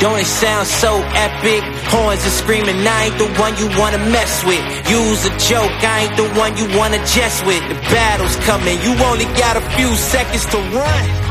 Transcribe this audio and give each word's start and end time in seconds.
don't 0.00 0.18
it 0.18 0.26
sound 0.26 0.66
so 0.66 1.02
epic? 1.14 1.62
Horns 1.90 2.24
are 2.24 2.30
screaming, 2.30 2.86
I 2.86 3.06
ain't 3.06 3.18
the 3.18 3.28
one 3.40 3.56
you 3.58 3.68
wanna 3.78 3.98
mess 3.98 4.44
with. 4.44 4.62
Use 4.88 5.24
a 5.26 5.32
joke, 5.38 5.72
I 5.82 6.06
ain't 6.06 6.16
the 6.16 6.28
one 6.38 6.56
you 6.56 6.66
wanna 6.78 6.98
jest 7.06 7.44
with. 7.46 7.62
The 7.68 7.74
battle's 7.90 8.36
coming, 8.46 8.78
you 8.82 8.94
only 9.04 9.26
got 9.36 9.56
a 9.56 9.64
few 9.76 9.88
seconds 9.94 10.46
to 10.46 10.58
run. 10.76 11.28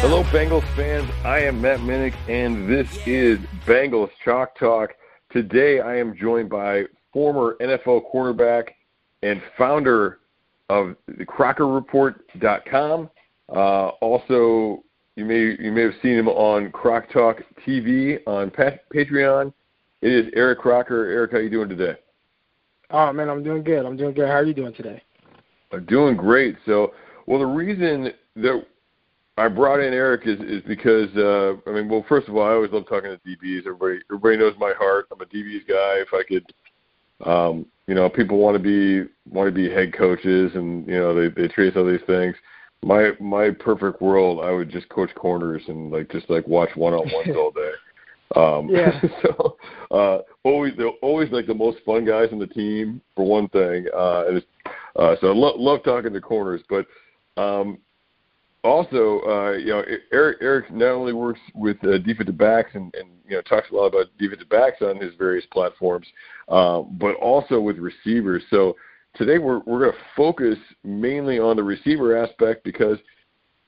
Hello, 0.00 0.24
Bengals 0.24 0.64
fans. 0.74 1.08
I 1.24 1.40
am 1.40 1.60
Matt 1.60 1.80
Minich, 1.80 2.14
and 2.28 2.68
this 2.68 2.88
is 3.06 3.38
Bengals 3.66 4.10
Chalk 4.24 4.58
Talk. 4.58 4.94
Today, 5.30 5.80
I 5.80 5.96
am 5.96 6.16
joined 6.16 6.48
by 6.48 6.86
former 7.12 7.56
NFL 7.60 8.04
quarterback 8.06 8.74
and 9.22 9.40
founder 9.56 10.18
of 10.68 10.96
the 11.06 11.24
CrockerReport.com. 11.24 13.10
Uh, 13.48 13.88
also, 14.00 14.82
you 15.16 15.24
may 15.24 15.56
you 15.62 15.72
may 15.72 15.82
have 15.82 15.94
seen 16.02 16.14
him 16.14 16.28
on 16.28 16.70
Croc 16.70 17.10
Talk 17.12 17.42
TV 17.66 18.18
on 18.26 18.50
pa- 18.50 18.78
Patreon. 18.94 19.52
It 20.00 20.12
is 20.12 20.32
Eric 20.34 20.60
Crocker. 20.60 21.06
Eric, 21.06 21.32
how 21.32 21.38
you 21.38 21.50
doing 21.50 21.68
today? 21.68 21.96
Oh 22.90 23.12
man, 23.12 23.28
I'm 23.28 23.42
doing 23.42 23.62
good. 23.62 23.84
I'm 23.84 23.96
doing 23.96 24.14
good. 24.14 24.26
How 24.26 24.36
are 24.36 24.44
you 24.44 24.54
doing 24.54 24.74
today? 24.74 25.02
I'm 25.72 25.84
doing 25.86 26.16
great. 26.16 26.56
So, 26.66 26.92
well, 27.26 27.38
the 27.38 27.46
reason 27.46 28.12
that 28.36 28.66
I 29.38 29.48
brought 29.48 29.80
in 29.80 29.92
Eric 29.92 30.22
is 30.26 30.40
is 30.40 30.62
because 30.66 31.14
uh, 31.16 31.54
I 31.70 31.74
mean, 31.74 31.88
well, 31.88 32.04
first 32.08 32.28
of 32.28 32.36
all, 32.36 32.46
I 32.46 32.52
always 32.52 32.72
love 32.72 32.88
talking 32.88 33.10
to 33.10 33.18
DBs. 33.28 33.66
Everybody 33.66 34.00
everybody 34.10 34.38
knows 34.38 34.54
my 34.58 34.72
heart. 34.78 35.06
I'm 35.12 35.20
a 35.20 35.26
DBs 35.26 35.68
guy. 35.68 36.00
If 36.00 36.08
I 36.14 36.22
could, 36.26 37.30
um, 37.30 37.66
you 37.86 37.94
know, 37.94 38.08
people 38.08 38.38
want 38.38 38.56
to 38.56 38.62
be 38.62 39.10
want 39.30 39.46
to 39.46 39.52
be 39.52 39.70
head 39.70 39.92
coaches, 39.92 40.52
and 40.54 40.86
you 40.86 40.98
know, 40.98 41.14
they 41.14 41.28
they 41.28 41.48
trace 41.48 41.74
all 41.76 41.86
these 41.86 42.00
things 42.06 42.34
my 42.82 43.12
my 43.20 43.50
perfect 43.50 44.02
world, 44.02 44.44
I 44.44 44.50
would 44.50 44.70
just 44.70 44.88
coach 44.88 45.10
corners 45.14 45.62
and 45.68 45.90
like 45.90 46.10
just 46.10 46.28
like 46.28 46.46
watch 46.46 46.70
one 46.74 46.94
on 46.94 47.10
ones 47.12 47.28
all 47.36 47.50
day. 47.50 47.72
Um, 48.34 48.68
Yeah. 48.68 49.00
so 49.22 49.56
uh, 49.90 50.18
always 50.44 50.74
they're 50.76 50.88
always 51.02 51.30
like 51.30 51.46
the 51.46 51.54
most 51.54 51.78
fun 51.84 52.04
guys 52.04 52.28
on 52.32 52.38
the 52.38 52.46
team 52.46 53.00
for 53.14 53.26
one 53.26 53.48
thing. 53.48 53.86
Uh, 53.94 54.24
and 54.28 54.36
it's, 54.38 54.46
uh, 54.96 55.16
so 55.20 55.28
I 55.28 55.34
lo- 55.34 55.56
love 55.56 55.82
talking 55.84 56.12
to 56.12 56.20
corners, 56.20 56.62
but 56.68 56.86
um, 57.36 57.78
also 58.64 59.20
uh, 59.26 59.52
you 59.52 59.68
know 59.68 59.82
Eric 60.12 60.38
Eric 60.40 60.72
not 60.72 60.92
only 60.92 61.12
works 61.12 61.40
with 61.54 61.76
uh, 61.84 61.98
defensive 61.98 62.38
backs 62.38 62.70
and, 62.74 62.94
and 62.94 63.08
you 63.28 63.36
know 63.36 63.42
talks 63.42 63.70
a 63.70 63.74
lot 63.74 63.86
about 63.86 64.06
defensive 64.18 64.48
backs 64.48 64.82
on 64.82 65.00
his 65.00 65.14
various 65.18 65.46
platforms, 65.52 66.06
uh, 66.48 66.80
but 66.82 67.14
also 67.16 67.60
with 67.60 67.78
receivers. 67.78 68.42
So 68.50 68.76
today 69.16 69.38
we're 69.38 69.60
we're 69.60 69.80
going 69.80 69.92
to 69.92 69.98
focus 70.16 70.56
mainly 70.84 71.38
on 71.38 71.56
the 71.56 71.62
receiver 71.62 72.16
aspect 72.16 72.64
because 72.64 72.98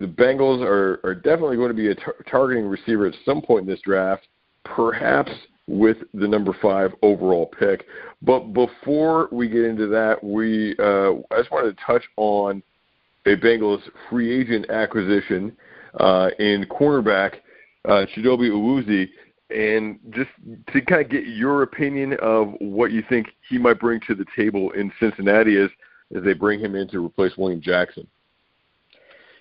the 0.01 0.07
Bengals 0.07 0.63
are 0.63 1.01
are 1.05 1.15
definitely 1.15 1.57
going 1.57 1.69
to 1.69 1.75
be 1.75 1.91
a 1.91 1.95
tar- 1.95 2.17
targeting 2.31 2.67
receiver 2.67 3.07
at 3.07 3.15
some 3.25 3.41
point 3.41 3.63
in 3.63 3.69
this 3.69 3.81
draft, 3.83 4.27
perhaps 4.65 5.31
with 5.67 5.97
the 6.13 6.29
number 6.29 6.55
five 6.61 6.93
overall 7.03 7.51
pick. 7.59 7.87
But 8.23 8.53
before 8.53 9.29
we 9.33 9.49
get 9.49 9.65
into 9.65 9.87
that, 9.89 10.23
we 10.23 10.77
uh, 10.79 11.13
I 11.31 11.39
just 11.39 11.51
wanted 11.51 11.77
to 11.77 11.85
touch 11.85 12.05
on 12.17 12.63
a 13.27 13.37
Bengals 13.37 13.81
free 14.11 14.39
agent 14.39 14.69
acquisition 14.71 15.57
uh, 15.99 16.31
in 16.39 16.67
cornerback 16.67 17.37
uh, 17.87 18.07
Chidobe 18.15 18.51
Awuzie 18.51 19.09
and 19.51 19.99
just 20.11 20.31
to 20.73 20.81
kind 20.81 21.03
of 21.03 21.11
get 21.11 21.27
your 21.27 21.63
opinion 21.63 22.17
of 22.23 22.55
what 22.61 22.93
you 22.93 23.03
think 23.09 23.29
he 23.49 23.59
might 23.59 23.79
bring 23.79 24.01
to 24.07 24.15
the 24.15 24.25
table 24.37 24.71
in 24.73 24.93
Cincinnati 24.99 25.57
as 25.57 25.71
as 26.15 26.23
they 26.23 26.33
bring 26.33 26.61
him 26.61 26.75
in 26.75 26.89
to 26.89 27.05
replace 27.05 27.37
William 27.37 27.61
Jackson. 27.61 28.07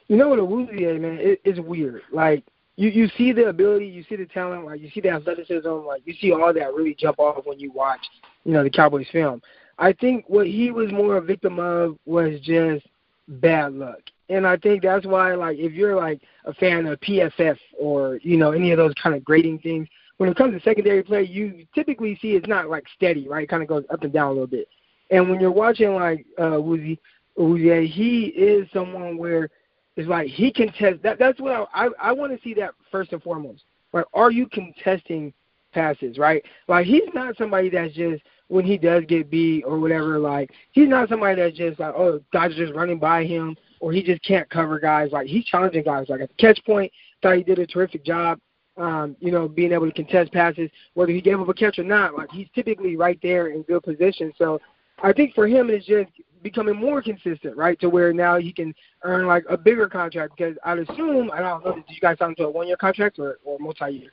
You 0.07 0.17
know 0.17 0.29
what 0.29 0.39
Awuzie 0.39 0.99
man, 0.99 1.17
it, 1.19 1.41
it's 1.43 1.59
weird. 1.59 2.01
Like 2.11 2.43
you 2.75 2.89
you 2.89 3.07
see 3.17 3.31
the 3.31 3.47
ability, 3.47 3.85
you 3.85 4.03
see 4.09 4.15
the 4.15 4.25
talent, 4.25 4.65
like 4.65 4.81
you 4.81 4.89
see 4.89 5.01
the 5.01 5.09
athleticism, 5.09 5.69
like 5.69 6.01
you 6.05 6.13
see 6.19 6.31
all 6.31 6.53
that 6.53 6.73
really 6.73 6.95
jump 6.95 7.19
off 7.19 7.45
when 7.45 7.59
you 7.59 7.71
watch, 7.71 8.01
you 8.43 8.53
know, 8.53 8.63
the 8.63 8.69
Cowboys 8.69 9.07
film. 9.11 9.41
I 9.79 9.93
think 9.93 10.25
what 10.27 10.47
he 10.47 10.71
was 10.71 10.91
more 10.91 11.17
a 11.17 11.21
victim 11.21 11.59
of 11.59 11.97
was 12.05 12.39
just 12.41 12.85
bad 13.27 13.73
luck. 13.73 13.99
And 14.29 14.47
I 14.47 14.57
think 14.57 14.83
that's 14.83 15.05
why 15.05 15.35
like 15.35 15.57
if 15.57 15.73
you're 15.73 15.95
like 15.95 16.21
a 16.45 16.53
fan 16.53 16.85
of 16.87 16.99
PFF 17.01 17.57
or, 17.77 18.19
you 18.23 18.37
know, 18.37 18.51
any 18.51 18.71
of 18.71 18.77
those 18.77 18.93
kind 19.01 19.15
of 19.15 19.23
grading 19.23 19.59
things, 19.59 19.87
when 20.17 20.29
it 20.29 20.37
comes 20.37 20.53
to 20.53 20.63
secondary 20.63 21.03
play, 21.03 21.23
you 21.23 21.65
typically 21.75 22.17
see 22.21 22.31
it's 22.31 22.47
not 22.47 22.69
like 22.69 22.85
steady, 22.95 23.27
right? 23.27 23.43
It 23.43 23.49
kind 23.49 23.63
of 23.63 23.69
goes 23.69 23.83
up 23.91 24.03
and 24.03 24.13
down 24.13 24.27
a 24.27 24.31
little 24.31 24.47
bit. 24.47 24.67
And 25.11 25.29
when 25.29 25.39
you're 25.39 25.51
watching 25.51 25.93
like 25.95 26.25
uh 26.39 26.59
Woozy, 26.61 26.99
he 27.35 28.25
is 28.35 28.67
someone 28.71 29.17
where 29.17 29.49
it's 29.95 30.07
like 30.07 30.27
he 30.27 30.51
can 30.51 30.71
test 30.73 31.03
that 31.03 31.19
that's 31.19 31.39
what 31.39 31.69
I 31.73 31.85
I, 31.85 31.89
I 32.01 32.11
want 32.11 32.31
to 32.31 32.43
see 32.43 32.53
that 32.55 32.73
first 32.91 33.11
and 33.13 33.21
foremost. 33.21 33.63
Right? 33.91 34.05
Are 34.13 34.31
you 34.31 34.47
contesting 34.47 35.33
passes, 35.73 36.17
right? 36.17 36.43
Like 36.67 36.85
he's 36.85 37.03
not 37.13 37.37
somebody 37.37 37.69
that's 37.69 37.93
just 37.93 38.23
when 38.53 38.65
he 38.65 38.77
does 38.77 39.03
get 39.07 39.31
beat 39.31 39.63
or 39.63 39.79
whatever, 39.79 40.19
like 40.19 40.51
he's 40.73 40.87
not 40.87 41.09
somebody 41.09 41.41
that's 41.41 41.57
just 41.57 41.79
like, 41.79 41.95
oh, 41.97 42.21
guys 42.31 42.51
are 42.51 42.65
just 42.65 42.75
running 42.75 42.99
by 42.99 43.25
him 43.25 43.57
or 43.79 43.91
he 43.91 44.03
just 44.03 44.21
can't 44.21 44.47
cover 44.51 44.79
guys. 44.79 45.11
Like 45.11 45.25
he's 45.25 45.43
challenging 45.45 45.83
guys. 45.83 46.05
Like 46.07 46.21
at 46.21 46.29
the 46.29 46.35
catch 46.35 46.63
point, 46.63 46.91
thought 47.23 47.35
he 47.35 47.41
did 47.41 47.57
a 47.57 47.65
terrific 47.65 48.05
job. 48.05 48.39
Um, 48.77 49.15
you 49.19 49.31
know, 49.31 49.47
being 49.47 49.71
able 49.71 49.87
to 49.87 49.91
contest 49.91 50.31
passes, 50.31 50.69
whether 50.93 51.11
he 51.11 51.19
gave 51.19 51.39
up 51.39 51.49
a 51.49 51.53
catch 51.53 51.79
or 51.79 51.83
not, 51.83 52.15
like 52.15 52.29
he's 52.29 52.47
typically 52.53 52.95
right 52.95 53.17
there 53.23 53.47
in 53.47 53.63
good 53.63 53.81
position. 53.81 54.31
So 54.37 54.61
I 55.01 55.13
think 55.13 55.33
for 55.33 55.47
him 55.47 55.71
it's 55.71 55.87
just 55.87 56.11
becoming 56.43 56.75
more 56.75 57.01
consistent, 57.01 57.57
right? 57.57 57.79
To 57.79 57.89
where 57.89 58.13
now 58.13 58.37
he 58.37 58.53
can 58.53 58.71
earn 59.03 59.25
like 59.25 59.45
a 59.49 59.57
bigger 59.57 59.89
contract 59.89 60.33
because 60.37 60.55
I'd 60.63 60.77
assume 60.77 61.31
I 61.31 61.39
don't 61.39 61.65
know, 61.65 61.73
did 61.73 61.85
you 61.87 62.01
guys 62.01 62.19
sign 62.19 62.29
him 62.29 62.35
to 62.35 62.43
a 62.45 62.51
one 62.51 62.67
year 62.67 62.77
contract 62.77 63.17
or, 63.17 63.39
or 63.43 63.57
multi 63.57 63.89
year? 63.89 64.11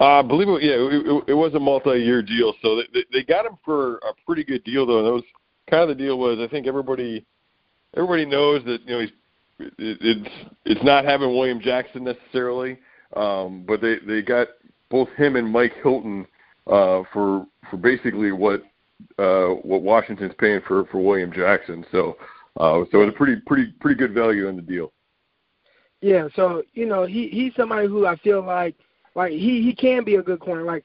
Uh, 0.00 0.22
believe 0.22 0.48
it, 0.48 0.62
yeah, 0.62 0.74
it, 0.74 1.06
it, 1.06 1.24
it 1.28 1.34
was 1.34 1.54
a 1.54 1.60
multi-year 1.60 2.22
deal. 2.22 2.54
So 2.62 2.82
they, 2.92 3.04
they 3.12 3.22
got 3.22 3.46
him 3.46 3.58
for 3.64 3.96
a 3.96 4.12
pretty 4.26 4.44
good 4.44 4.64
deal, 4.64 4.86
though. 4.86 4.98
And 4.98 5.06
that 5.06 5.12
was 5.12 5.24
kind 5.70 5.82
of 5.82 5.96
the 5.96 6.02
deal 6.02 6.18
was 6.18 6.38
I 6.38 6.48
think 6.48 6.66
everybody 6.66 7.24
everybody 7.94 8.24
knows 8.24 8.64
that 8.64 8.82
you 8.86 8.94
know 8.94 9.00
he's 9.00 9.10
it, 9.58 9.98
it's 10.00 10.30
it's 10.64 10.84
not 10.84 11.04
having 11.04 11.30
William 11.30 11.60
Jackson 11.60 12.04
necessarily, 12.04 12.78
um, 13.14 13.64
but 13.66 13.80
they 13.80 13.96
they 14.06 14.22
got 14.22 14.48
both 14.90 15.08
him 15.16 15.36
and 15.36 15.50
Mike 15.50 15.72
Hilton 15.82 16.26
uh, 16.66 17.02
for 17.12 17.46
for 17.70 17.76
basically 17.76 18.32
what 18.32 18.62
uh, 19.18 19.48
what 19.62 19.82
Washington's 19.82 20.34
paying 20.38 20.60
for 20.66 20.84
for 20.86 20.98
William 20.98 21.32
Jackson. 21.32 21.84
So 21.90 22.16
uh, 22.58 22.84
so 22.92 23.00
it's 23.00 23.14
a 23.14 23.16
pretty 23.16 23.40
pretty 23.46 23.72
pretty 23.80 23.96
good 23.96 24.12
value 24.12 24.48
in 24.48 24.56
the 24.56 24.62
deal. 24.62 24.92
Yeah, 26.02 26.28
so 26.36 26.62
you 26.74 26.86
know 26.86 27.06
he 27.06 27.28
he's 27.28 27.54
somebody 27.56 27.88
who 27.88 28.06
I 28.06 28.16
feel 28.16 28.44
like 28.44 28.76
like 29.16 29.32
he 29.32 29.62
he 29.62 29.74
can 29.74 30.04
be 30.04 30.14
a 30.14 30.22
good 30.22 30.38
corner. 30.38 30.62
Like 30.62 30.84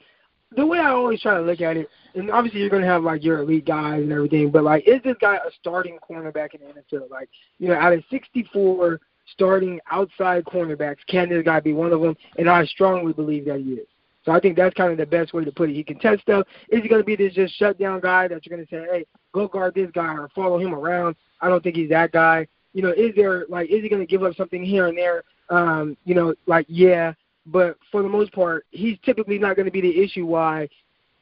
the 0.55 0.65
way 0.65 0.79
I 0.79 0.89
always 0.89 1.21
try 1.21 1.35
to 1.35 1.41
look 1.41 1.61
at 1.61 1.77
it, 1.77 1.87
and 2.15 2.31
obviously 2.31 2.61
you're 2.61 2.69
gonna 2.69 2.87
have 2.87 3.03
like 3.03 3.23
your 3.23 3.39
elite 3.39 3.65
guys 3.65 4.01
and 4.01 4.11
everything, 4.11 4.49
but 4.49 4.63
like 4.63 4.87
is 4.87 5.01
this 5.03 5.17
guy 5.21 5.35
a 5.35 5.51
starting 5.59 5.99
cornerback 5.99 6.55
in 6.55 6.61
the 6.61 6.97
NFL? 6.97 7.11
Like 7.11 7.29
you 7.59 7.67
know, 7.67 7.75
out 7.75 7.93
of 7.93 8.03
64 8.09 8.99
starting 9.27 9.79
outside 9.91 10.43
cornerbacks, 10.45 11.05
can 11.07 11.29
this 11.29 11.43
guy 11.43 11.59
be 11.59 11.73
one 11.73 11.93
of 11.93 12.01
them? 12.01 12.15
And 12.37 12.49
I 12.49 12.65
strongly 12.65 13.13
believe 13.13 13.45
that 13.45 13.59
he 13.59 13.73
is. 13.73 13.87
So 14.23 14.31
I 14.31 14.39
think 14.39 14.55
that's 14.55 14.75
kind 14.75 14.91
of 14.91 14.97
the 14.97 15.05
best 15.05 15.33
way 15.33 15.43
to 15.43 15.51
put 15.51 15.69
it. 15.69 15.73
He 15.73 15.83
can 15.83 15.99
test 15.99 16.21
stuff. 16.21 16.45
Is 16.69 16.83
he 16.83 16.89
going 16.89 17.01
to 17.01 17.05
be 17.05 17.15
this 17.15 17.33
just 17.33 17.55
shut 17.55 17.79
down 17.79 18.01
guy 18.01 18.27
that 18.27 18.45
you're 18.45 18.55
going 18.55 18.67
to 18.67 18.71
say, 18.71 18.85
hey, 18.91 19.05
go 19.33 19.47
guard 19.47 19.73
this 19.73 19.89
guy 19.91 20.13
or 20.13 20.29
follow 20.35 20.59
him 20.59 20.75
around? 20.75 21.15
I 21.39 21.49
don't 21.49 21.63
think 21.63 21.75
he's 21.75 21.89
that 21.89 22.11
guy. 22.11 22.47
You 22.73 22.83
know, 22.83 22.91
is 22.91 23.15
there 23.15 23.45
like 23.49 23.69
is 23.69 23.81
he 23.81 23.89
going 23.89 24.01
to 24.01 24.05
give 24.05 24.23
up 24.23 24.35
something 24.35 24.63
here 24.63 24.87
and 24.87 24.97
there? 24.97 25.23
Um, 25.49 25.97
you 26.05 26.13
know, 26.13 26.35
like 26.45 26.65
yeah, 26.69 27.13
but 27.51 27.77
for 27.91 28.01
the 28.01 28.09
most 28.09 28.31
part, 28.31 28.65
he's 28.71 28.97
typically 29.03 29.37
not 29.37 29.55
going 29.55 29.65
to 29.65 29.71
be 29.71 29.81
the 29.81 30.01
issue 30.01 30.25
why, 30.25 30.69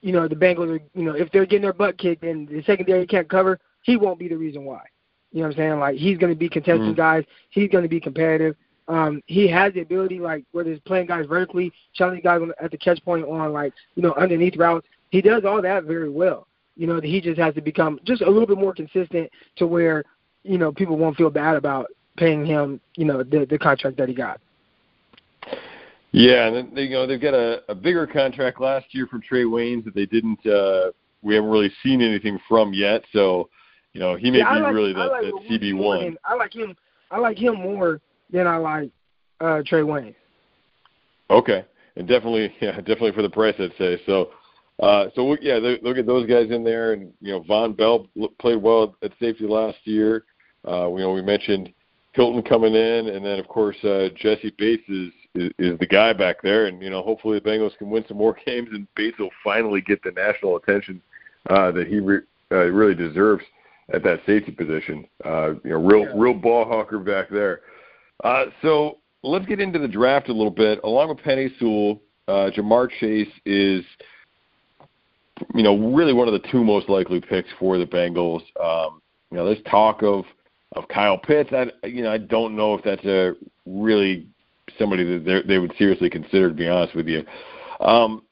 you 0.02 0.12
know, 0.12 0.28
the 0.28 0.36
Bengals 0.36 0.80
are, 0.80 0.82
you 0.94 1.04
know, 1.04 1.14
if 1.14 1.32
they're 1.32 1.46
getting 1.46 1.64
their 1.64 1.74
butt 1.74 1.98
kicked 1.98 2.24
and 2.24 2.48
the 2.48 2.64
secondary 2.64 3.06
can't 3.08 3.30
cover, 3.30 3.60
he 3.84 3.98
won't 3.98 4.20
be 4.20 4.28
the 4.28 4.38
reason 4.38 4.64
why. 4.66 4.82
You 5.32 5.42
know 5.42 5.48
what 5.48 5.56
I'm 5.56 5.58
saying? 5.58 5.80
Like 5.80 5.96
he's 5.98 6.18
going 6.18 6.34
to 6.34 6.40
be 6.40 6.50
contesting 6.50 6.94
Mhm. 6.94 6.98
guys. 6.98 7.24
He's 7.50 7.70
going 7.70 7.84
to 7.84 7.90
be 7.90 8.00
competitive. 8.00 8.56
Um, 8.88 9.22
he 9.28 9.48
has 9.48 9.74
the 9.74 9.82
ability, 9.82 10.20
like 10.20 10.44
whether 10.52 10.72
it's 10.72 10.82
playing 10.84 11.06
guys 11.08 11.28
vertically, 11.28 11.72
challenging 11.94 12.24
guys 12.24 12.42
at 12.60 12.72
the 12.72 12.78
catch 12.78 13.04
point 13.06 13.26
on 13.26 13.54
like 13.54 13.74
you 13.96 14.02
know 14.02 14.14
underneath 14.18 14.58
routes. 14.58 14.88
He 15.12 15.22
does 15.22 15.46
all 15.46 15.62
that 15.62 15.84
very 15.84 16.10
well. 16.10 16.48
You 16.76 16.88
know, 16.88 17.00
he 17.00 17.22
just 17.22 17.40
has 17.40 17.54
to 17.56 17.62
become 17.62 18.00
just 18.04 18.22
a 18.22 18.30
little 18.30 18.48
bit 18.48 18.58
more 18.58 18.74
consistent 18.74 19.30
to 19.58 19.68
where 19.68 20.04
you 20.44 20.58
know 20.58 20.72
people 20.72 20.98
won't 20.98 21.18
feel 21.18 21.30
bad 21.30 21.56
about 21.56 21.88
paying 22.18 22.46
him. 22.46 22.80
You 22.96 23.06
know, 23.06 23.22
the 23.22 23.46
the 23.46 23.60
contract 23.60 23.98
that 23.98 24.10
he 24.10 24.16
got. 24.16 24.40
Yeah, 26.12 26.48
and 26.48 26.56
then 26.56 26.72
they, 26.74 26.84
you 26.84 26.92
know 26.92 27.06
they've 27.06 27.22
got 27.22 27.34
a, 27.34 27.62
a 27.70 27.76
bigger 27.76 28.08
contract 28.08 28.60
last 28.60 28.88
year 28.92 29.08
from 29.08 29.22
Trae 29.22 29.46
Waynes 29.46 29.84
that 29.86 29.94
they 29.94 30.06
didn't. 30.06 30.44
uh 30.46 30.92
We 31.22 31.36
haven't 31.36 31.50
really 31.50 31.72
seen 31.84 32.02
anything 32.02 32.40
from 32.48 32.74
yet. 32.74 33.04
So, 33.14 33.50
you 33.94 34.00
know, 34.00 34.16
he 34.16 34.32
may 34.32 34.40
yeah, 34.40 34.56
be 34.56 34.62
like, 34.62 34.74
really 34.74 34.94
that, 34.94 35.12
like 35.12 35.22
that 35.24 35.34
CB 35.50 35.78
one. 35.78 36.18
I 36.26 36.36
like 36.36 36.54
him. 36.56 36.76
I 37.12 37.20
like 37.20 37.38
him 37.38 37.56
more 37.56 38.02
than 38.32 38.48
I 38.48 38.58
like 38.58 38.92
uh 39.40 39.62
Trae 39.70 39.86
Waynes. 39.86 40.16
Okay, 41.30 41.64
and 41.96 42.08
definitely, 42.08 42.54
yeah, 42.62 42.78
definitely 42.78 43.12
for 43.12 43.22
the 43.22 43.30
price, 43.30 43.56
I'd 43.60 43.74
say. 43.78 44.02
So, 44.06 44.32
uh, 44.82 45.10
so 45.16 45.38
yeah, 45.42 45.60
look 45.84 45.98
at 45.98 46.06
those 46.06 46.28
guys 46.28 46.50
in 46.50 46.64
there, 46.64 46.94
and 46.94 47.14
you 47.22 47.34
know, 47.34 47.42
Vonn 47.42 47.78
Bell 47.78 48.08
played 48.40 48.62
well 48.62 48.96
at 49.04 49.12
safety 49.20 49.46
last 49.46 49.78
year. 49.84 50.24
Uh, 50.68 50.90
you 50.90 51.00
know, 51.00 51.14
we 51.14 51.22
mentioned 51.22 51.72
Hilton 52.14 52.42
coming 52.42 52.74
in, 52.74 53.10
and 53.10 53.24
then 53.24 53.40
of 53.40 53.48
course 53.48 53.78
uh, 53.84 54.10
Jessie 54.16 54.54
Bates 54.58 54.88
is, 54.90 55.12
is 55.36 55.78
the 55.80 55.86
guy 55.86 56.14
back 56.14 56.42
there, 56.42 56.66
and 56.66 56.82
you 56.82 56.90
know, 56.90 57.02
hopefully 57.02 57.40
the 57.40 57.50
Bengals 57.50 57.78
can 57.78 57.90
win 57.90 58.06
some 58.08 58.18
more 58.18 58.36
games, 58.46 58.70
and 58.72 58.88
Bates 58.96 59.20
will 59.20 59.30
finally 59.44 59.82
get 59.82 60.04
the 60.04 60.12
national 60.12 60.58
attention 60.58 61.02
uh, 61.50 61.72
that 61.72 61.88
he 61.88 62.00
re- 62.00 62.22
uh, 62.52 62.66
really 62.66 62.96
deserves 62.96 63.44
at 63.94 64.04
that 64.04 64.20
safety 64.26 64.52
position. 64.52 65.08
Uh, 65.26 65.52
you 65.64 65.72
know, 65.72 65.84
real 65.84 66.04
yeah. 66.04 66.14
real 66.16 66.34
ball 66.34 66.66
hawker 66.66 67.00
back 67.00 67.30
there. 67.30 67.62
Uh, 68.24 68.46
so 68.62 68.98
let's 69.24 69.46
get 69.46 69.60
into 69.60 69.80
the 69.80 69.88
draft 69.88 70.30
a 70.30 70.34
little 70.34 70.52
bit. 70.52 70.80
Along 70.84 71.10
with 71.10 71.20
Penei 71.20 71.50
Sewell, 71.60 72.02
uh, 72.28 72.52
Ja'Marr 72.56 72.90
Chase 73.00 73.32
is, 73.46 73.84
you 75.54 75.64
know, 75.64 75.78
really 75.94 76.14
one 76.14 76.28
of 76.28 76.34
the 76.34 76.48
two 76.52 76.64
most 76.64 76.90
likely 76.90 77.22
picks 77.22 77.50
for 77.58 77.78
the 77.78 77.86
Bengals. 77.86 78.42
Um, 78.62 79.02
you 79.32 79.38
know, 79.38 79.46
there's 79.46 79.64
talk 79.70 80.04
of 80.04 80.26
of 80.74 80.88
Kyle 80.88 81.18
Pitts. 81.18 81.50
I, 81.52 81.88
you 81.88 82.04
know, 82.04 82.12
I 82.12 82.18
don't 82.18 82.56
know 82.56 82.76
if 82.76 82.84
that's 82.84 83.04
a 83.06 83.34
really 83.66 84.28
somebody 84.80 85.04
that 85.04 85.44
they 85.48 85.60
would 85.60 85.74
seriously 85.78 86.10
consider. 86.10 86.50
To 86.50 86.56
be 86.56 86.68
honest 86.68 86.96
with 86.96 87.08
you, 87.08 87.24
um, 87.80 88.24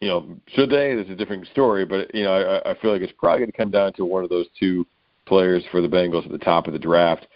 you 0.00 0.08
know, 0.08 0.36
should 0.54 0.70
they? 0.70 0.94
That's 0.94 1.10
a 1.10 1.16
different 1.16 1.46
story. 1.48 1.84
But 1.84 2.14
you 2.14 2.24
know, 2.24 2.32
I, 2.32 2.70
I 2.70 2.78
feel 2.80 2.92
like 2.92 3.02
it's 3.02 3.12
probably 3.18 3.40
going 3.40 3.50
to 3.50 3.56
come 3.56 3.70
down 3.70 3.92
to 3.94 4.04
one 4.04 4.22
of 4.22 4.30
those 4.30 4.46
two 4.58 4.86
players 5.26 5.64
for 5.70 5.80
the 5.80 5.88
Bengals 5.88 6.24
at 6.24 6.32
the 6.32 6.38
top 6.38 6.66
of 6.66 6.72
the 6.72 6.78
draft. 6.78 7.26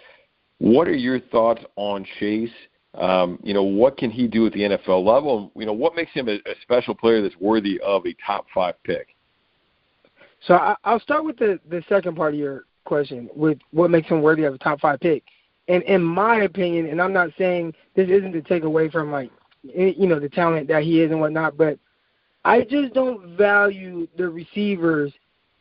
What 0.59 0.87
are 0.87 0.94
your 0.94 1.19
thoughts 1.19 1.62
on 1.76 2.06
Chase? 2.20 2.50
Um, 2.94 3.38
you 3.43 3.55
know, 3.55 3.62
what 3.62 3.97
can 3.97 4.11
he 4.11 4.26
do 4.26 4.47
at 4.47 4.53
the 4.53 4.61
NFL 4.61 5.05
level? 5.05 5.50
You 5.56 5.67
know, 5.67 5.73
what 5.73 5.97
makes 5.97 6.12
him 6.12 6.29
a, 6.29 6.35
a 6.35 6.55
special 6.62 6.94
player 6.94 7.23
that's 7.23 7.35
worthy 7.41 7.81
of 7.81 8.05
a 8.06 8.14
top 8.25 8.47
five 8.55 8.75
pick? 8.85 9.09
So 10.47 10.55
I, 10.55 10.76
I'll 10.85 11.00
start 11.00 11.25
with 11.25 11.38
the 11.38 11.59
the 11.69 11.82
second 11.88 12.17
part 12.17 12.35
of 12.35 12.41
your 12.41 12.64
question, 12.85 13.31
with 13.35 13.59
what 13.70 13.91
makes 13.91 14.09
him 14.09 14.23
worthy 14.23 14.44
of 14.44 14.55
a 14.55 14.59
top 14.59 14.81
five 14.81 15.00
pick. 15.00 15.23
And 15.69 15.82
in 15.85 16.03
my 16.03 16.43
opinion, 16.43 16.87
and 16.88 17.00
I'm 17.00 17.12
not 17.12 17.31
saying 17.38 17.75
this 17.94 18.09
isn't 18.09 18.32
to 18.32 18.43
take 18.43 18.64
away 18.64 18.91
from 18.91 19.12
like 19.12 19.31
you 19.62 20.06
know 20.06 20.19
the 20.19 20.29
talent 20.29 20.69
that 20.69 20.82
he 20.82 21.00
is 21.00 21.11
and 21.11 21.20
whatnot, 21.20 21.56
but 21.56 21.79
I 22.44 22.62
just 22.62 22.94
don't 22.94 23.37
value 23.37 24.09
the 24.17 24.29
receivers 24.29 25.12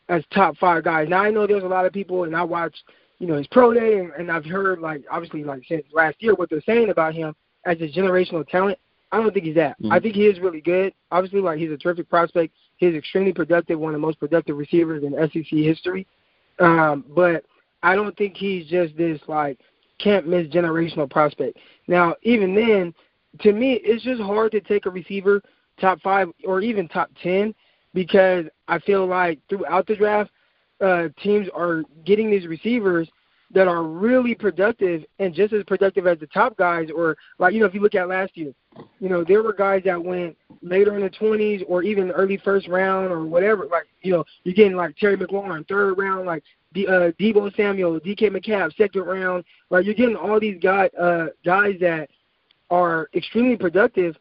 as 0.09 0.23
top 0.33 0.57
five 0.57 0.83
guys. 0.83 1.07
Now 1.07 1.21
I 1.21 1.29
know 1.29 1.45
there's 1.45 1.63
a 1.63 1.67
lot 1.67 1.85
of 1.85 1.93
people, 1.93 2.23
and 2.23 2.35
I 2.35 2.43
watched 2.43 2.83
you 3.19 3.27
know 3.27 3.37
his 3.37 3.47
pro 3.47 3.73
day, 3.73 3.99
and, 3.99 4.11
and 4.17 4.31
I've 4.31 4.45
heard 4.45 4.79
like 4.79 5.03
obviously 5.11 5.43
like 5.43 5.63
since 5.67 5.85
last 5.93 6.15
year 6.19 6.33
what 6.33 6.49
they're 6.49 6.61
saying 6.61 6.89
about 6.89 7.13
him 7.13 7.35
as 7.65 7.77
a 7.77 7.87
generational 7.87 8.47
talent. 8.47 8.79
I 9.11 9.17
don't 9.17 9.33
think 9.33 9.45
he's 9.45 9.55
that. 9.55 9.77
Mm-hmm. 9.81 9.91
I 9.91 9.99
think 9.99 10.15
he 10.15 10.25
is 10.25 10.39
really 10.39 10.61
good. 10.61 10.93
Obviously, 11.11 11.41
like 11.41 11.59
he's 11.59 11.71
a 11.71 11.77
terrific 11.77 12.09
prospect. 12.09 12.53
He's 12.77 12.95
extremely 12.95 13.33
productive, 13.33 13.79
one 13.79 13.93
of 13.93 14.01
the 14.01 14.05
most 14.05 14.19
productive 14.19 14.57
receivers 14.57 15.03
in 15.03 15.13
SEC 15.13 15.45
history. 15.59 16.07
Um, 16.59 17.05
but 17.09 17.43
I 17.83 17.95
don't 17.95 18.15
think 18.17 18.35
he's 18.37 18.67
just 18.67 18.95
this 18.95 19.19
like 19.27 19.59
can't 20.03 20.27
miss 20.27 20.47
generational 20.47 21.09
prospect. 21.09 21.57
Now, 21.87 22.15
even 22.23 22.55
then, 22.55 22.93
to 23.41 23.53
me, 23.53 23.79
it's 23.83 24.03
just 24.03 24.21
hard 24.21 24.51
to 24.53 24.61
take 24.61 24.85
a 24.85 24.89
receiver 24.89 25.41
top 25.79 26.01
five 26.01 26.29
or 26.45 26.61
even 26.61 26.87
top 26.87 27.09
ten 27.21 27.53
because 27.93 28.45
I 28.67 28.79
feel 28.79 29.05
like 29.05 29.39
throughout 29.49 29.87
the 29.87 29.95
draft, 29.95 30.31
uh, 30.79 31.09
teams 31.21 31.47
are 31.53 31.83
getting 32.05 32.29
these 32.29 32.47
receivers 32.47 33.09
that 33.53 33.67
are 33.67 33.83
really 33.83 34.33
productive 34.33 35.03
and 35.19 35.33
just 35.33 35.53
as 35.53 35.63
productive 35.65 36.07
as 36.07 36.17
the 36.19 36.27
top 36.27 36.57
guys. 36.57 36.89
Or 36.95 37.17
like 37.37 37.53
you 37.53 37.59
know, 37.59 37.65
if 37.65 37.73
you 37.73 37.81
look 37.81 37.95
at 37.95 38.07
last 38.07 38.35
year, 38.35 38.53
you 38.99 39.09
know 39.09 39.23
there 39.23 39.43
were 39.43 39.53
guys 39.53 39.81
that 39.85 40.01
went 40.01 40.37
later 40.61 40.95
in 40.95 41.01
the 41.01 41.09
20s 41.09 41.63
or 41.67 41.83
even 41.83 42.11
early 42.11 42.37
first 42.37 42.67
round 42.67 43.11
or 43.11 43.25
whatever. 43.25 43.65
Like 43.65 43.87
you 44.01 44.13
know, 44.13 44.23
you're 44.43 44.55
getting 44.55 44.75
like 44.75 44.95
Terry 44.97 45.17
McLaurin 45.17 45.67
third 45.67 45.97
round, 45.97 46.25
like 46.25 46.43
Uh, 46.73 47.11
Deebo 47.19 47.53
Samuel, 47.55 47.99
DK 47.99 48.31
Metcalf 48.31 48.73
second 48.77 49.01
round. 49.03 49.43
right? 49.69 49.83
you're 49.83 49.93
getting 49.93 50.15
all 50.15 50.39
these 50.39 50.59
guys 50.61 50.89
uh, 50.99 51.27
guys 51.43 51.75
that 51.81 52.09
are 52.69 53.09
extremely 53.13 53.57
productive, 53.57 54.15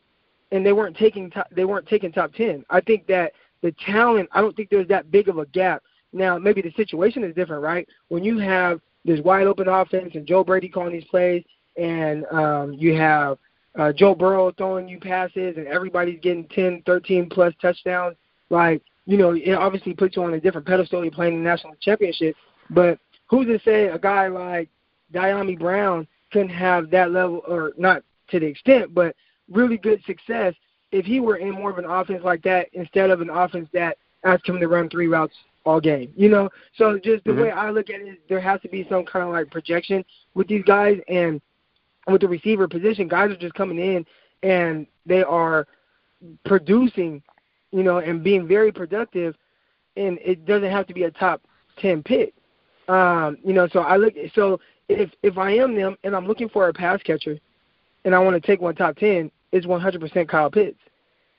and 0.51 0.67
they 0.67 0.73
weren't 0.73 0.97
taking 0.97 1.31
top, 1.31 1.47
they 1.53 1.65
weren't 1.65 1.87
taking 1.87 2.11
top 2.11 2.33
ten. 2.35 2.65
I 2.69 2.81
think 2.81 3.07
that 3.07 3.33
the 3.63 3.73
talent, 3.87 4.29
I 4.33 4.41
don't 4.41 4.57
think 4.57 4.71
there's 4.71 4.89
that 4.89 5.11
big 5.11 5.29
of 5.29 5.39
a 5.39 5.47
gap 5.47 5.83
now, 6.13 6.39
maybe 6.39 6.63
the 6.63 6.73
situation 6.73 7.25
is 7.25 7.35
different, 7.35 7.63
right? 7.63 7.87
When 8.09 8.25
you 8.25 8.39
have 8.39 8.81
this 9.05 9.21
wide 9.21 9.47
open 9.47 9.69
offense 9.69 10.13
and 10.15 10.27
Joe 10.27 10.45
Brady 10.45 10.69
calling 10.69 10.93
these 10.93 11.05
plays, 11.05 11.45
and 11.77 12.27
um, 12.33 12.73
you 12.73 12.97
have 12.97 13.39
uh, 13.79 13.93
Joe 13.93 14.15
Burrow 14.15 14.51
throwing 14.53 14.89
you 14.89 14.99
passes, 14.99 15.57
and 15.57 15.67
everybody's 15.69 16.21
getting 16.21 16.47
10, 16.49 16.83
13 16.85 17.29
plus 17.31 17.55
touchdowns, 17.63 18.17
like, 18.51 18.83
you 19.11 19.17
know, 19.17 19.33
it 19.33 19.53
obviously 19.55 19.93
puts 19.93 20.15
you 20.15 20.23
on 20.23 20.35
a 20.35 20.41
different 20.41 20.67
pedestal. 20.67 21.03
You're 21.03 21.11
playing 21.11 21.35
the 21.35 21.49
national 21.49 21.75
championship. 21.81 22.37
But 22.71 23.01
who's 23.29 23.47
to 23.49 23.59
say 23.65 23.89
a 23.89 23.99
guy 23.99 24.29
like 24.29 24.69
Dyami 25.13 25.59
Brown 25.59 26.07
couldn't 26.33 26.51
have 26.51 26.91
that 26.91 27.11
level, 27.11 27.43
or 27.49 27.73
not 27.77 28.05
to 28.29 28.39
the 28.39 28.47
extent, 28.47 28.95
but 28.95 29.17
really 29.51 29.77
good 29.77 30.01
success 30.05 30.55
if 30.93 31.05
he 31.05 31.19
were 31.19 31.39
in 31.39 31.51
more 31.51 31.71
of 31.71 31.79
an 31.79 31.87
offense 31.87 32.23
like 32.23 32.43
that 32.43 32.69
instead 32.73 33.11
of 33.11 33.21
an 33.21 33.31
offense 33.31 33.69
that 33.73 33.99
asked 34.25 34.49
him 34.49 34.61
to 34.61 34.69
run 34.69 34.89
three 34.89 35.09
routes 35.09 35.35
all 35.65 35.81
game. 35.81 36.13
You 36.15 36.29
know, 36.29 36.49
so 36.77 36.97
just 36.97 37.25
the 37.25 37.33
mm-hmm. 37.33 37.43
way 37.43 37.51
I 37.51 37.71
look 37.71 37.91
at 37.91 38.01
it, 38.01 38.21
there 38.29 38.41
has 38.41 38.61
to 38.61 38.69
be 38.69 38.87
some 38.89 39.05
kind 39.05 39.25
of 39.25 39.33
like 39.33 39.51
projection 39.51 40.05
with 40.35 40.47
these 40.47 40.63
guys, 40.65 41.01
and 41.09 41.41
with 42.07 42.21
the 42.21 42.29
receiver 42.29 42.69
position, 42.69 43.09
guys 43.09 43.31
are 43.31 43.37
just 43.37 43.55
coming 43.55 43.79
in 43.79 44.07
and 44.43 44.87
they 45.05 45.25
are 45.25 45.67
producing, 46.45 47.23
you 47.73 47.83
know, 47.83 47.99
and 47.99 48.23
being 48.23 48.47
very 48.47 48.73
productive, 48.73 49.37
and 49.97 50.19
it 50.25 50.45
doesn't 50.45 50.71
have 50.71 50.87
to 50.87 50.95
be 50.95 51.05
a 51.05 51.11
top 51.11 51.43
ten 51.79 52.03
pick. 52.03 52.35
Um, 52.89 53.39
you 53.45 53.53
know, 53.53 53.69
so 53.69 53.81
I 53.81 53.97
look 53.97 54.15
so 54.35 54.61
if 54.89 55.11
if 55.23 55.39
I 55.39 55.53
am 55.53 55.75
them 55.75 55.97
and 56.05 56.15
I'm 56.15 56.27
looking 56.27 56.49
for 56.49 56.69
a 56.69 56.73
pass 56.73 57.01
catcher, 57.03 57.39
and 58.05 58.15
I 58.15 58.19
want 58.19 58.41
to 58.41 58.47
take 58.47 58.61
one 58.61 58.75
top 58.75 58.97
ten, 58.97 59.31
it's 59.53 59.67
100% 59.67 60.29
Kyle 60.29 60.51
Pitts. 60.51 60.79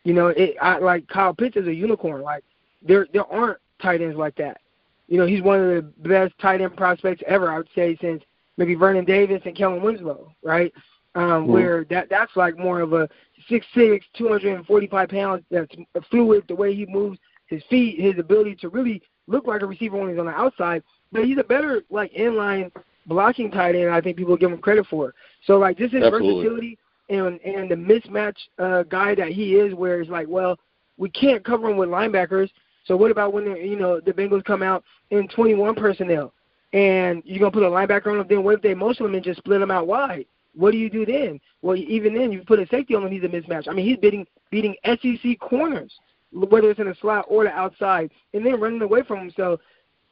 You 0.03 0.13
know, 0.13 0.27
it 0.27 0.55
I 0.61 0.79
like 0.79 1.07
Kyle 1.07 1.33
Pitts 1.33 1.57
is 1.57 1.67
a 1.67 1.73
unicorn. 1.73 2.21
Like 2.21 2.43
there 2.81 3.07
there 3.13 3.25
aren't 3.25 3.59
tight 3.81 4.01
ends 4.01 4.17
like 4.17 4.35
that. 4.35 4.61
You 5.07 5.17
know, 5.17 5.25
he's 5.25 5.41
one 5.41 5.59
of 5.59 5.67
the 5.75 6.09
best 6.09 6.33
tight 6.39 6.61
end 6.61 6.75
prospects 6.77 7.21
ever, 7.27 7.51
I 7.51 7.57
would 7.57 7.69
say, 7.75 7.97
since 8.00 8.23
maybe 8.57 8.75
Vernon 8.75 9.05
Davis 9.05 9.41
and 9.45 9.55
Kellen 9.55 9.81
Winslow, 9.81 10.33
right? 10.43 10.73
Um, 11.13 11.23
mm-hmm. 11.23 11.51
Where 11.51 11.85
that 11.85 12.09
that's 12.09 12.35
like 12.35 12.57
more 12.57 12.79
of 12.79 12.93
a 12.93 13.09
six 13.49 13.65
six, 13.73 14.05
two 14.17 14.29
hundred 14.29 14.55
and 14.55 14.65
forty 14.65 14.87
five 14.87 15.09
pounds. 15.09 15.43
That's 15.51 15.73
fluid. 16.09 16.45
The 16.47 16.55
way 16.55 16.73
he 16.73 16.85
moves 16.85 17.19
his 17.47 17.61
feet, 17.69 17.99
his 17.99 18.17
ability 18.17 18.55
to 18.57 18.69
really 18.69 19.01
look 19.27 19.45
like 19.45 19.61
a 19.61 19.65
receiver 19.65 19.97
when 19.97 20.09
he's 20.09 20.19
on 20.19 20.25
the 20.25 20.31
outside. 20.31 20.83
But 21.11 21.25
he's 21.25 21.37
a 21.37 21.43
better 21.43 21.81
like 21.89 22.13
inline 22.13 22.71
blocking 23.07 23.51
tight 23.51 23.75
end. 23.75 23.89
I 23.89 23.99
think 23.99 24.15
people 24.15 24.37
give 24.37 24.51
him 24.51 24.59
credit 24.59 24.87
for. 24.87 25.13
So 25.45 25.57
like 25.57 25.77
just 25.77 25.93
his 25.93 26.03
Absolutely. 26.03 26.43
versatility 26.43 26.77
and 27.09 27.41
and 27.41 27.69
the 27.69 27.75
mismatch 27.75 28.37
uh, 28.57 28.83
guy 28.83 29.15
that 29.15 29.29
he 29.29 29.55
is, 29.55 29.73
where 29.73 29.99
it's 29.99 30.09
like, 30.09 30.27
well, 30.29 30.57
we 30.97 31.09
can't 31.09 31.43
cover 31.43 31.69
him 31.69 31.77
with 31.77 31.89
linebackers, 31.89 32.49
so 32.85 32.97
what 32.97 33.11
about 33.11 33.33
when 33.33 33.45
you 33.57 33.75
know 33.75 33.99
the 33.99 34.11
Bengals 34.11 34.43
come 34.43 34.63
out 34.63 34.83
in 35.11 35.27
21 35.27 35.75
personnel, 35.75 36.33
and 36.73 37.21
you're 37.25 37.39
gonna 37.39 37.51
put 37.51 37.63
a 37.63 37.67
linebacker 37.67 38.07
on 38.07 38.17
them? 38.17 38.27
Then 38.27 38.43
what 38.43 38.55
if 38.55 38.61
they 38.61 38.73
motion 38.73 39.05
them 39.05 39.15
and 39.15 39.23
just 39.23 39.39
split 39.39 39.59
them 39.59 39.71
out 39.71 39.87
wide? 39.87 40.25
What 40.53 40.72
do 40.72 40.77
you 40.77 40.89
do 40.89 41.05
then? 41.05 41.39
Well, 41.62 41.75
even 41.75 42.13
then, 42.13 42.31
you 42.31 42.43
put 42.43 42.60
a 42.60 42.67
safety 42.67 42.96
on 42.96 43.03
him. 43.03 43.12
He's 43.12 43.24
a 43.24 43.27
mismatch. 43.27 43.67
I 43.67 43.74
mean, 43.74 43.86
he's 43.86 43.98
beating 43.98 44.27
beating 44.50 44.75
SEC 44.86 45.39
corners, 45.39 45.93
whether 46.31 46.70
it's 46.70 46.79
in 46.79 46.88
the 46.88 46.96
slot 47.00 47.25
or 47.27 47.43
the 47.46 47.51
outside, 47.51 48.12
and 48.34 48.46
then 48.46 48.60
running 48.60 48.81
away 48.81 49.03
from 49.03 49.20
him. 49.20 49.34
So, 49.36 49.60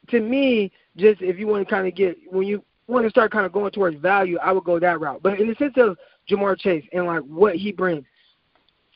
to 0.08 0.20
me, 0.20 0.72
just 0.96 1.20
if 1.20 1.38
you 1.38 1.46
want 1.46 1.66
to 1.66 1.70
kind 1.72 1.86
of 1.86 1.94
get 1.94 2.16
when 2.30 2.46
you 2.46 2.64
want 2.86 3.04
to 3.04 3.10
start 3.10 3.32
kind 3.32 3.46
of 3.46 3.52
going 3.52 3.70
towards 3.70 3.96
value, 3.98 4.38
I 4.38 4.52
would 4.52 4.64
go 4.64 4.78
that 4.78 5.00
route. 5.00 5.22
But 5.22 5.40
in 5.40 5.48
the 5.48 5.54
sense 5.56 5.74
of 5.76 5.98
Ja'Marr 6.28 6.58
Chase 6.58 6.84
and 6.92 7.06
like 7.06 7.22
what 7.22 7.56
he 7.56 7.70
brings, 7.72 8.04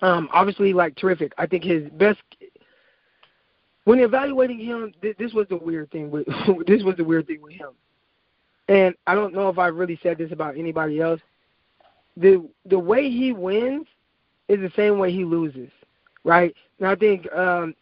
um, 0.03 0.29
obviously 0.33 0.73
like 0.73 0.97
terrific. 0.97 1.33
I 1.39 1.47
think 1.47 1.65
his 1.65 1.89
best 1.91 2.21
when 3.85 4.01
evaluating 4.01 4.59
him, 4.59 4.93
th- 5.03 5.17
this 5.19 5.33
was 5.33 5.47
the 5.49 5.57
weird 5.57 5.91
thing 5.91 6.11
with 6.11 6.27
this 6.67 6.83
was 6.83 6.97
the 6.97 7.05
weird 7.05 7.27
thing 7.27 7.41
with 7.43 7.53
him. 7.53 7.71
And 8.69 8.95
I 9.07 9.15
don't 9.15 9.35
know 9.35 9.49
if 9.51 9.59
I 9.59 9.67
really 9.67 9.99
said 10.03 10.19
this 10.19 10.33
about 10.33 10.57
anybody 10.57 11.01
else. 11.01 11.21
The 12.16 12.49
the 12.66 12.78
way 12.78 13.11
he 13.11 13.33
wins 13.33 13.87
is 14.49 14.61
the 14.61 14.73
same 14.76 14.99
way 14.99 15.11
he 15.12 15.25
loses, 15.25 15.71
right? 16.23 16.54
And 16.78 16.88
I 16.88 16.94
think 16.94 17.30
um, 17.33 17.75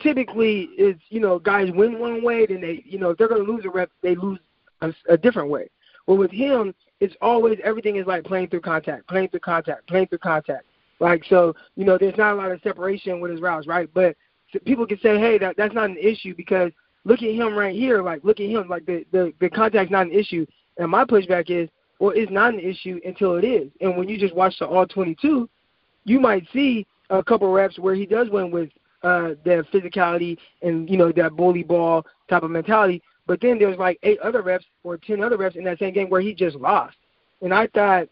typically 0.00 0.70
it's 0.76 1.00
you 1.08 1.20
know 1.20 1.38
guys 1.38 1.70
win 1.74 1.98
one 1.98 2.22
way, 2.22 2.46
then 2.46 2.60
they 2.60 2.82
you 2.84 2.98
know 2.98 3.10
if 3.10 3.18
they're 3.18 3.28
going 3.28 3.44
to 3.44 3.52
lose 3.52 3.64
a 3.64 3.70
rep, 3.70 3.90
they 4.02 4.14
lose 4.14 4.38
a, 4.80 4.92
a 5.08 5.16
different 5.16 5.50
way. 5.50 5.68
Well, 6.06 6.16
with 6.16 6.30
him, 6.30 6.74
it's 7.00 7.14
always 7.20 7.58
everything 7.64 7.96
is 7.96 8.06
like 8.06 8.24
playing 8.24 8.48
through 8.48 8.60
contact, 8.60 9.08
playing 9.08 9.28
through 9.28 9.40
contact, 9.40 9.86
playing 9.88 10.08
through 10.08 10.18
contact. 10.18 10.64
Like 10.98 11.24
so, 11.28 11.54
you 11.76 11.84
know, 11.84 11.98
there's 11.98 12.16
not 12.16 12.32
a 12.32 12.36
lot 12.36 12.50
of 12.50 12.60
separation 12.62 13.20
with 13.20 13.30
his 13.30 13.40
routes, 13.40 13.66
right? 13.66 13.88
But 13.92 14.16
people 14.64 14.86
can 14.86 14.98
say, 15.00 15.18
hey, 15.18 15.38
that 15.38 15.56
that's 15.56 15.74
not 15.74 15.90
an 15.90 15.98
issue 15.98 16.34
because 16.34 16.72
look 17.04 17.22
at 17.22 17.34
him 17.34 17.54
right 17.54 17.74
here. 17.74 18.02
Like 18.02 18.24
look 18.24 18.40
at 18.40 18.48
him. 18.48 18.68
Like 18.68 18.86
the 18.86 19.04
the 19.12 19.32
the 19.40 19.50
contact's 19.50 19.92
not 19.92 20.06
an 20.06 20.12
issue. 20.12 20.46
And 20.78 20.90
my 20.90 21.04
pushback 21.04 21.50
is, 21.50 21.68
well, 21.98 22.12
it's 22.14 22.30
not 22.30 22.54
an 22.54 22.60
issue 22.60 23.00
until 23.04 23.36
it 23.36 23.44
is. 23.44 23.70
And 23.80 23.96
when 23.96 24.08
you 24.08 24.18
just 24.18 24.34
watch 24.34 24.54
the 24.58 24.66
all 24.66 24.86
22, 24.86 25.48
you 26.04 26.20
might 26.20 26.46
see 26.52 26.86
a 27.10 27.22
couple 27.22 27.50
reps 27.50 27.78
where 27.78 27.94
he 27.94 28.06
does 28.06 28.28
win 28.30 28.50
with 28.50 28.70
uh 29.02 29.34
that 29.44 29.64
physicality 29.72 30.38
and 30.62 30.88
you 30.88 30.96
know 30.96 31.12
that 31.12 31.36
bully 31.36 31.62
ball 31.62 32.06
type 32.28 32.42
of 32.42 32.50
mentality. 32.50 33.02
But 33.26 33.40
then 33.40 33.58
there's 33.58 33.78
like 33.78 33.98
eight 34.02 34.18
other 34.20 34.42
reps 34.42 34.64
or 34.84 34.96
ten 34.96 35.22
other 35.22 35.36
reps 35.36 35.56
in 35.56 35.64
that 35.64 35.78
same 35.78 35.94
game 35.94 36.08
where 36.08 36.20
he 36.20 36.34
just 36.34 36.56
lost. 36.56 36.96
And 37.42 37.52
I 37.52 37.66
thought 37.68 38.08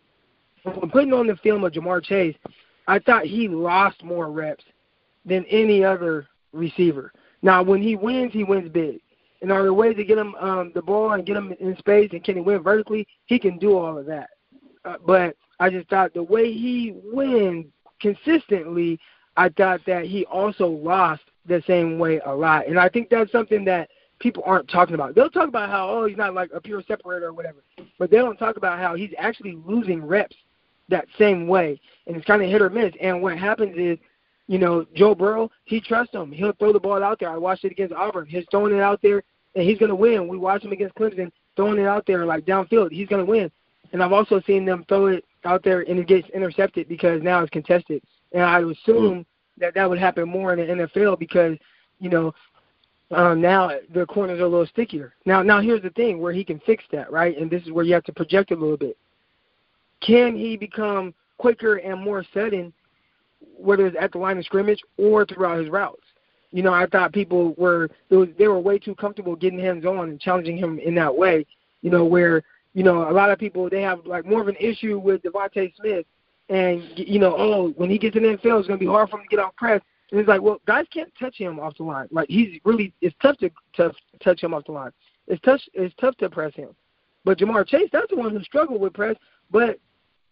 when 0.63 0.91
putting 0.91 1.13
on 1.13 1.27
the 1.27 1.37
film 1.37 1.65
of 1.65 1.73
Ja'Marr 1.73 2.03
Chase, 2.03 2.37
I 2.87 2.99
thought 2.99 3.25
he 3.25 3.49
lost 3.49 4.03
more 4.03 4.31
reps 4.31 4.65
than 5.25 5.45
any 5.47 5.85
other 5.85 6.27
receiver. 6.53 7.13
Now 7.43 7.63
when 7.63 7.83
he 7.83 7.97
wins, 7.97 8.33
he 8.33 8.45
wins 8.45 8.71
big. 8.71 9.01
And 9.43 9.53
are 9.53 9.63
there 9.63 9.75
ways 9.75 9.97
to 9.97 10.05
get 10.05 10.19
him 10.19 10.35
um, 10.37 10.73
the 10.75 10.83
ball 10.83 11.13
and 11.13 11.27
get 11.27 11.37
him 11.37 11.55
in 11.61 11.77
space 11.77 12.11
and 12.13 12.25
can 12.25 12.37
he 12.37 12.41
win 12.41 12.63
vertically? 12.63 13.07
He 13.27 13.39
can 13.39 13.59
do 13.59 13.77
all 13.77 13.99
of 13.99 14.07
that. 14.07 14.31
Uh, 14.85 14.97
but 15.07 15.37
I 15.61 15.71
just 15.71 15.89
thought 15.89 16.15
the 16.15 16.23
way 16.23 16.53
he 16.53 16.95
wins 17.13 17.67
consistently, 18.01 18.99
I 19.37 19.49
thought 19.51 19.81
that 19.87 20.05
he 20.05 20.25
also 20.27 20.69
lost 20.69 21.23
the 21.47 21.63
same 21.67 21.99
way 21.99 22.21
a 22.25 22.35
lot. 22.35 22.67
And 22.67 22.79
I 22.79 22.89
think 22.89 23.11
that's 23.11 23.33
something 23.33 23.65
that 23.67 23.89
people 24.19 24.43
aren't 24.47 24.69
talking 24.69 24.95
about. 24.95 25.15
They'll 25.15 25.31
talk 25.31 25.49
about 25.49 25.69
how, 25.69 25.89
oh, 25.89 26.07
he's 26.07 26.17
not 26.17 26.35
like 26.35 26.51
a 26.55 26.61
pure 26.61 26.83
separator 26.87 27.27
or 27.27 27.33
whatever. 27.33 27.59
But 27.99 28.11
they 28.11 28.17
don't 28.17 28.37
talk 28.37 28.57
about 28.57 28.79
how 28.79 28.95
he's 28.95 29.13
actually 29.19 29.59
losing 29.67 30.05
reps 30.05 30.37
that 30.89 31.07
same 31.19 31.47
way. 31.47 31.81
And 32.07 32.17
it's 32.17 32.27
kind 32.27 32.43
of 32.43 32.49
hit 32.49 32.63
or 32.63 32.71
miss. 32.71 32.93
And 33.01 33.23
what 33.23 33.39
happens 33.39 33.77
is, 33.77 33.99
you 34.47 34.59
know, 34.59 34.87
Joe 34.95 35.15
Burrow, 35.15 35.51
he 35.65 35.81
trusts 35.81 36.15
him. 36.15 36.31
He'll 36.31 36.53
throw 36.53 36.73
the 36.73 36.81
ball 36.81 37.03
out 37.03 37.21
there. 37.21 37.31
I 37.31 37.39
watched 37.39 37.65
it 37.65 37.73
against 37.73 37.95
Auburn. 37.95 38.27
He's 38.27 38.45
throwing 38.51 38.75
it 38.75 38.81
out 38.81 39.01
there, 39.03 39.23
and 39.55 39.69
he's 39.69 39.79
going 39.79 39.89
to 39.89 39.95
win. 39.95 40.29
We 40.29 40.37
watched 40.37 40.65
him 40.65 40.73
against 40.73 40.95
Clemson 40.97 41.31
throwing 41.57 41.79
it 41.79 41.87
out 41.87 42.07
there 42.07 42.25
like 42.27 42.45
downfield. 42.45 42.91
He's 42.93 43.09
going 43.09 43.25
to 43.25 43.31
win. 43.31 43.51
And 43.93 44.03
I've 44.03 44.13
also 44.13 44.41
seen 44.41 44.65
them 44.65 44.85
throw 44.89 45.07
it 45.07 45.25
out 45.45 45.63
there 45.63 45.83
and 45.83 45.99
it 45.99 46.09
gets 46.09 46.29
intercepted 46.31 46.89
because 46.89 47.23
now 47.23 47.41
it's 47.43 47.51
contested. 47.51 48.03
And 48.33 48.43
I 48.43 48.61
would 48.61 48.77
assume 48.77 49.21
mm. 49.21 49.27
that 49.59 49.75
that 49.75 49.89
would 49.89 49.99
happen 49.99 50.29
more 50.29 50.53
in 50.53 50.77
the 50.77 50.87
NFL 50.87 51.19
because, 51.19 51.57
you 52.01 52.11
know, 52.11 52.35
um, 53.11 53.41
now 53.41 53.71
the 53.93 54.07
corners 54.07 54.41
are 54.41 54.45
a 54.45 54.49
little 54.49 54.67
stickier. 54.67 55.15
Now, 55.27 55.43
now 55.43 55.61
here's 55.61 55.83
the 55.83 55.91
thing 55.91 56.21
where 56.21 56.33
he 56.33 56.43
can 56.43 56.59
fix 56.61 56.83
that, 56.91 57.13
right? 57.13 57.39
And 57.39 57.51
this 57.51 57.63
is 57.63 57.71
where 57.71 57.85
you 57.85 57.95
have 57.95 58.05
to 58.05 58.13
project 58.13 58.51
a 58.51 58.57
little 58.57 58.77
bit. 58.77 58.97
Can 60.01 60.37
he 60.37 60.57
become 60.57 61.15
quicker 61.39 61.77
and 61.77 62.03
more 62.03 62.25
sudden, 62.35 62.73
whether 63.57 63.87
it's 63.87 63.97
at 64.01 64.13
the 64.13 64.19
line 64.19 64.39
of 64.39 64.45
scrimmage 64.45 64.81
or 64.97 65.25
throughout 65.25 65.59
his 65.59 65.69
routes? 65.69 66.03
You 66.51 66.63
know, 66.63 66.73
I 66.73 66.87
thought 66.87 67.13
people 67.13 67.55
were 67.59 67.91
they 68.11 68.49
were 68.49 68.61
way 68.61 68.79
too 68.79 68.95
comfortable 68.95 69.35
getting 69.35 69.59
hands 69.59 69.85
on 69.85 70.11
and 70.11 70.21
challenging 70.21 70.57
him 70.57 70.79
in 70.79 70.95
that 70.95 71.15
way. 71.15 71.47
You 71.83 71.91
know, 71.91 72.05
where 72.05 72.43
you 72.75 72.83
know 72.83 73.09
a 73.09 73.13
lot 73.13 73.31
of 73.31 73.39
people 73.39 73.69
they 73.69 73.83
have 73.83 74.07
like 74.07 74.25
more 74.25 74.41
of 74.41 74.49
an 74.49 74.57
issue 74.61 74.99
with 74.99 75.23
DeVonta 75.23 75.75
Smith, 75.77 76.07
and 76.49 76.83
you 76.97 77.19
know, 77.19 77.35
oh, 77.37 77.73
when 77.77 77.91
he 77.91 77.99
gets 77.99 78.17
in 78.17 78.23
the 78.23 78.29
NFL, 78.37 78.61
it's 78.61 78.69
to 78.69 78.77
be 78.77 78.87
hard 78.87 79.11
for 79.11 79.19
him 79.19 79.25
to 79.25 79.37
get 79.37 79.45
off 79.45 79.57
press. 79.57 79.81
And 80.11 80.21
it's 80.21 80.29
like, 80.29 80.43
well, 80.43 80.61
guys 80.67 80.87
can't 80.93 81.13
touch 81.19 81.37
him 81.37 81.59
off 81.59 81.77
the 81.77 81.83
line. 81.83 82.07
Like 82.13 82.29
he's 82.29 82.61
really, 82.65 82.93
it's 83.01 83.17
tough 83.21 83.37
to 83.39 83.51
tough 83.77 83.97
touch 84.23 84.43
him 84.43 84.55
off 84.55 84.65
the 84.67 84.73
line. 84.73 84.93
It's 85.27 85.43
tough. 85.43 85.61
It's 85.73 85.95
tough 86.01 86.17
to 86.19 86.31
press 86.31 86.55
him. 86.55 86.71
But 87.25 87.39
Ja'Marr 87.39 87.67
Chase, 87.67 87.89
that's 87.91 88.11
the 88.11 88.17
one 88.17 88.31
who 88.31 88.43
struggled 88.45 88.81
with 88.81 88.93
press. 88.93 89.17
But 89.51 89.79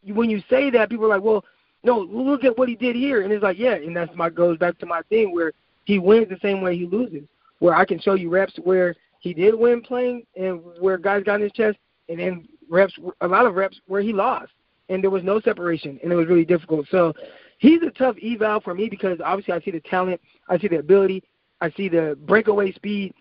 when 0.04 0.28
you 0.28 0.42
say 0.50 0.70
that, 0.70 0.90
people 0.90 1.06
are 1.06 1.08
like, 1.08 1.22
well, 1.22 1.44
no, 1.84 1.98
look 1.98 2.44
at 2.44 2.56
what 2.56 2.68
he 2.68 2.76
did 2.76 2.94
here, 2.94 3.22
and 3.22 3.32
it's 3.32 3.42
like, 3.42 3.58
yeah, 3.58 3.74
and 3.74 3.96
that's 3.96 4.14
my 4.14 4.30
goes 4.30 4.56
back 4.58 4.78
to 4.78 4.86
my 4.86 5.02
thing 5.08 5.32
where 5.32 5.52
he 5.84 5.98
wins 5.98 6.28
the 6.28 6.38
same 6.40 6.60
way 6.60 6.76
he 6.76 6.86
loses. 6.86 7.22
Where 7.58 7.74
I 7.74 7.84
can 7.84 8.00
show 8.00 8.14
you 8.14 8.28
reps 8.28 8.54
where 8.62 8.94
he 9.20 9.34
did 9.34 9.54
win 9.54 9.82
playing, 9.82 10.26
and 10.36 10.60
where 10.80 10.98
guys 10.98 11.24
got 11.24 11.36
in 11.36 11.42
his 11.42 11.52
chest, 11.52 11.78
and 12.08 12.18
then 12.18 12.48
reps, 12.68 12.94
a 13.20 13.28
lot 13.28 13.46
of 13.46 13.54
reps 13.54 13.80
where 13.86 14.02
he 14.02 14.12
lost, 14.12 14.52
and 14.88 15.02
there 15.02 15.10
was 15.10 15.22
no 15.22 15.40
separation, 15.40 15.98
and 16.02 16.12
it 16.12 16.16
was 16.16 16.26
really 16.26 16.44
difficult. 16.44 16.86
So 16.90 17.14
he's 17.58 17.82
a 17.82 17.90
tough 17.90 18.16
eval 18.22 18.60
for 18.60 18.74
me 18.74 18.88
because 18.88 19.18
obviously 19.24 19.54
I 19.54 19.60
see 19.60 19.70
the 19.70 19.80
talent, 19.80 20.20
I 20.48 20.58
see 20.58 20.68
the 20.68 20.78
ability, 20.78 21.22
I 21.60 21.70
see 21.70 21.88
the 21.88 22.18
breakaway 22.26 22.72
speed 22.72 23.14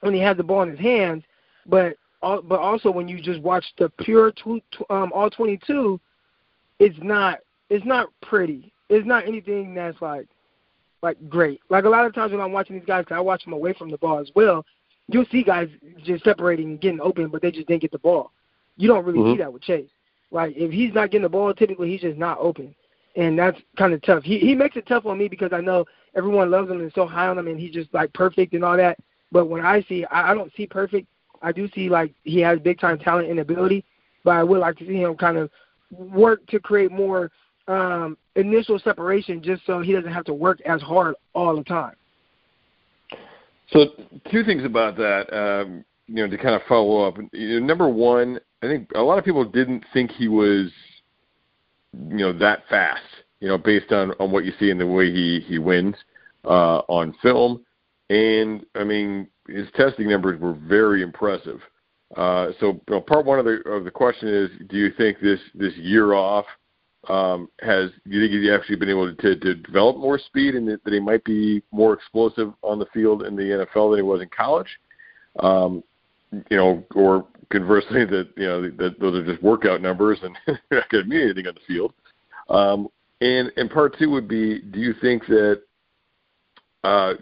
when 0.00 0.14
he 0.14 0.20
has 0.20 0.36
the 0.36 0.42
ball 0.42 0.62
in 0.62 0.70
his 0.70 0.80
hands, 0.80 1.24
but 1.66 1.96
but 2.20 2.58
also 2.58 2.90
when 2.90 3.06
you 3.06 3.20
just 3.20 3.40
watch 3.40 3.64
the 3.78 3.88
pure 4.00 4.32
two, 4.32 4.60
um, 4.90 5.12
all 5.14 5.30
22, 5.30 6.00
it's 6.80 6.98
not 7.00 7.38
it's 7.70 7.84
not 7.84 8.08
pretty. 8.22 8.72
It's 8.88 9.06
not 9.06 9.26
anything 9.26 9.74
that's 9.74 10.00
like 10.00 10.28
like 11.02 11.16
great. 11.28 11.60
Like 11.68 11.84
a 11.84 11.88
lot 11.88 12.06
of 12.06 12.14
times 12.14 12.32
when 12.32 12.40
I'm 12.40 12.52
watching 12.52 12.76
these 12.76 12.86
guys, 12.86 13.04
cause 13.06 13.16
I 13.16 13.20
watch 13.20 13.44
them 13.44 13.52
away 13.52 13.72
from 13.74 13.90
the 13.90 13.98
ball 13.98 14.18
as 14.18 14.30
well. 14.34 14.64
You'll 15.08 15.26
see 15.30 15.42
guys 15.42 15.68
just 16.04 16.24
separating 16.24 16.66
and 16.70 16.80
getting 16.80 17.00
open, 17.00 17.28
but 17.28 17.42
they 17.42 17.50
just 17.50 17.68
didn't 17.68 17.82
get 17.82 17.92
the 17.92 17.98
ball. 17.98 18.32
You 18.76 18.88
don't 18.88 19.04
really 19.04 19.20
mm-hmm. 19.20 19.32
see 19.32 19.38
that 19.38 19.52
with 19.52 19.62
Chase. 19.62 19.88
Like 20.30 20.54
if 20.56 20.72
he's 20.72 20.92
not 20.94 21.10
getting 21.10 21.22
the 21.22 21.28
ball, 21.28 21.54
typically 21.54 21.90
he's 21.90 22.00
just 22.00 22.18
not 22.18 22.38
open, 22.40 22.74
and 23.14 23.38
that's 23.38 23.60
kind 23.78 23.92
of 23.92 24.02
tough. 24.02 24.24
He 24.24 24.38
he 24.38 24.54
makes 24.54 24.76
it 24.76 24.86
tough 24.86 25.06
on 25.06 25.18
me 25.18 25.28
because 25.28 25.52
I 25.52 25.60
know 25.60 25.84
everyone 26.16 26.50
loves 26.50 26.70
him 26.70 26.80
and 26.80 26.92
so 26.94 27.06
high 27.06 27.28
on 27.28 27.38
him, 27.38 27.46
and 27.46 27.60
he's 27.60 27.72
just 27.72 27.92
like 27.94 28.12
perfect 28.12 28.54
and 28.54 28.64
all 28.64 28.76
that. 28.76 28.98
But 29.30 29.46
when 29.46 29.64
I 29.64 29.82
see, 29.82 30.04
I, 30.06 30.32
I 30.32 30.34
don't 30.34 30.52
see 30.56 30.66
perfect. 30.66 31.06
I 31.42 31.52
do 31.52 31.68
see 31.74 31.88
like 31.88 32.12
he 32.24 32.40
has 32.40 32.58
big 32.58 32.80
time 32.80 32.98
talent 32.98 33.30
and 33.30 33.38
ability, 33.38 33.84
but 34.24 34.32
I 34.32 34.42
would 34.42 34.60
like 34.60 34.76
to 34.78 34.86
see 34.86 34.96
him 34.96 35.14
kind 35.16 35.36
of 35.36 35.50
work 35.90 36.44
to 36.48 36.58
create 36.58 36.90
more 36.90 37.30
um, 37.68 38.16
initial 38.36 38.78
separation 38.78 39.42
just 39.42 39.64
so 39.66 39.80
he 39.80 39.92
doesn't 39.92 40.12
have 40.12 40.24
to 40.24 40.34
work 40.34 40.60
as 40.62 40.80
hard 40.82 41.14
all 41.34 41.56
the 41.56 41.64
time. 41.64 41.94
So, 43.72 43.86
two 44.30 44.44
things 44.44 44.64
about 44.64 44.96
that, 44.96 45.32
um, 45.36 45.84
you 46.06 46.16
know, 46.16 46.28
to 46.28 46.38
kind 46.38 46.54
of 46.54 46.62
follow 46.68 47.04
up. 47.04 47.16
You 47.32 47.60
know, 47.60 47.66
number 47.66 47.88
one, 47.88 48.38
I 48.62 48.66
think 48.66 48.90
a 48.94 49.00
lot 49.00 49.18
of 49.18 49.24
people 49.24 49.44
didn't 49.44 49.84
think 49.92 50.12
he 50.12 50.28
was, 50.28 50.70
you 51.92 52.18
know, 52.18 52.32
that 52.38 52.62
fast. 52.68 53.02
You 53.40 53.48
know, 53.48 53.58
based 53.58 53.92
on 53.92 54.12
on 54.12 54.30
what 54.30 54.44
you 54.44 54.52
see 54.58 54.70
in 54.70 54.78
the 54.78 54.86
way 54.86 55.12
he 55.12 55.40
he 55.40 55.58
wins 55.58 55.96
uh, 56.44 56.78
on 56.88 57.14
film, 57.22 57.64
and 58.08 58.64
I 58.74 58.84
mean 58.84 59.28
his 59.48 59.66
testing 59.74 60.08
numbers 60.08 60.40
were 60.40 60.54
very 60.54 61.02
impressive. 61.02 61.60
Uh, 62.16 62.48
so, 62.60 62.66
you 62.66 62.80
know, 62.88 63.00
part 63.00 63.26
one 63.26 63.38
of 63.38 63.44
the 63.44 63.60
of 63.68 63.84
the 63.84 63.90
question 63.90 64.28
is, 64.28 64.50
do 64.68 64.76
you 64.76 64.90
think 64.96 65.20
this 65.20 65.40
this 65.54 65.74
year 65.74 66.14
off 66.14 66.46
um, 67.08 67.48
has 67.60 67.90
do 68.04 68.16
you 68.16 68.20
think 68.20 68.32
he's 68.32 68.50
actually 68.50 68.76
been 68.76 68.90
able 68.90 69.14
to, 69.14 69.36
to 69.36 69.54
develop 69.54 69.96
more 69.96 70.18
speed 70.18 70.54
and 70.54 70.66
that, 70.68 70.82
that 70.84 70.92
he 70.92 71.00
might 71.00 71.24
be 71.24 71.62
more 71.72 71.94
explosive 71.94 72.52
on 72.62 72.78
the 72.78 72.86
field 72.86 73.22
in 73.22 73.36
the 73.36 73.66
NFL 73.74 73.92
than 73.92 73.98
he 73.98 74.02
was 74.02 74.22
in 74.22 74.28
college? 74.36 74.68
Um, 75.40 75.82
you 76.50 76.56
know, 76.56 76.84
or 76.94 77.26
conversely, 77.50 78.04
that 78.06 78.28
you 78.36 78.46
know 78.46 78.62
that 78.62 78.98
those 79.00 79.14
are 79.16 79.24
just 79.24 79.42
workout 79.42 79.80
numbers 79.80 80.18
and 80.22 80.36
you're 80.46 80.80
not 80.80 80.88
going 80.90 81.04
to 81.04 81.10
mean 81.10 81.22
anything 81.22 81.46
on 81.46 81.54
the 81.54 81.60
field. 81.66 81.92
Um, 82.48 82.88
and 83.20 83.50
and 83.56 83.70
part 83.70 83.96
two 83.98 84.10
would 84.10 84.28
be, 84.28 84.60
do 84.60 84.78
you 84.78 84.94
think 85.00 85.26
that 85.26 85.62
uh, 86.84 87.14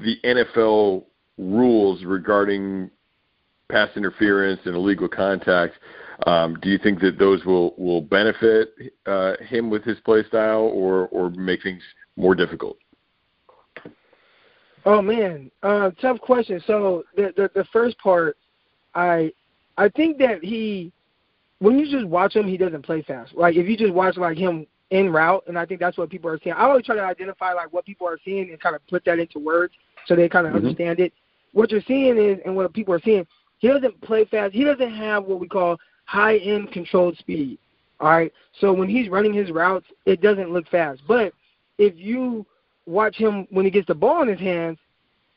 the 0.00 0.16
NFL 0.24 1.04
rules 1.36 2.04
regarding 2.04 2.90
pass 3.70 3.90
interference 3.96 4.60
and 4.64 4.74
illegal 4.74 5.08
contact 5.08 5.74
um, 6.26 6.58
do 6.60 6.68
you 6.68 6.78
think 6.78 7.00
that 7.00 7.18
those 7.18 7.44
will 7.44 7.74
will 7.76 8.00
benefit 8.00 8.74
uh, 9.06 9.34
him 9.40 9.70
with 9.70 9.84
his 9.84 9.98
play 10.00 10.24
style, 10.24 10.62
or 10.62 11.08
or 11.08 11.30
make 11.30 11.62
things 11.62 11.82
more 12.16 12.34
difficult? 12.34 12.76
Oh 14.84 15.00
man, 15.00 15.50
uh, 15.62 15.90
tough 16.00 16.20
question. 16.20 16.62
So 16.66 17.04
the, 17.16 17.32
the 17.36 17.50
the 17.54 17.64
first 17.72 17.98
part, 17.98 18.36
I 18.94 19.32
I 19.76 19.88
think 19.90 20.18
that 20.18 20.42
he, 20.42 20.92
when 21.60 21.78
you 21.78 21.90
just 21.90 22.06
watch 22.06 22.34
him, 22.34 22.48
he 22.48 22.56
doesn't 22.56 22.82
play 22.82 23.02
fast. 23.02 23.34
Like 23.34 23.54
if 23.56 23.68
you 23.68 23.76
just 23.76 23.94
watch 23.94 24.16
like 24.16 24.36
him 24.36 24.66
in 24.90 25.10
route, 25.12 25.44
and 25.46 25.58
I 25.58 25.66
think 25.66 25.80
that's 25.80 25.98
what 25.98 26.10
people 26.10 26.30
are 26.30 26.38
seeing. 26.42 26.56
I 26.56 26.64
always 26.64 26.84
try 26.84 26.96
to 26.96 27.02
identify 27.02 27.52
like 27.52 27.72
what 27.72 27.84
people 27.84 28.08
are 28.08 28.18
seeing 28.24 28.50
and 28.50 28.60
kind 28.60 28.74
of 28.74 28.84
put 28.88 29.04
that 29.04 29.18
into 29.18 29.38
words 29.38 29.74
so 30.06 30.16
they 30.16 30.28
kind 30.28 30.46
of 30.46 30.54
mm-hmm. 30.54 30.66
understand 30.66 31.00
it. 31.00 31.12
What 31.52 31.70
you're 31.70 31.82
seeing 31.86 32.18
is, 32.18 32.38
and 32.44 32.56
what 32.56 32.72
people 32.72 32.94
are 32.94 33.02
seeing, 33.04 33.26
he 33.58 33.68
doesn't 33.68 34.00
play 34.00 34.24
fast. 34.24 34.54
He 34.54 34.64
doesn't 34.64 34.94
have 34.94 35.24
what 35.24 35.40
we 35.40 35.48
call 35.48 35.76
high 36.08 36.38
end 36.38 36.72
controlled 36.72 37.18
speed. 37.18 37.58
All 38.00 38.08
right. 38.08 38.32
So 38.60 38.72
when 38.72 38.88
he's 38.88 39.10
running 39.10 39.34
his 39.34 39.50
routes, 39.50 39.86
it 40.06 40.22
doesn't 40.22 40.50
look 40.50 40.66
fast. 40.68 41.02
But 41.06 41.34
if 41.76 41.94
you 41.96 42.46
watch 42.86 43.14
him 43.16 43.46
when 43.50 43.66
he 43.66 43.70
gets 43.70 43.88
the 43.88 43.94
ball 43.94 44.22
in 44.22 44.28
his 44.28 44.40
hands, 44.40 44.78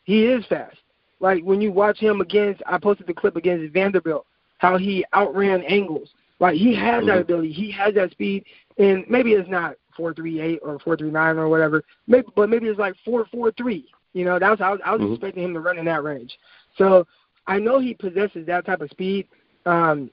he 0.06 0.26
is 0.28 0.46
fast. 0.46 0.78
Like 1.20 1.44
when 1.44 1.60
you 1.60 1.74
watch 1.74 2.00
him 2.00 2.22
against, 2.22 2.64
I 2.66 2.78
posted 2.78 3.08
the 3.08 3.14
clip 3.14 3.36
against 3.36 3.74
Vanderbilt, 3.74 4.26
how 4.60 4.78
he 4.78 5.04
outran 5.14 5.62
angles. 5.64 6.10
Like 6.40 6.56
he 6.56 6.74
has 6.76 7.06
that 7.06 7.12
mm-hmm. 7.12 7.22
ability, 7.22 7.52
he 7.52 7.70
has 7.72 7.94
that 7.96 8.12
speed, 8.12 8.46
and 8.78 9.04
maybe 9.10 9.34
it's 9.34 9.50
not 9.50 9.76
four 9.98 10.14
three 10.14 10.40
eight 10.40 10.60
or 10.64 10.80
four 10.80 10.96
three 10.96 11.12
nine 11.12 11.38
or 11.38 11.50
whatever. 11.50 11.84
Maybe, 12.08 12.28
but 12.34 12.50
maybe 12.50 12.68
it's 12.68 12.80
like 12.80 12.96
four 13.04 13.26
four 13.26 13.52
three. 13.52 13.88
You 14.14 14.24
know, 14.24 14.40
that 14.40 14.50
was 14.50 14.62
I 14.62 14.70
was, 14.72 14.80
I 14.86 14.92
was 14.94 15.02
mm-hmm. 15.02 15.14
expecting 15.14 15.44
him 15.44 15.54
to 15.54 15.60
run 15.60 15.78
in 15.78 15.86
that 15.86 16.04
range. 16.04 16.40
So 16.78 17.06
I 17.46 17.60
know 17.60 17.80
he 17.80 17.94
possesses 17.94 18.46
that 18.48 18.66
type 18.66 18.80
of 18.80 18.90
speed 18.90 19.28
um, 19.66 20.10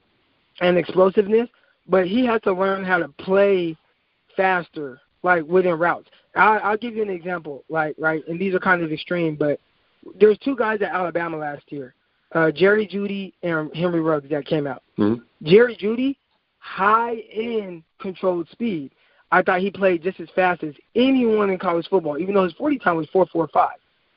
and 0.61 0.77
explosiveness, 0.77 1.49
but 1.89 2.07
he 2.07 2.25
has 2.27 2.41
to 2.43 2.53
learn 2.53 2.85
how 2.85 2.99
to 2.99 3.09
play 3.09 3.77
faster, 4.37 5.01
like 5.23 5.45
within 5.45 5.79
routes. 5.79 6.09
I, 6.35 6.59
I'll 6.59 6.77
give 6.77 6.95
you 6.95 7.03
an 7.03 7.11
example, 7.11 7.65
like 7.69 7.95
right, 7.99 8.23
and 8.29 8.41
these 8.41 8.55
are 8.55 8.61
kind 8.61 8.83
of 8.83 8.93
extreme, 8.93 9.37
but 9.37 9.59
there's 10.19 10.39
two 10.39 10.57
guys 10.57 10.81
at 10.83 10.91
Alabama 10.91 11.37
last 11.37 11.65
year, 11.69 11.95
uh, 12.33 12.51
Jerry 12.51 12.87
Jeudy 12.87 13.33
and 13.43 13.75
Henry 13.75 14.01
Ruggs 14.01 14.29
that 14.31 14.47
came 14.47 14.67
out. 14.67 14.83
Mm-hmm. 14.99 15.23
Jerry 15.49 15.77
Jeudy, 15.77 16.17
high 16.59 17.23
end 17.33 17.83
controlled 18.01 18.49
speed. 18.51 18.93
I 19.31 19.43
thought 19.43 19.61
he 19.61 19.71
played 19.71 20.03
just 20.03 20.21
as 20.21 20.29
fast 20.35 20.63
as 20.63 20.75
anyone 20.95 21.51
in 21.51 21.59
college 21.59 21.87
football, 21.89 22.19
even 22.19 22.35
though 22.35 22.45
his 22.45 22.55
40 22.55 22.79
time 22.79 22.97
was 22.97 23.07
4.45. 23.09 23.69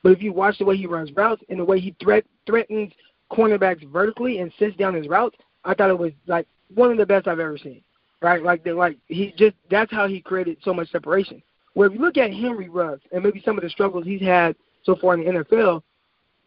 But 0.04 0.14
if 0.14 0.22
you 0.22 0.32
watch 0.34 0.58
the 0.58 0.66
way 0.66 0.78
he 0.78 0.88
runs 0.88 1.12
routes 1.16 1.44
and 1.50 1.60
the 1.60 1.66
way 1.66 1.80
he 1.80 1.96
threat, 2.02 2.26
threatens 2.46 2.92
cornerbacks 3.32 3.88
vertically 3.92 4.40
and 4.40 4.52
sits 4.58 4.76
down 4.78 4.94
his 4.94 5.08
routes, 5.08 5.38
I 5.64 5.74
thought 5.74 5.90
it 5.90 5.98
was 5.98 6.12
like 6.28 6.48
one 6.74 6.92
of 6.92 6.98
the 6.98 7.06
best 7.06 7.28
I've 7.28 7.40
ever 7.40 7.58
seen. 7.58 7.84
Right, 8.22 8.44
like 8.44 8.64
the, 8.64 8.74
like 8.74 8.98
he 9.08 9.34
just 9.36 9.56
that's 9.72 9.92
how 9.92 10.08
he 10.08 10.22
created 10.22 10.58
so 10.64 10.74
much 10.74 10.92
separation. 10.92 11.42
Where 11.74 11.88
if 11.88 11.94
you 11.94 12.00
look 12.00 12.18
at 12.18 12.32
Henry 12.32 12.70
Ruggs 12.70 13.02
and 13.12 13.24
maybe 13.24 13.42
some 13.44 13.58
of 13.58 13.64
the 13.64 13.70
struggles 13.70 14.06
he's 14.06 14.22
had 14.22 14.56
so 14.84 14.96
far 14.96 15.16
in 15.16 15.22
the 15.22 15.44
NFL, 15.44 15.82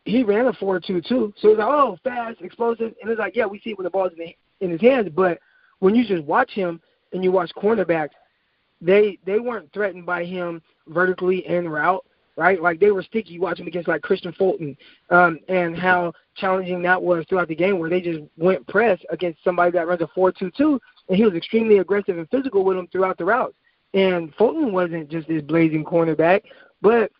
he 0.04 0.22
ran 0.22 0.46
a 0.46 0.52
four 0.52 0.78
two 0.78 1.00
two. 1.00 1.34
So 1.38 1.50
it's 1.50 1.58
like, 1.58 1.66
oh, 1.68 1.98
fast, 2.04 2.40
explosive, 2.42 2.94
and 3.02 3.10
it's 3.10 3.18
like, 3.18 3.34
yeah, 3.34 3.46
we 3.46 3.58
see 3.60 3.70
it 3.70 3.78
when 3.78 3.84
the 3.84 3.90
ball's 3.90 4.12
in, 4.12 4.24
the, 4.24 4.36
in 4.64 4.70
his 4.70 4.80
hands. 4.80 5.08
But 5.14 5.40
when 5.80 5.96
you 5.96 6.06
just 6.06 6.22
watch 6.24 6.52
him 6.52 6.80
and 7.12 7.24
you 7.24 7.32
watch 7.32 7.50
cornerbacks, 7.56 8.10
they 8.80 9.18
they 9.26 9.40
weren't 9.40 9.72
threatened 9.72 10.06
by 10.06 10.24
him 10.24 10.62
vertically 10.86 11.44
and 11.46 11.72
route 11.72 12.04
right? 12.36 12.60
Like 12.60 12.80
they 12.80 12.90
were 12.90 13.02
sticky 13.02 13.38
watching 13.38 13.66
against 13.66 13.88
like 13.88 14.02
Kristian 14.02 14.34
Fulton, 14.36 14.76
um, 15.10 15.38
and 15.48 15.76
how 15.76 16.12
challenging 16.36 16.82
that 16.82 17.00
was 17.00 17.24
throughout 17.28 17.48
the 17.48 17.54
game, 17.54 17.78
where 17.78 17.90
they 17.90 18.00
just 18.00 18.20
went 18.36 18.66
press 18.66 18.98
against 19.10 19.42
somebody 19.44 19.70
that 19.72 19.86
runs 19.86 20.00
a 20.00 20.08
four-two-two, 20.14 20.80
and 21.08 21.16
he 21.16 21.24
was 21.24 21.34
extremely 21.34 21.78
aggressive 21.78 22.18
and 22.18 22.28
physical 22.30 22.64
with 22.64 22.76
them 22.76 22.88
throughout 22.88 23.18
the 23.18 23.24
routes. 23.24 23.54
And 23.92 24.34
Fulton 24.34 24.72
wasn't 24.72 25.08
just 25.08 25.28
this 25.28 25.42
blazing 25.42 25.84
cornerback, 25.84 26.42
but 26.82 27.12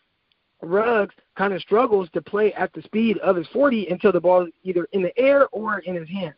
Ruggs 0.61 1.15
kind 1.37 1.53
of 1.53 1.61
struggles 1.61 2.09
to 2.13 2.21
play 2.21 2.51
at 2.53 2.73
the 2.73 2.81
speed 2.81 3.17
of 3.19 3.35
his 3.35 3.47
40 3.53 3.87
until 3.87 4.11
the 4.11 4.19
ball 4.19 4.45
is 4.45 4.53
either 4.63 4.87
in 4.91 5.01
the 5.01 5.17
air 5.17 5.47
or 5.49 5.79
in 5.79 5.95
his 5.95 6.09
hands. 6.09 6.35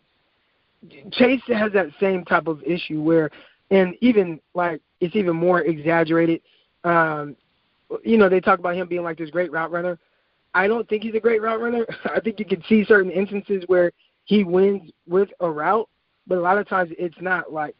Chase 1.11 1.41
has 1.47 1.71
that 1.73 1.87
same 1.99 2.23
type 2.25 2.47
of 2.47 2.61
issue 2.63 3.01
where, 3.01 3.31
and 3.71 3.95
even 4.01 4.39
like 4.53 4.81
it's 4.99 5.15
even 5.15 5.35
more 5.35 5.61
exaggerated 5.61 6.41
um, 6.83 7.35
you 8.03 8.17
know, 8.17 8.29
they 8.29 8.39
talk 8.39 8.59
about 8.59 8.75
him 8.75 8.87
being 8.87 9.03
like 9.03 9.17
this 9.17 9.29
great 9.29 9.51
route 9.51 9.71
runner. 9.71 9.97
I 10.53 10.67
don't 10.67 10.87
think 10.89 11.03
he's 11.03 11.15
a 11.15 11.19
great 11.19 11.41
route 11.41 11.61
runner. 11.61 11.85
I 12.05 12.19
think 12.19 12.39
you 12.39 12.45
can 12.45 12.63
see 12.67 12.83
certain 12.85 13.11
instances 13.11 13.63
where 13.67 13.91
he 14.25 14.43
wins 14.43 14.91
with 15.07 15.29
a 15.39 15.49
route, 15.49 15.87
but 16.25 16.37
a 16.37 16.41
lot 16.41 16.57
of 16.57 16.67
times 16.67 16.91
it's 16.97 17.15
not 17.21 17.51
like 17.51 17.75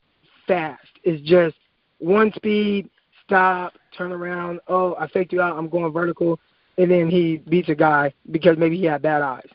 fast. 0.47 0.87
It's 1.03 1.21
just 1.27 1.55
one 1.99 2.31
speed, 2.33 2.89
stop, 3.25 3.73
turn 3.97 4.11
around. 4.11 4.59
Oh, 4.67 4.95
I 4.95 5.07
faked 5.07 5.33
you 5.33 5.41
out. 5.41 5.57
I'm 5.57 5.69
going 5.69 5.91
vertical, 5.91 6.39
and 6.77 6.89
then 6.89 7.09
he 7.09 7.37
beats 7.49 7.69
a 7.69 7.75
guy 7.75 8.13
because 8.31 8.57
maybe 8.57 8.77
he 8.77 8.85
had 8.85 9.01
bad 9.01 9.21
eyes. 9.21 9.47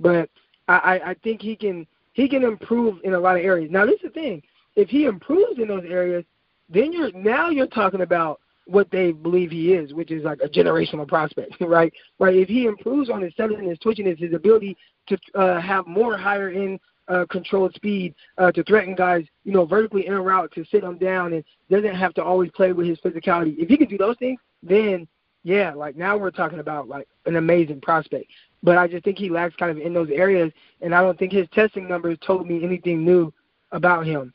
But 0.00 0.30
I, 0.68 1.00
I 1.04 1.16
think 1.22 1.42
he 1.42 1.56
can 1.56 1.86
he 2.12 2.28
can 2.28 2.44
improve 2.44 2.98
in 3.04 3.14
a 3.14 3.20
lot 3.20 3.36
of 3.36 3.44
areas. 3.44 3.70
Now, 3.70 3.86
this 3.86 3.96
is 3.96 4.02
the 4.02 4.10
thing: 4.10 4.42
if 4.76 4.88
he 4.88 5.04
improves 5.04 5.58
in 5.58 5.68
those 5.68 5.84
areas, 5.86 6.24
then 6.68 6.92
you're 6.92 7.12
now 7.12 7.50
you're 7.50 7.66
talking 7.66 8.02
about 8.02 8.40
what 8.68 8.90
they 8.90 9.12
believe 9.12 9.50
he 9.50 9.72
is, 9.72 9.94
which 9.94 10.10
is 10.10 10.24
like 10.24 10.40
a 10.42 10.48
generational 10.48 11.08
prospect, 11.08 11.54
right? 11.60 11.92
Right. 12.18 12.36
If 12.36 12.48
he 12.48 12.66
improves 12.66 13.08
on 13.08 13.22
his 13.22 13.32
settling, 13.36 13.60
and 13.60 13.70
his 13.70 13.78
twitchiness, 13.78 14.18
his 14.18 14.34
ability 14.34 14.76
to 15.08 15.18
uh, 15.34 15.60
have 15.60 15.86
more 15.86 16.16
higher 16.16 16.50
end 16.50 16.78
uh, 17.08 17.24
controlled 17.30 17.74
speed 17.74 18.14
uh, 18.36 18.52
to 18.52 18.62
threaten 18.64 18.94
guys, 18.94 19.24
you 19.44 19.52
know, 19.52 19.64
vertically 19.64 20.06
in 20.06 20.12
a 20.12 20.20
route 20.20 20.52
to 20.54 20.64
sit 20.70 20.82
them 20.82 20.98
down 20.98 21.32
and 21.32 21.42
doesn't 21.70 21.94
have 21.94 22.12
to 22.14 22.22
always 22.22 22.50
play 22.50 22.72
with 22.72 22.86
his 22.86 22.98
physicality. 22.98 23.56
If 23.58 23.70
he 23.70 23.78
can 23.78 23.88
do 23.88 23.96
those 23.96 24.16
things, 24.18 24.38
then 24.62 25.08
yeah, 25.44 25.72
like 25.72 25.96
now 25.96 26.18
we're 26.18 26.30
talking 26.30 26.58
about 26.58 26.88
like 26.88 27.08
an 27.24 27.36
amazing 27.36 27.80
prospect. 27.80 28.26
But 28.62 28.76
I 28.76 28.86
just 28.86 29.04
think 29.04 29.16
he 29.16 29.30
lacks 29.30 29.56
kind 29.56 29.70
of 29.70 29.78
in 29.78 29.94
those 29.94 30.10
areas, 30.10 30.52
and 30.82 30.94
I 30.94 31.00
don't 31.00 31.18
think 31.18 31.32
his 31.32 31.48
testing 31.54 31.88
numbers 31.88 32.18
told 32.26 32.46
me 32.46 32.62
anything 32.62 33.04
new 33.04 33.32
about 33.72 34.04
him. 34.04 34.32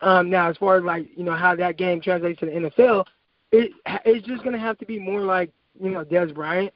Um, 0.00 0.30
now, 0.30 0.48
as 0.48 0.56
far 0.56 0.78
as 0.78 0.84
like 0.84 1.08
you 1.16 1.24
know 1.24 1.36
how 1.36 1.54
that 1.56 1.76
game 1.76 2.00
translates 2.00 2.40
to 2.40 2.46
the 2.46 2.52
NFL, 2.52 3.04
it 3.52 3.72
it's 4.04 4.26
just 4.26 4.44
gonna 4.44 4.58
have 4.58 4.78
to 4.78 4.86
be 4.86 4.98
more 4.98 5.20
like 5.20 5.50
you 5.80 5.90
know 5.90 6.04
Dez 6.04 6.34
Bryant, 6.34 6.72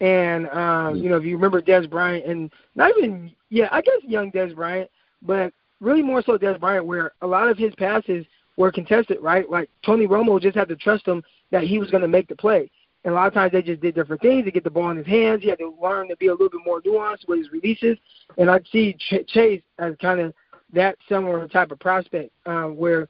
and 0.00 0.48
um, 0.50 0.96
you 0.96 1.08
know 1.08 1.16
if 1.16 1.24
you 1.24 1.36
remember 1.36 1.60
Dez 1.60 1.88
Bryant 1.88 2.26
and 2.26 2.50
not 2.74 2.90
even 2.96 3.32
yeah 3.50 3.68
I 3.70 3.82
guess 3.82 3.98
young 4.02 4.30
Dez 4.32 4.54
Bryant, 4.54 4.90
but 5.22 5.52
really 5.80 6.02
more 6.02 6.22
so 6.22 6.38
Dez 6.38 6.58
Bryant 6.58 6.86
where 6.86 7.12
a 7.22 7.26
lot 7.26 7.48
of 7.48 7.58
his 7.58 7.74
passes 7.74 8.24
were 8.56 8.72
contested, 8.72 9.18
right? 9.20 9.48
Like 9.50 9.68
Tony 9.84 10.06
Romo 10.06 10.40
just 10.40 10.56
had 10.56 10.68
to 10.68 10.76
trust 10.76 11.06
him 11.06 11.22
that 11.50 11.64
he 11.64 11.78
was 11.78 11.90
going 11.90 12.02
to 12.02 12.08
make 12.08 12.28
the 12.28 12.36
play. 12.36 12.70
And 13.04 13.12
a 13.12 13.14
lot 13.14 13.26
of 13.26 13.34
times 13.34 13.52
they 13.52 13.62
just 13.62 13.80
did 13.80 13.94
different 13.94 14.22
things 14.22 14.44
to 14.44 14.50
get 14.50 14.62
the 14.62 14.70
ball 14.70 14.90
in 14.90 14.96
his 14.96 15.06
hands. 15.06 15.42
He 15.42 15.48
had 15.48 15.58
to 15.58 15.74
learn 15.82 16.08
to 16.08 16.16
be 16.16 16.28
a 16.28 16.32
little 16.32 16.48
bit 16.48 16.60
more 16.64 16.80
nuanced 16.82 17.26
with 17.26 17.38
his 17.38 17.50
releases. 17.50 17.98
And 18.38 18.48
I 18.48 18.60
see 18.70 18.94
Ch- 18.94 19.26
Chase 19.26 19.62
as 19.78 19.94
kind 20.00 20.20
of 20.20 20.32
that 20.72 20.96
similar 21.08 21.48
type 21.48 21.72
of 21.72 21.80
prospect 21.80 22.30
um, 22.46 22.76
where 22.76 23.08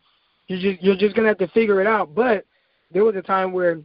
you're 0.49 0.59
just 0.59 0.83
you're 0.83 0.97
just 0.97 1.15
gonna 1.15 1.29
have 1.29 1.39
to 1.39 1.49
figure 1.49 1.81
it 1.81 1.87
out. 1.87 2.15
But 2.15 2.45
there 2.93 3.05
was 3.05 3.17
a 3.17 3.23
time 3.23 3.53
where 3.53 3.81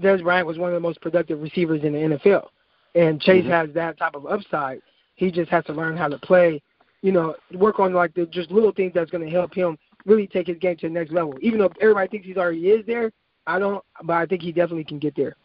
Dez 0.00 0.22
Bryant 0.22 0.46
was 0.46 0.58
one 0.58 0.70
of 0.70 0.74
the 0.74 0.80
most 0.80 1.00
productive 1.00 1.40
receivers 1.40 1.82
in 1.82 1.92
the 1.92 1.98
NFL, 1.98 2.48
and 2.94 3.20
Chase 3.20 3.42
mm-hmm. 3.42 3.50
has 3.50 3.70
that 3.74 3.98
type 3.98 4.14
of 4.14 4.26
upside. 4.26 4.80
He 5.14 5.30
just 5.30 5.50
has 5.50 5.64
to 5.66 5.72
learn 5.72 5.96
how 5.96 6.08
to 6.08 6.18
play, 6.18 6.60
you 7.02 7.12
know, 7.12 7.36
work 7.52 7.78
on 7.78 7.92
like 7.92 8.14
the 8.14 8.26
just 8.26 8.50
little 8.50 8.72
things 8.72 8.92
that's 8.94 9.10
going 9.10 9.24
to 9.24 9.30
help 9.30 9.54
him 9.54 9.78
really 10.06 10.26
take 10.26 10.48
his 10.48 10.58
game 10.58 10.76
to 10.78 10.88
the 10.88 10.94
next 10.94 11.12
level. 11.12 11.34
Even 11.40 11.58
though 11.58 11.70
everybody 11.80 12.08
thinks 12.08 12.26
he's 12.26 12.36
already 12.36 12.68
is 12.68 12.84
there, 12.86 13.12
I 13.46 13.58
don't, 13.58 13.82
but 14.02 14.14
I 14.14 14.26
think 14.26 14.42
he 14.42 14.52
definitely 14.52 14.84
can 14.84 14.98
get 14.98 15.14
there. 15.16 15.36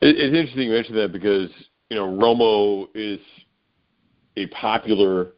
It's 0.00 0.36
interesting 0.36 0.68
you 0.68 0.72
mention 0.72 0.94
that 0.96 1.12
because 1.12 1.50
you 1.90 1.96
know 1.96 2.06
Romo 2.06 2.88
is 2.94 3.20
a 4.36 4.46
popular 4.48 5.28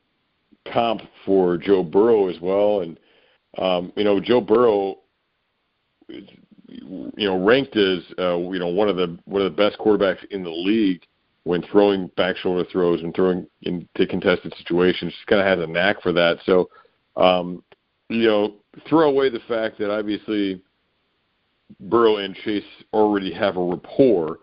comp 0.72 1.02
for 1.24 1.56
Joe 1.56 1.82
Burrow 1.82 2.28
as 2.28 2.40
well, 2.40 2.80
and 2.80 2.98
um, 3.58 3.92
you 3.96 4.04
know 4.04 4.20
Joe 4.20 4.40
Burrow 4.40 4.96
you 6.08 7.10
know 7.16 7.44
ranked 7.44 7.76
as 7.76 8.00
uh, 8.18 8.36
you 8.36 8.58
know 8.58 8.68
one 8.68 8.88
of 8.88 8.96
the 8.96 9.18
one 9.24 9.42
of 9.42 9.50
the 9.50 9.56
best 9.56 9.78
quarterbacks 9.78 10.24
in 10.30 10.42
the 10.42 10.50
league 10.50 11.02
when 11.44 11.62
throwing 11.62 12.08
back 12.16 12.36
shoulder 12.36 12.68
throws 12.70 13.02
and 13.02 13.14
throwing 13.14 13.46
into 13.62 14.06
contested 14.08 14.52
situations. 14.58 15.12
Just 15.12 15.26
kind 15.26 15.40
of 15.40 15.46
has 15.46 15.64
a 15.64 15.70
knack 15.70 16.02
for 16.02 16.12
that. 16.12 16.38
So, 16.44 16.68
um, 17.16 17.62
you 18.08 18.26
know, 18.26 18.54
throw 18.88 19.08
away 19.08 19.30
the 19.30 19.40
fact 19.46 19.78
that 19.78 19.90
obviously 19.90 20.60
Burrow 21.78 22.16
and 22.16 22.34
Chase 22.34 22.64
already 22.92 23.32
have 23.32 23.56
a 23.56 23.62
rapport. 23.64 24.40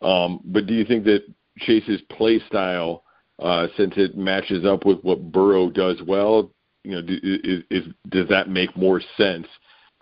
Um, 0.00 0.40
but 0.46 0.66
do 0.66 0.72
you 0.72 0.86
think 0.86 1.04
that 1.04 1.24
Chase's 1.58 2.00
play 2.10 2.40
style, 2.48 3.04
uh, 3.38 3.66
since 3.76 3.92
it 3.98 4.16
matches 4.16 4.64
up 4.64 4.86
with 4.86 5.00
what 5.02 5.30
Burrow 5.30 5.68
does 5.68 6.00
well, 6.06 6.50
you 6.84 6.92
know, 6.92 7.02
is, 7.06 7.64
is 7.70 7.92
does 8.08 8.28
that 8.28 8.48
make 8.48 8.74
more 8.76 9.02
sense 9.16 9.46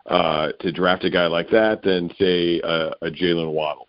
uh, 0.07 0.53
to 0.61 0.73
draft 0.73 1.05
a 1.05 1.11
guy 1.11 1.27
like 1.27 1.51
that 1.51 1.83
than 1.83 2.11
say 2.19 2.61
a, 2.61 2.90
a 3.03 3.11
Jaylen 3.11 3.53
Waddle? 3.53 3.88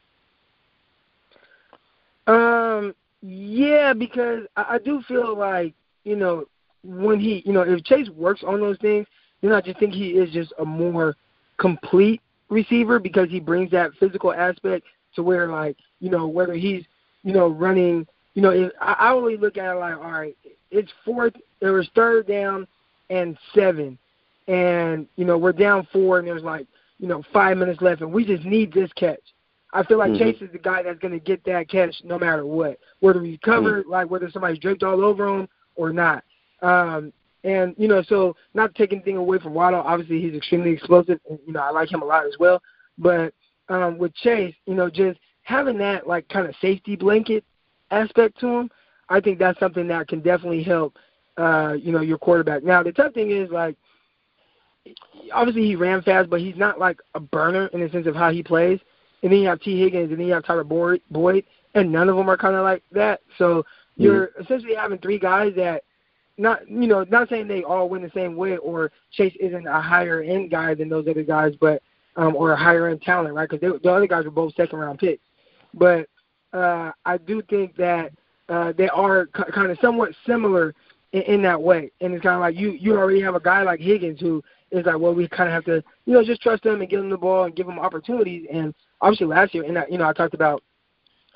Um, 2.28 2.96
yeah, 3.22 3.94
because 3.94 4.44
I, 4.56 4.76
I 4.76 4.78
do 4.80 5.02
feel 5.08 5.38
like 5.38 5.74
you 6.04 6.16
know 6.16 6.46
when 6.84 7.20
he, 7.20 7.42
you 7.46 7.54
know, 7.54 7.62
if 7.62 7.84
Chase 7.84 8.10
works 8.10 8.44
on 8.46 8.60
those 8.60 8.78
things, 8.80 9.08
then 9.42 9.52
I 9.52 9.62
just 9.62 9.80
think 9.80 9.94
he 9.94 10.10
is 10.10 10.32
just 10.32 10.54
a 10.60 10.66
more 10.66 11.16
complete 11.58 12.22
receiver 12.50 13.00
because 13.00 13.30
he 13.30 13.40
brings 13.40 13.72
that 13.72 13.92
physical 14.00 14.34
aspect 14.34 14.86
to 15.16 15.24
where 15.24 15.48
like 15.48 15.78
you 16.00 16.10
know 16.10 16.28
whether 16.28 16.54
he's 16.54 16.84
you 17.24 17.34
know 17.34 17.48
running 17.48 18.06
you 18.34 18.42
know 18.42 18.52
if, 18.52 18.72
I, 18.80 18.94
I 18.94 19.14
only 19.14 19.38
look 19.38 19.58
at 19.58 19.76
it 19.76 19.80
like 19.80 19.98
all 19.98 20.12
right 20.12 20.38
it's 20.70 20.92
fourth 21.04 21.34
it 21.62 21.70
was 21.70 21.90
third 21.96 22.28
down 22.28 22.68
and 23.10 23.38
seven 23.54 23.98
and 24.48 25.08
you 25.16 25.26
know 25.26 25.38
we're 25.38 25.54
down 25.54 25.88
four, 25.92 26.20
and 26.20 26.28
there's 26.28 26.44
like 26.44 26.68
you 27.00 27.08
know 27.08 27.24
five 27.34 27.58
minutes 27.58 27.82
left, 27.82 28.02
and 28.02 28.12
we 28.12 28.26
just 28.26 28.44
need 28.44 28.74
this 28.74 28.92
catch. 28.94 29.20
I 29.74 29.84
feel 29.84 29.98
like 29.98 30.12
mm-hmm. 30.12 30.24
Chase 30.24 30.42
is 30.42 30.52
the 30.54 30.60
guy 30.60 30.84
that's 30.84 31.00
going 31.00 31.14
to 31.14 31.20
get 31.20 31.44
that 31.46 31.70
catch 31.70 31.94
no 32.04 32.18
matter 32.18 32.46
what, 32.46 32.80
whether 33.02 33.22
he's 33.22 33.40
covered, 33.44 33.84
mm-hmm. 33.84 33.92
like 33.92 34.10
whether 34.10 34.30
somebody's 34.32 34.60
draped 34.60 34.84
all 34.84 35.04
over 35.04 35.28
him 35.28 35.50
or 35.76 35.92
not. 35.92 36.24
Um, 36.62 37.12
and 37.44 37.76
you 37.78 37.88
know, 37.88 38.02
so 38.02 38.36
not 38.54 38.74
to 38.74 38.78
take 38.82 38.94
anything 38.94 39.18
away 39.18 39.38
from 39.40 39.54
Waddle, 39.54 39.82
obviously 39.82 40.22
he's 40.22 40.34
extremely 40.34 40.72
explosive, 40.72 41.20
and 41.30 41.40
you 41.46 41.54
know 41.54 41.62
I 41.62 41.72
like 41.72 41.92
him 41.92 42.02
a 42.02 42.06
lot 42.06 42.26
as 42.26 42.36
well. 42.40 42.62
But 42.98 43.34
um, 43.70 43.98
with 43.98 44.16
Chase, 44.16 44.56
you 44.66 44.76
know, 44.76 44.90
just 44.90 45.20
having 45.44 45.78
that 45.80 46.08
like 46.08 46.28
kind 46.30 46.48
of 46.48 46.56
safety 46.62 46.96
blanket 46.96 47.44
aspect 47.92 48.40
to 48.40 48.48
him, 48.48 48.70
I 49.10 49.20
think 49.20 49.40
that's 49.40 49.60
something 49.60 49.88
that 49.90 50.08
can 50.08 50.22
definitely 50.22 50.64
help, 50.64 50.98
uh, 51.38 51.74
you 51.80 51.92
know, 51.92 52.02
your 52.02 52.18
quarterback. 52.18 52.64
Now 52.64 52.82
the 52.82 52.92
tough 52.92 53.14
thing 53.14 53.32
is 53.32 53.50
like 53.52 53.76
obviously 55.34 55.64
he 55.64 55.76
ran 55.76 56.02
fast, 56.02 56.30
but 56.30 56.42
he's 56.42 56.58
not 56.58 56.80
like 56.80 57.00
a 57.14 57.20
burner 57.20 57.68
in 57.68 57.82
the 57.82 57.90
sense 57.90 58.08
of 58.08 58.16
how 58.16 58.32
he 58.32 58.44
plays. 58.44 58.80
And 59.24 59.32
then 59.32 59.40
you 59.40 59.48
have 59.48 59.62
Tee 59.62 59.80
Higgins, 59.80 60.12
and 60.12 60.20
then 60.20 60.28
you 60.28 60.34
have 60.34 60.46
Tyler 60.46 60.64
Boyd, 60.64 61.02
Boyd 61.10 61.44
and 61.76 61.92
none 61.92 62.10
of 62.10 62.16
them 62.16 62.30
are 62.30 62.38
kind 62.38 62.56
of 62.56 62.64
like 62.64 62.82
that. 62.92 63.22
So 63.38 63.60
mm-hmm. 63.60 64.04
you're 64.04 64.32
essentially 64.40 64.76
having 64.76 64.98
three 64.98 65.20
guys 65.20 65.54
that 65.58 65.84
not 66.38 66.68
you 66.68 66.88
know 66.88 67.06
not 67.10 67.30
saying 67.30 67.48
they 67.48 67.64
all 67.64 67.88
win 67.88 68.02
the 68.02 68.12
same 68.14 68.36
way 68.36 68.58
or 68.58 68.92
Chase 69.12 69.36
isn't 69.40 69.68
a 69.68 69.80
higher 69.80 70.22
end 70.22 70.50
guy 70.52 70.74
than 70.74 70.90
those 70.90 71.08
other 71.08 71.24
guys, 71.24 71.54
but 71.60 71.84
um, 72.16 72.36
or 72.36 72.54
a 72.54 72.58
higher 72.58 72.88
end 72.88 73.02
talent, 73.02 73.36
right? 73.36 73.48
Because 73.48 73.80
the 73.82 73.92
other 73.92 74.08
guys 74.08 74.26
were 74.26 74.32
both 74.32 74.56
second 74.56 74.80
round 74.80 75.00
picks. 75.00 75.24
But 75.74 76.08
uh, 76.54 76.92
I 77.06 77.18
do 77.18 77.42
think 77.44 77.76
that 77.76 78.12
uh, 78.48 78.72
they 78.78 78.90
are 78.90 79.30
c- 79.36 79.52
kind 79.54 79.70
of 79.70 79.78
somewhat 79.80 80.12
similar 80.26 80.74
in, 81.12 81.22
in 81.24 81.42
that 81.42 81.62
way. 81.62 81.92
And 82.00 82.14
it's 82.14 82.24
kind 82.24 82.36
of 82.36 82.42
like 82.42 82.56
you 82.56 82.72
you 82.72 82.98
already 82.98 83.22
have 83.22 83.36
a 83.36 83.40
guy 83.40 83.64
like 83.64 83.82
Higgins 83.82 84.20
who 84.20 84.42
is 84.76 84.86
like, 84.86 85.00
well, 85.00 85.14
we 85.14 85.28
kind 85.28 85.50
of 85.50 85.54
have 85.54 85.66
to 85.66 85.84
you 86.06 86.14
know 86.14 86.24
just 86.24 86.42
trust 86.42 86.66
him 86.66 86.82
and 86.82 86.90
give 86.90 87.00
him 87.00 87.10
the 87.10 87.18
ball 87.18 87.46
and 87.46 87.56
give 87.56 87.68
him 87.68 87.80
opportunities. 87.80 88.48
And 88.52 88.74
obviously 89.02 89.28
last 89.28 89.54
year, 89.54 89.64
and 89.64 89.78
I, 89.78 89.86
you 89.90 89.98
know 89.98 90.08
I 90.08 90.14
talked 90.14 90.34
about 90.34 90.64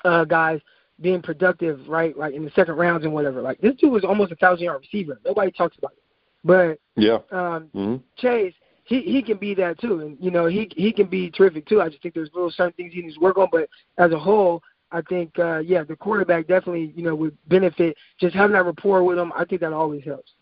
uh, 0.04 0.24
guys 0.24 0.60
being 1.00 1.22
productive, 1.22 1.80
right? 1.88 2.16
Like 2.16 2.34
in 2.34 2.44
the 2.44 2.50
second 2.50 2.76
rounds 2.76 3.04
and 3.04 3.12
whatever. 3.12 3.40
Like 3.40 3.60
this 3.60 3.74
dude 3.76 3.92
was 3.92 4.04
almost 4.04 4.32
a 4.32 4.36
thousand 4.36 4.64
yard 4.64 4.80
receiver. 4.80 5.18
Nobody 5.24 5.50
talks 5.50 5.76
about 5.78 5.92
it. 5.92 6.02
But 6.44 6.78
yeah, 6.96 7.18
um, 7.30 7.68
mm-hmm. 7.74 7.96
Chase, 8.16 8.54
he 8.84 9.02
he 9.02 9.22
can 9.22 9.36
be 9.36 9.54
that 9.54 9.78
too, 9.78 10.00
and 10.00 10.16
you 10.20 10.30
know 10.30 10.46
he 10.46 10.70
he 10.76 10.92
can 10.92 11.06
be 11.06 11.30
terrific 11.30 11.66
too. 11.66 11.80
I 11.80 11.88
just 11.88 12.02
think 12.02 12.14
there's 12.14 12.30
little 12.34 12.50
certain 12.50 12.72
things 12.72 12.92
he 12.92 13.02
needs 13.02 13.14
to 13.14 13.20
work 13.20 13.38
on, 13.38 13.48
but 13.52 13.68
as 13.98 14.12
a 14.12 14.18
whole, 14.18 14.62
I 14.90 15.02
think 15.02 15.38
uh, 15.38 15.58
yeah, 15.58 15.84
the 15.84 15.96
quarterback 15.96 16.46
definitely 16.46 16.92
you 16.96 17.02
know 17.02 17.14
would 17.14 17.36
benefit 17.48 17.96
just 18.18 18.34
having 18.34 18.54
that 18.54 18.64
rapport 18.64 19.04
with 19.04 19.18
him. 19.18 19.32
I 19.36 19.44
think 19.44 19.60
that 19.60 19.72
always 19.72 20.04
helps. 20.04 20.32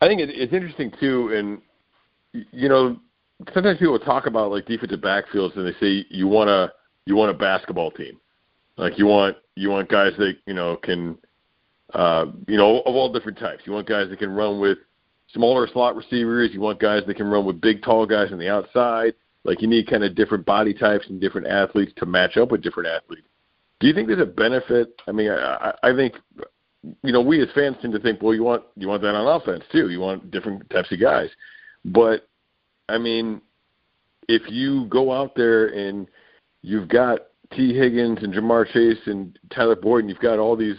I 0.00 0.06
think 0.06 0.20
it, 0.20 0.30
it's 0.30 0.52
interesting 0.52 0.92
too, 1.00 1.32
and 1.34 2.46
you 2.52 2.68
know 2.68 2.98
sometimes 3.52 3.78
people 3.78 3.98
talk 3.98 4.26
about 4.26 4.50
like 4.50 4.66
defensive 4.66 5.00
backfields 5.00 5.56
and 5.56 5.66
they 5.66 5.78
say 5.78 6.06
you 6.10 6.26
want 6.26 6.48
a 6.48 6.72
you 7.04 7.16
want 7.16 7.30
a 7.30 7.34
basketball 7.34 7.90
team 7.90 8.18
like 8.76 8.98
you 8.98 9.06
want 9.06 9.36
you 9.54 9.70
want 9.70 9.88
guys 9.88 10.12
that 10.18 10.36
you 10.46 10.54
know 10.54 10.76
can 10.76 11.18
uh, 11.94 12.26
you 12.46 12.56
know 12.56 12.80
of 12.80 12.94
all 12.94 13.12
different 13.12 13.38
types. 13.38 13.62
You 13.64 13.72
want 13.72 13.88
guys 13.88 14.08
that 14.10 14.18
can 14.18 14.30
run 14.30 14.60
with 14.60 14.78
smaller 15.32 15.66
slot 15.72 15.96
receivers. 15.96 16.50
You 16.52 16.60
want 16.60 16.78
guys 16.78 17.02
that 17.06 17.16
can 17.16 17.26
run 17.26 17.46
with 17.46 17.60
big 17.60 17.82
tall 17.82 18.06
guys 18.06 18.32
on 18.32 18.38
the 18.38 18.48
outside. 18.48 19.14
Like 19.44 19.62
you 19.62 19.68
need 19.68 19.88
kind 19.88 20.04
of 20.04 20.14
different 20.14 20.44
body 20.44 20.74
types 20.74 21.06
and 21.08 21.20
different 21.20 21.46
athletes 21.46 21.92
to 21.96 22.06
match 22.06 22.36
up 22.36 22.50
with 22.50 22.62
different 22.62 22.88
athletes. 22.88 23.26
Do 23.80 23.86
you 23.86 23.94
think 23.94 24.08
there's 24.08 24.20
a 24.20 24.26
benefit? 24.26 25.00
I 25.06 25.12
mean, 25.12 25.30
I, 25.30 25.74
I 25.82 25.94
think 25.94 26.14
you 27.02 27.12
know 27.12 27.20
we 27.20 27.42
as 27.42 27.48
fans 27.54 27.76
tend 27.80 27.92
to 27.92 28.00
think, 28.00 28.22
well, 28.22 28.34
you 28.34 28.42
want 28.42 28.64
you 28.76 28.88
want 28.88 29.02
that 29.02 29.14
on 29.14 29.40
offense 29.40 29.64
too. 29.72 29.90
You 29.90 30.00
want 30.00 30.30
different 30.30 30.68
types 30.70 30.90
of 30.92 31.00
guys, 31.00 31.30
but 31.84 32.28
I 32.88 32.98
mean, 32.98 33.40
if 34.28 34.42
you 34.50 34.86
go 34.86 35.12
out 35.12 35.34
there 35.34 35.68
and 35.68 36.06
you've 36.62 36.88
got 36.88 37.20
Tee 37.52 37.76
Higgins 37.76 38.18
and 38.22 38.32
Ja'Marr 38.32 38.66
Chase 38.72 39.06
and 39.06 39.38
Tyler 39.54 39.76
Boyd, 39.76 40.00
and 40.00 40.10
you've 40.10 40.18
got 40.18 40.38
all 40.38 40.56
these 40.56 40.76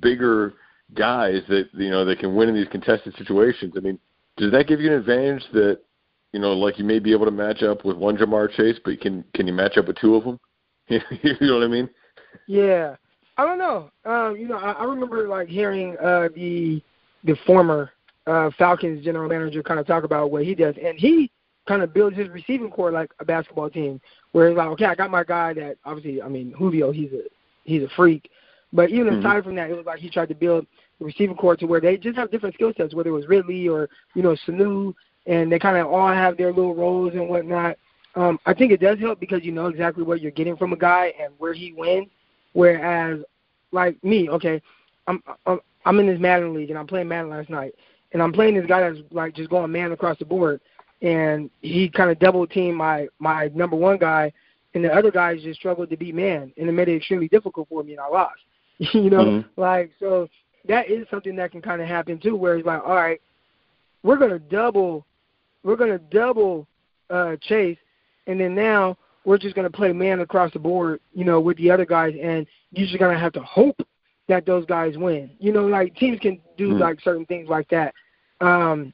bigger 0.00 0.54
guys 0.94 1.42
that 1.48 1.68
you 1.72 1.90
know 1.90 2.04
that 2.04 2.18
can 2.18 2.34
win 2.34 2.48
in 2.48 2.54
these 2.54 2.68
contested 2.68 3.14
situations. 3.16 3.74
I 3.76 3.80
mean, 3.80 3.98
does 4.36 4.52
that 4.52 4.66
give 4.66 4.80
you 4.80 4.92
an 4.92 4.98
advantage 4.98 5.44
that 5.52 5.80
you 6.32 6.40
know, 6.40 6.52
like 6.52 6.78
you 6.78 6.84
may 6.84 6.98
be 6.98 7.12
able 7.12 7.24
to 7.24 7.32
match 7.32 7.62
up 7.62 7.84
with 7.84 7.96
one 7.96 8.16
Ja'Marr 8.16 8.50
Chase, 8.52 8.78
but 8.84 9.00
can 9.00 9.24
can 9.34 9.46
you 9.46 9.52
match 9.52 9.76
up 9.76 9.88
with 9.88 9.98
two 9.98 10.14
of 10.14 10.24
them? 10.24 10.38
you 10.88 11.00
know 11.40 11.54
what 11.54 11.64
I 11.64 11.68
mean? 11.68 11.88
Yeah, 12.46 12.96
I 13.40 13.44
don't 13.46 13.58
know. 13.58 13.90
Um, 14.04 14.36
you 14.36 14.46
know, 14.46 14.58
I, 14.58 14.72
I 14.72 14.84
remember 14.84 15.26
like 15.26 15.48
hearing 15.48 15.96
uh, 15.96 16.28
the 16.34 16.82
the 17.24 17.34
former 17.46 17.90
uh, 18.26 18.50
Falcons 18.58 19.02
general 19.02 19.30
manager 19.30 19.62
kind 19.62 19.80
of 19.80 19.86
talk 19.86 20.04
about 20.04 20.30
what 20.30 20.44
he 20.44 20.54
does, 20.54 20.74
and 20.82 20.98
he 20.98 21.30
kind 21.66 21.80
of 21.80 21.94
builds 21.94 22.18
his 22.18 22.28
receiving 22.28 22.70
corps 22.70 22.90
like 22.90 23.10
a 23.18 23.24
basketball 23.24 23.70
team, 23.70 23.98
where 24.32 24.48
it's 24.48 24.58
like, 24.58 24.68
okay, 24.68 24.84
I 24.84 24.94
got 24.94 25.10
my 25.10 25.24
guy 25.24 25.54
that 25.54 25.78
obviously, 25.86 26.20
I 26.20 26.28
mean, 26.28 26.52
Julio, 26.52 26.92
he's 26.92 27.12
a 27.12 27.22
he's 27.64 27.82
a 27.82 27.88
freak, 27.96 28.30
but 28.74 28.90
even 28.90 29.06
mm-hmm. 29.06 29.20
aside 29.20 29.44
from 29.44 29.54
that, 29.54 29.70
it 29.70 29.74
was 29.74 29.86
like 29.86 30.00
he 30.00 30.10
tried 30.10 30.28
to 30.28 30.34
build 30.34 30.66
the 30.98 31.06
receiving 31.06 31.34
corps 31.36 31.56
to 31.56 31.64
where 31.64 31.80
they 31.80 31.96
just 31.96 32.18
have 32.18 32.30
different 32.30 32.56
skill 32.56 32.74
sets, 32.76 32.94
whether 32.94 33.08
it 33.08 33.14
was 33.14 33.26
Ridley 33.26 33.68
or 33.68 33.88
you 34.14 34.22
know 34.22 34.36
Sanu, 34.46 34.92
and 35.24 35.50
they 35.50 35.58
kind 35.58 35.78
of 35.78 35.86
all 35.86 36.12
have 36.12 36.36
their 36.36 36.52
little 36.52 36.74
roles 36.74 37.14
and 37.14 37.26
whatnot. 37.26 37.78
Um, 38.16 38.38
I 38.44 38.52
think 38.52 38.70
it 38.70 38.82
does 38.82 38.98
help 38.98 39.18
because 39.18 39.44
you 39.44 39.52
know 39.52 39.68
exactly 39.68 40.04
what 40.04 40.20
you're 40.20 40.30
getting 40.30 40.58
from 40.58 40.74
a 40.74 40.76
guy 40.76 41.14
and 41.18 41.32
where 41.38 41.54
he 41.54 41.72
wins. 41.72 42.08
Whereas, 42.52 43.20
like 43.72 44.02
me, 44.04 44.28
okay, 44.30 44.60
I'm 45.06 45.22
I'm, 45.46 45.60
I'm 45.84 45.98
in 46.00 46.06
this 46.06 46.20
Madden 46.20 46.54
league 46.54 46.70
and 46.70 46.78
I'm 46.78 46.86
playing 46.86 47.08
Madden 47.08 47.30
last 47.30 47.50
night, 47.50 47.74
and 48.12 48.22
I'm 48.22 48.32
playing 48.32 48.54
this 48.54 48.66
guy 48.66 48.80
that's 48.80 49.00
like 49.10 49.34
just 49.34 49.50
going 49.50 49.70
man 49.70 49.92
across 49.92 50.18
the 50.18 50.24
board 50.24 50.60
and 51.02 51.50
he 51.62 51.88
kind 51.88 52.10
of 52.10 52.18
double 52.18 52.46
teamed 52.46 52.76
my 52.76 53.08
my 53.18 53.50
number 53.54 53.76
one 53.76 53.98
guy, 53.98 54.32
and 54.74 54.84
the 54.84 54.92
other 54.92 55.10
guys 55.10 55.42
just 55.42 55.58
struggled 55.58 55.90
to 55.90 55.96
beat 55.96 56.14
man, 56.14 56.52
and 56.56 56.68
it 56.68 56.72
made 56.72 56.88
it 56.88 56.96
extremely 56.96 57.28
difficult 57.28 57.68
for 57.68 57.82
me, 57.82 57.92
and 57.92 58.00
I 58.00 58.08
lost. 58.08 58.40
you 58.78 59.10
know, 59.10 59.24
mm-hmm. 59.24 59.60
like 59.60 59.92
so 59.98 60.28
that 60.68 60.90
is 60.90 61.06
something 61.10 61.36
that 61.36 61.52
can 61.52 61.62
kind 61.62 61.80
of 61.80 61.88
happen 61.88 62.18
too, 62.18 62.36
where 62.36 62.56
it's 62.56 62.66
like, 62.66 62.82
all 62.84 62.96
right, 62.96 63.20
we're 64.02 64.18
gonna 64.18 64.38
double, 64.38 65.06
we're 65.62 65.76
gonna 65.76 65.98
double 65.98 66.66
uh, 67.08 67.36
Chase, 67.40 67.78
and 68.26 68.40
then 68.40 68.54
now 68.54 68.96
we're 69.24 69.38
just 69.38 69.54
gonna 69.54 69.70
play 69.70 69.92
man 69.92 70.20
across 70.20 70.52
the 70.52 70.58
board, 70.58 71.00
you 71.12 71.24
know, 71.24 71.40
with 71.40 71.56
the 71.58 71.70
other 71.70 71.84
guys, 71.84 72.14
and 72.20 72.46
you're 72.72 72.86
just 72.86 72.98
gonna 72.98 73.18
have 73.18 73.32
to 73.34 73.42
hope 73.42 73.80
that 74.28 74.46
those 74.46 74.64
guys 74.66 74.96
win. 74.96 75.30
You 75.38 75.52
know, 75.52 75.66
like 75.66 75.94
teams 75.96 76.18
can 76.20 76.40
do 76.56 76.70
mm-hmm. 76.70 76.78
like 76.78 77.00
certain 77.00 77.26
things 77.26 77.48
like 77.48 77.68
that. 77.70 77.94
Um, 78.40 78.92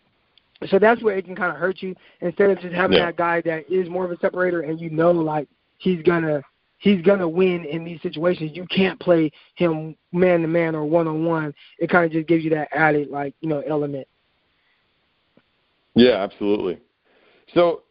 so 0.69 0.79
that's 0.79 1.03
where 1.03 1.17
it 1.17 1.25
can 1.27 1.37
kind 1.37 1.53
of 1.53 1.59
hurt 1.59 1.83
you 1.83 1.95
instead 2.21 2.51
of 2.51 2.59
just 2.61 2.75
having 2.75 2.97
yeah. 2.97 3.07
that 3.07 3.17
guy 3.17 3.43
that 3.43 3.71
is 3.71 3.89
more 3.89 4.05
of 4.05 4.11
a 4.11 4.19
separator 4.19 4.63
and 4.63 4.81
you 4.81 4.91
know 4.91 5.11
like 5.11 5.49
he's 5.79 6.03
gonna 6.03 6.43
he's 6.79 7.03
gonna 7.03 7.29
win 7.29 7.65
in 7.65 7.85
these 7.85 8.01
situations. 8.03 8.53
You 8.55 8.67
can't 8.67 8.99
play 8.99 9.31
him 9.55 9.95
man 10.13 10.41
to 10.43 10.49
man 10.49 10.75
or 10.75 10.85
one 10.85 11.07
on 11.07 11.25
one. 11.25 11.55
It 11.79 11.91
kind 11.91 12.05
of 12.05 12.13
just 12.13 12.27
gives 12.27 12.43
you 12.43 12.51
that 12.51 12.69
added 12.73 13.09
like 13.11 13.35
you 13.41 13.49
know 13.49 13.63
element. 13.67 14.09
Yeah, 15.95 16.23
absolutely. 16.23 16.79
So 17.55 17.83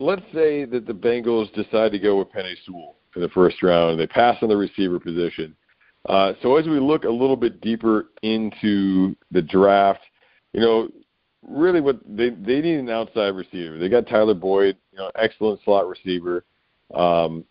let's 0.00 0.22
say 0.32 0.64
that 0.64 0.86
the 0.86 0.92
Bengals 0.92 1.52
decide 1.54 1.92
to 1.92 1.98
go 1.98 2.18
with 2.18 2.32
Penei 2.32 2.54
Sewell 2.66 2.96
in 3.16 3.22
the 3.22 3.28
first 3.30 3.62
round. 3.62 3.92
and 3.92 4.00
They 4.00 4.06
pass 4.06 4.36
on 4.42 4.48
the 4.48 4.56
receiver 4.56 4.98
position. 4.98 5.54
Uh, 6.08 6.34
so 6.42 6.56
as 6.56 6.66
we 6.66 6.78
look 6.78 7.04
a 7.04 7.10
little 7.10 7.36
bit 7.36 7.60
deeper 7.60 8.06
into 8.22 9.16
the 9.30 9.40
draft, 9.40 10.00
you 10.52 10.60
know, 10.60 10.88
really 11.48 11.80
what 11.80 11.98
they 12.06 12.30
they 12.30 12.60
need 12.60 12.78
an 12.78 12.90
outside 12.90 13.28
receiver. 13.28 13.78
They 13.78 13.88
got 13.88 14.06
Tyler 14.06 14.34
Boyd, 14.34 14.76
you 14.92 14.98
know, 14.98 15.10
excellent 15.16 15.60
slot 15.64 15.88
receiver. 15.88 16.44
Um, 16.94 17.44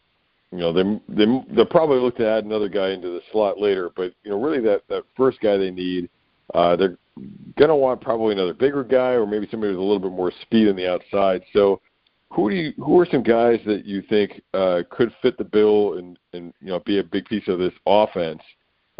you 0.52 0.60
know, 0.60 0.72
they 0.72 0.84
they 1.10 1.26
they'll 1.56 1.66
probably 1.66 2.00
look 2.00 2.18
to 2.18 2.28
add 2.28 2.46
another 2.46 2.70
guy 2.70 2.92
into 2.92 3.10
the 3.10 3.22
slot 3.32 3.60
later, 3.60 3.90
but 3.96 4.14
you 4.24 4.32
know, 4.32 4.42
really 4.42 4.62
that 4.62 4.84
that 4.88 5.04
first 5.18 5.40
guy 5.42 5.58
they 5.58 5.72
need, 5.72 6.10
uh, 6.54 6.76
they're 6.76 6.98
gonna 7.58 7.76
want 7.76 8.02
probably 8.02 8.34
another 8.34 8.54
bigger 8.54 8.84
guy 8.84 9.12
or 9.12 9.26
maybe 9.26 9.48
somebody 9.50 9.72
with 9.72 9.80
a 9.80 9.84
little 9.84 10.00
bit 10.00 10.12
more 10.12 10.32
speed 10.42 10.68
on 10.68 10.76
the 10.76 10.88
outside. 10.88 11.42
So, 11.54 11.82
who 12.34 12.50
do 12.50 12.56
you 12.56 12.74
who 12.78 13.00
are 13.00 13.08
some 13.10 13.24
guys 13.24 13.60
that 13.66 13.86
you 13.86 14.02
think 14.02 14.42
uh, 14.54 14.82
could 14.90 15.14
fit 15.22 15.38
the 15.38 15.44
bill 15.44 15.98
and 15.98 16.18
and 16.34 16.54
you 16.62 16.68
know 16.68 16.80
be 16.80 17.00
a 17.00 17.04
big 17.04 17.26
piece 17.26 17.48
of 17.48 17.60
this 17.60 17.74
offense 17.86 18.42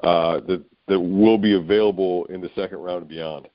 uh, 0.04 0.40
that 0.48 0.64
that 0.88 1.00
will 1.00 1.38
be 1.38 1.54
available 1.54 2.26
in 2.26 2.42
the 2.42 2.50
second 2.56 2.80
round 2.80 3.02
and 3.02 3.10
beyond? 3.10 3.48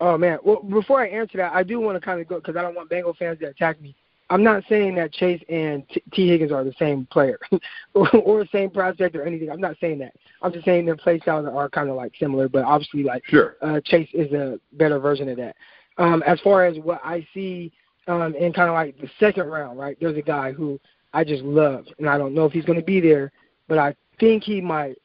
Oh 0.00 0.16
man. 0.16 0.38
Well, 0.44 0.62
before 0.62 1.02
I 1.02 1.08
answer 1.08 1.38
that, 1.38 1.52
I 1.52 1.62
do 1.62 1.80
want 1.80 1.96
to 1.96 2.04
kind 2.04 2.20
of 2.20 2.28
go 2.28 2.36
because 2.36 2.56
I 2.56 2.62
don't 2.62 2.74
want 2.74 2.90
Bengal 2.90 3.14
fans 3.14 3.38
to 3.40 3.46
attack 3.46 3.80
me. 3.80 3.94
I'm 4.28 4.44
not 4.44 4.62
saying 4.68 4.94
that 4.94 5.12
Chase 5.12 5.42
and 5.48 5.88
T, 5.88 6.02
Tee 6.12 6.28
Higgins 6.28 6.52
are 6.52 6.62
the 6.62 6.74
same 6.78 7.06
player 7.10 7.38
or, 7.94 8.08
or 8.16 8.44
the 8.44 8.48
same 8.52 8.70
prospect 8.70 9.16
or 9.16 9.24
anything. 9.24 9.50
I'm 9.50 9.60
not 9.60 9.76
saying 9.80 9.98
that. 9.98 10.12
I'm 10.40 10.52
just 10.52 10.64
saying 10.64 10.86
their 10.86 10.96
play 10.96 11.18
styles 11.18 11.46
are 11.52 11.68
kind 11.68 11.90
of 11.90 11.96
like 11.96 12.12
similar, 12.18 12.48
but 12.48 12.64
obviously 12.64 13.02
like 13.02 13.26
sure. 13.26 13.56
uh, 13.60 13.80
Chase 13.84 14.08
is 14.14 14.32
a 14.32 14.60
better 14.74 14.98
version 14.98 15.28
of 15.28 15.36
that. 15.38 15.56
Um, 15.98 16.22
as 16.26 16.40
far 16.40 16.64
as 16.64 16.78
what 16.78 17.00
I 17.04 17.26
see 17.34 17.72
um, 18.06 18.34
in 18.34 18.52
kind 18.52 18.68
of 18.68 18.74
like 18.74 18.98
the 19.00 19.10
second 19.18 19.46
round, 19.46 19.78
right? 19.78 19.96
There's 20.00 20.16
a 20.16 20.22
guy 20.22 20.52
who 20.52 20.78
I 21.12 21.24
just 21.24 21.42
love, 21.42 21.86
and 21.98 22.08
I 22.08 22.18
don't 22.18 22.34
know 22.34 22.44
if 22.44 22.52
he's 22.52 22.64
going 22.64 22.78
to 22.78 22.84
be 22.84 23.00
there, 23.00 23.32
but 23.68 23.78
I 23.78 23.94
think 24.18 24.44
he 24.44 24.60
might. 24.60 24.96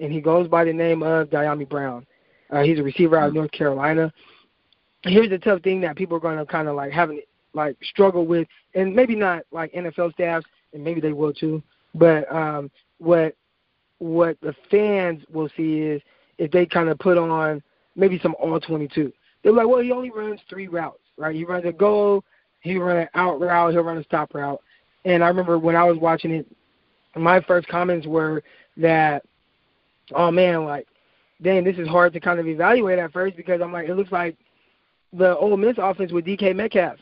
And 0.00 0.12
he 0.12 0.20
goes 0.20 0.48
by 0.48 0.64
the 0.64 0.72
name 0.72 1.02
of 1.02 1.28
Dyami 1.28 1.68
Brown. 1.68 2.04
Uh, 2.50 2.62
he's 2.62 2.78
a 2.78 2.82
receiver 2.82 3.16
out 3.16 3.28
of 3.28 3.34
North 3.34 3.52
Carolina 3.52 4.12
here's 5.04 5.30
the 5.30 5.38
tough 5.38 5.62
thing 5.62 5.80
that 5.82 5.96
people 5.96 6.16
are 6.16 6.20
going 6.20 6.38
to 6.38 6.46
kind 6.46 6.68
of 6.68 6.76
like 6.76 6.92
having 6.92 7.20
like 7.52 7.76
struggle 7.82 8.26
with, 8.26 8.48
and 8.74 8.94
maybe 8.94 9.14
not 9.14 9.44
like 9.52 9.72
NFL 9.72 10.12
staffs, 10.14 10.46
and 10.72 10.82
maybe 10.82 11.00
they 11.00 11.12
will 11.12 11.32
too. 11.32 11.62
But 11.94 12.30
um, 12.34 12.70
what 12.98 13.36
what 13.98 14.36
the 14.40 14.54
fans 14.70 15.22
will 15.32 15.48
see 15.56 15.78
is 15.78 16.02
if 16.38 16.50
they 16.50 16.66
kind 16.66 16.88
of 16.88 16.98
put 16.98 17.16
on 17.16 17.62
maybe 17.94 18.18
some 18.20 18.34
all 18.40 18.58
22. 18.58 19.12
They're 19.42 19.52
like, 19.52 19.68
well, 19.68 19.80
he 19.80 19.92
only 19.92 20.10
runs 20.10 20.40
three 20.48 20.68
routes, 20.68 21.02
right? 21.16 21.34
He 21.34 21.44
runs 21.44 21.64
a 21.64 21.72
go, 21.72 22.24
he 22.64 22.76
run 22.78 22.96
an 22.96 23.08
out 23.14 23.40
route, 23.40 23.72
he'll 23.72 23.82
run 23.82 23.98
a 23.98 24.04
stop 24.04 24.34
route. 24.34 24.60
And 25.04 25.22
I 25.22 25.28
remember 25.28 25.58
when 25.58 25.76
I 25.76 25.84
was 25.84 25.98
watching 25.98 26.32
it, 26.32 26.46
my 27.14 27.40
first 27.42 27.68
comments 27.68 28.06
were 28.06 28.42
that, 28.78 29.22
oh 30.14 30.30
man, 30.30 30.64
like, 30.64 30.88
dang, 31.42 31.62
this 31.62 31.76
is 31.76 31.86
hard 31.86 32.12
to 32.14 32.20
kind 32.20 32.40
of 32.40 32.48
evaluate 32.48 32.98
at 32.98 33.12
first 33.12 33.36
because 33.36 33.60
I'm 33.60 33.72
like, 33.72 33.88
it 33.88 33.94
looks 33.94 34.10
like 34.10 34.36
the 35.12 35.36
Ole 35.36 35.56
Miss 35.56 35.76
offense 35.78 36.10
with 36.10 36.24
DK 36.24 36.56
Metcalf. 36.56 36.96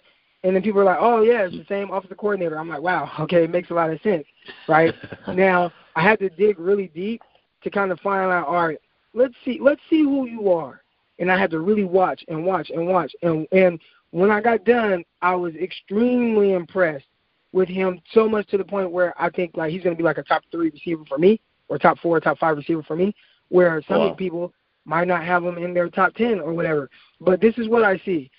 And 0.44 0.56
then 0.56 0.62
people 0.62 0.80
are 0.80 0.84
like, 0.84 0.98
oh, 1.00 1.22
yeah, 1.22 1.42
it's 1.42 1.56
the 1.56 1.64
same 1.68 1.90
offensive 1.92 2.18
coordinator. 2.18 2.58
I'm 2.58 2.68
like, 2.68 2.82
wow, 2.82 3.10
okay, 3.20 3.44
it 3.44 3.50
makes 3.50 3.70
a 3.70 3.74
lot 3.74 3.90
of 3.90 4.00
sense, 4.02 4.26
right? 4.68 4.92
now, 5.28 5.72
I 5.94 6.02
had 6.02 6.18
to 6.18 6.28
dig 6.30 6.58
really 6.58 6.88
deep 6.88 7.22
to 7.62 7.70
kind 7.70 7.92
of 7.92 8.00
find 8.00 8.32
out, 8.32 8.48
all 8.48 8.66
right, 8.66 8.78
let's 9.14 9.34
see, 9.44 9.58
let's 9.60 9.80
see 9.88 10.02
who 10.02 10.26
you 10.26 10.50
are. 10.50 10.82
And 11.20 11.30
I 11.30 11.38
had 11.38 11.52
to 11.52 11.60
really 11.60 11.84
watch 11.84 12.24
and 12.26 12.44
watch 12.44 12.70
and 12.70 12.88
watch. 12.88 13.12
And, 13.22 13.46
and 13.52 13.78
when 14.12 14.30
I 14.30 14.40
got 14.40 14.64
done, 14.64 15.04
I 15.20 15.34
was 15.34 15.54
extremely 15.56 16.52
impressed 16.52 17.06
with 17.52 17.68
him 17.68 18.00
so 18.12 18.28
much 18.28 18.46
to 18.48 18.58
the 18.58 18.64
point 18.64 18.90
where 18.90 19.12
I 19.20 19.30
think 19.30 19.56
like 19.56 19.72
he's 19.72 19.82
going 19.82 19.96
to 19.96 19.98
be 19.98 20.04
like 20.04 20.18
a 20.18 20.22
top 20.22 20.42
three 20.50 20.70
receiver 20.70 21.04
for 21.08 21.18
me 21.18 21.40
or 21.68 21.78
top 21.78 21.98
four, 21.98 22.20
top 22.20 22.38
five 22.38 22.56
receiver 22.56 22.82
for 22.82 22.94
me, 22.94 23.14
where 23.48 23.82
some 23.88 23.98
wow. 23.98 24.14
people 24.14 24.52
might 24.84 25.08
not 25.08 25.24
have 25.24 25.44
him 25.44 25.58
in 25.58 25.72
their 25.72 25.88
top 25.88 26.14
10 26.14 26.40
or 26.40 26.52
whatever. 26.52 26.90
But 27.20 27.40
this 27.40 27.56
is 27.56 27.68
what 27.68 27.84
I 27.84 27.98
see. 28.04 28.30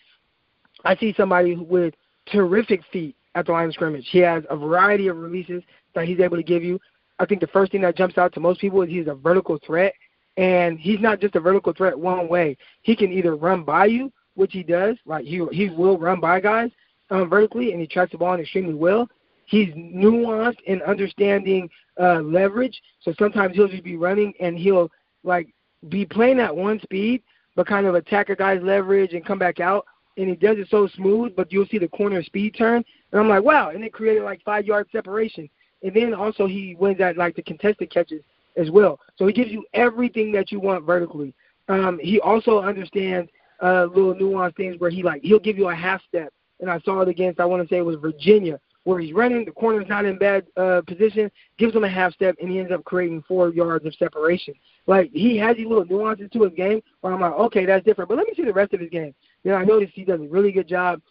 I 0.85 0.95
see 0.95 1.13
somebody 1.17 1.55
with 1.55 1.95
terrific 2.31 2.81
feet 2.91 3.15
at 3.35 3.47
the 3.47 3.51
line 3.51 3.67
of 3.67 3.73
scrimmage. 3.73 4.07
He 4.11 4.19
has 4.19 4.43
a 4.49 4.55
variety 4.55 5.07
of 5.07 5.17
releases 5.17 5.63
that 5.95 6.07
he's 6.07 6.19
able 6.19 6.37
to 6.37 6.43
give 6.43 6.63
you. 6.63 6.79
I 7.17 7.25
think 7.25 7.41
the 7.41 7.47
first 7.47 7.71
thing 7.71 7.81
that 7.81 7.97
jumps 7.97 8.17
out 8.17 8.33
to 8.33 8.39
most 8.39 8.61
people 8.61 8.81
is 8.83 8.89
he's 8.89 9.07
a 9.07 9.15
vertical 9.15 9.59
threat, 9.65 9.93
and 10.37 10.79
he's 10.79 10.99
not 10.99 11.19
just 11.19 11.35
a 11.35 11.39
vertical 11.39 11.73
threat 11.73 11.97
one 11.97 12.27
way. 12.27 12.57
He 12.81 12.95
can 12.95 13.11
either 13.11 13.35
run 13.35 13.63
by 13.63 13.85
you, 13.85 14.11
which 14.35 14.53
he 14.53 14.63
does, 14.63 14.97
like 15.05 15.25
he 15.25 15.45
he 15.51 15.69
will 15.69 15.97
run 15.97 16.19
by 16.19 16.39
guys 16.39 16.71
um, 17.09 17.29
vertically, 17.29 17.71
and 17.71 17.81
he 17.81 17.87
tracks 17.87 18.11
the 18.11 18.17
ball 18.17 18.39
extremely 18.39 18.73
well. 18.73 19.07
He's 19.45 19.73
nuanced 19.75 20.61
in 20.65 20.81
understanding 20.83 21.69
uh, 21.99 22.21
leverage, 22.21 22.81
so 23.01 23.13
sometimes 23.19 23.55
he'll 23.55 23.67
just 23.67 23.83
be 23.83 23.97
running 23.97 24.33
and 24.39 24.57
he'll 24.57 24.89
like 25.23 25.53
be 25.89 26.05
playing 26.05 26.39
at 26.39 26.55
one 26.55 26.79
speed, 26.81 27.21
but 27.55 27.67
kind 27.67 27.85
of 27.85 27.95
attack 27.95 28.29
a 28.29 28.35
guy's 28.35 28.61
leverage 28.61 29.13
and 29.13 29.25
come 29.25 29.39
back 29.39 29.59
out. 29.59 29.85
And 30.17 30.29
he 30.29 30.35
does 30.35 30.57
it 30.57 30.67
so 30.69 30.87
smooth, 30.95 31.35
but 31.35 31.51
you'll 31.51 31.65
see 31.67 31.79
the 31.79 31.87
corner 31.87 32.21
speed 32.23 32.55
turn. 32.57 32.83
And 33.11 33.21
I'm 33.21 33.27
like, 33.27 33.43
wow. 33.43 33.69
And 33.69 33.83
it 33.83 33.93
created 33.93 34.23
like 34.23 34.43
five 34.43 34.65
yard 34.65 34.87
separation. 34.91 35.49
And 35.81 35.93
then 35.93 36.13
also 36.13 36.45
he 36.45 36.75
wins 36.79 37.01
at 37.01 37.17
like 37.17 37.35
the 37.35 37.41
contested 37.41 37.91
catches 37.91 38.21
as 38.55 38.69
well. 38.69 38.99
So 39.17 39.25
he 39.25 39.33
gives 39.33 39.51
you 39.51 39.65
everything 39.73 40.31
that 40.33 40.51
you 40.51 40.59
want 40.59 40.85
vertically. 40.85 41.33
Um, 41.67 41.99
he 42.01 42.19
also 42.19 42.61
understands 42.61 43.29
uh, 43.63 43.85
little 43.85 44.13
nuanced 44.13 44.57
things 44.57 44.79
where 44.79 44.89
he 44.89 45.01
like 45.01 45.21
he'll 45.23 45.39
give 45.39 45.57
you 45.57 45.69
a 45.69 45.75
half 45.75 46.01
step. 46.07 46.31
And 46.59 46.69
I 46.69 46.79
saw 46.81 47.01
it 47.01 47.07
against 47.07 47.39
I 47.39 47.45
want 47.45 47.63
to 47.63 47.73
say 47.73 47.77
it 47.77 47.85
was 47.85 47.97
Virginia 47.97 48.59
where 48.83 48.99
he's 48.99 49.13
running, 49.13 49.45
the 49.45 49.51
corner's 49.51 49.87
not 49.87 50.05
in 50.05 50.17
bad 50.17 50.45
uh, 50.57 50.81
position, 50.85 51.31
gives 51.57 51.73
him 51.73 51.83
a 51.83 51.89
half 51.89 52.13
step, 52.13 52.35
and 52.41 52.49
he 52.49 52.59
ends 52.59 52.71
up 52.71 52.83
creating 52.83 53.23
four 53.27 53.49
yards 53.53 53.85
of 53.85 53.95
separation. 53.95 54.53
Like 54.87 55.09
he 55.13 55.37
has 55.37 55.55
these 55.55 55.67
little 55.67 55.85
nuances 55.85 56.29
to 56.31 56.43
his 56.43 56.53
game 56.53 56.81
where 57.01 57.13
I'm 57.13 57.21
like, 57.21 57.33
okay, 57.33 57.65
that's 57.65 57.85
different. 57.85 58.09
But 58.09 58.17
let 58.17 58.27
me 58.27 58.33
see 58.35 58.43
the 58.43 58.53
rest 58.53 58.73
of 58.73 58.81
his 58.81 58.89
game. 58.89 59.13
You 59.43 59.51
know, 59.51 59.57
I 59.57 59.63
noticed 59.63 59.93
he 59.93 60.03
does 60.03 60.19
a 60.19 60.27
really 60.27 60.51
good 60.51 60.67
job 60.67 61.01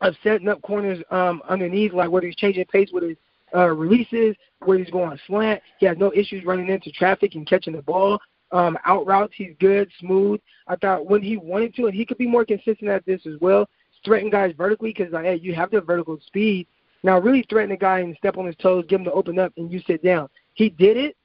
of 0.00 0.14
setting 0.22 0.48
up 0.48 0.60
corners 0.62 1.02
um, 1.10 1.42
underneath, 1.48 1.92
like 1.92 2.10
whether 2.10 2.26
he's 2.26 2.36
changing 2.36 2.66
pace 2.66 2.90
with 2.92 3.04
his 3.04 3.16
uh, 3.54 3.68
releases, 3.68 4.36
where 4.64 4.78
he's 4.78 4.90
going 4.90 5.18
slant. 5.26 5.62
He 5.78 5.86
has 5.86 5.96
no 5.96 6.12
issues 6.14 6.44
running 6.44 6.68
into 6.68 6.90
traffic 6.92 7.34
and 7.34 7.46
catching 7.46 7.72
the 7.72 7.82
ball. 7.82 8.20
Um, 8.50 8.78
out 8.86 9.06
routes, 9.06 9.34
he's 9.36 9.54
good, 9.60 9.90
smooth. 10.00 10.40
I 10.66 10.76
thought 10.76 11.06
when 11.06 11.22
he 11.22 11.36
wanted 11.36 11.74
to, 11.76 11.86
and 11.86 11.94
he 11.94 12.06
could 12.06 12.18
be 12.18 12.26
more 12.26 12.46
consistent 12.46 12.88
at 12.88 13.04
this 13.04 13.20
as 13.26 13.34
well, 13.40 13.68
threaten 14.04 14.30
guys 14.30 14.54
vertically 14.56 14.94
because 14.96 15.12
like, 15.12 15.24
hey, 15.24 15.36
you 15.36 15.54
have 15.54 15.70
the 15.70 15.80
vertical 15.80 16.18
speed. 16.26 16.66
Now, 17.02 17.18
really 17.18 17.44
threaten 17.48 17.72
a 17.72 17.76
guy 17.76 18.00
and 18.00 18.16
step 18.16 18.38
on 18.38 18.46
his 18.46 18.56
toes, 18.56 18.84
give 18.88 19.00
him 19.00 19.04
to 19.04 19.12
open 19.12 19.38
up, 19.38 19.52
and 19.56 19.70
you 19.70 19.80
sit 19.86 20.02
down. 20.02 20.28
He 20.54 20.70
did 20.70 20.96
it, 20.96 21.16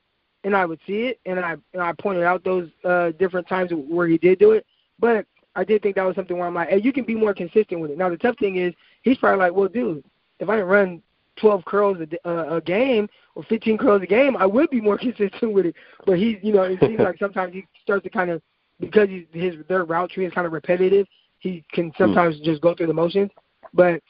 and 0.44 0.56
I 0.56 0.66
would 0.66 0.80
see 0.86 1.04
it, 1.04 1.20
and 1.26 1.40
I 1.40 1.56
and 1.74 1.82
I 1.82 1.94
pointed 1.94 2.24
out 2.24 2.44
those 2.44 2.70
uh, 2.84 3.12
different 3.12 3.48
times 3.48 3.72
where 3.72 4.08
he 4.08 4.18
did 4.18 4.40
do 4.40 4.52
it. 4.52 4.66
But 5.00 5.26
I 5.56 5.64
did 5.64 5.82
think 5.82 5.96
that 5.96 6.04
was 6.04 6.16
something 6.16 6.38
where 6.38 6.48
I'm 6.48 6.54
like, 6.54 6.70
hey, 6.70 6.82
you 6.82 6.94
can 6.94 7.06
be 7.06 7.16
more 7.16 7.34
consistent 7.34 7.80
with 7.80 7.92
it. 7.92 7.98
Now 7.98 8.10
the 8.10 8.18
tough 8.18 8.38
thing 8.38 8.58
is, 8.58 8.74
he's 9.02 9.18
probably 9.18 9.40
like, 9.40 9.54
well, 9.54 9.68
dude, 9.68 10.04
if 10.40 10.50
I 10.50 10.56
didn't 10.56 10.70
run 10.70 11.02
12 11.38 11.66
curls 11.66 11.98
a, 12.00 12.30
uh, 12.30 12.58
a 12.58 12.62
game 12.62 13.08
or 13.36 13.44
15 13.44 13.78
curls 13.78 14.02
a 14.02 14.06
game, 14.06 14.38
I 14.38 14.46
would 14.46 14.70
be 14.70 14.82
more 14.82 14.98
consistent 15.00 15.54
with 15.54 15.66
it. 15.68 15.76
But 16.06 16.18
he's, 16.18 16.38
you 16.42 16.54
know, 16.54 16.64
it 16.64 16.80
seems 16.80 17.00
like 17.00 17.18
sometimes 17.20 17.54
he 17.54 17.66
starts 17.82 18.04
to 18.04 18.10
kind 18.10 18.30
of 18.30 18.42
because 18.80 19.10
he's, 19.10 19.26
his 19.32 19.56
their 19.68 19.86
route 19.86 20.12
tree 20.12 20.26
is 20.26 20.34
kind 20.34 20.48
of 20.48 20.54
repetitive. 20.54 21.08
He 21.40 21.64
can 21.72 21.90
hmm. 21.90 22.04
sometimes 22.04 22.40
mm. 22.40 22.44
just 22.44 22.62
go 22.62 22.74
through 22.74 22.88
the 22.88 22.94
motions. 22.94 23.32
But 23.74 24.02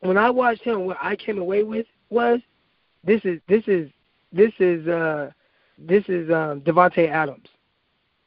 when 0.00 0.16
I 0.16 0.30
watched 0.30 0.62
him, 0.62 0.86
what 0.86 0.98
I 1.00 1.16
came 1.16 1.38
away 1.38 1.62
with 1.62 1.86
was 2.10 2.40
this 3.04 3.20
is 3.24 3.40
this 3.48 3.62
is 3.66 3.90
this 4.32 4.52
is 4.58 4.86
uh 4.88 5.30
this 5.78 6.04
is 6.08 6.30
um, 6.30 6.62
Davante 6.62 7.08
Adams. 7.08 7.46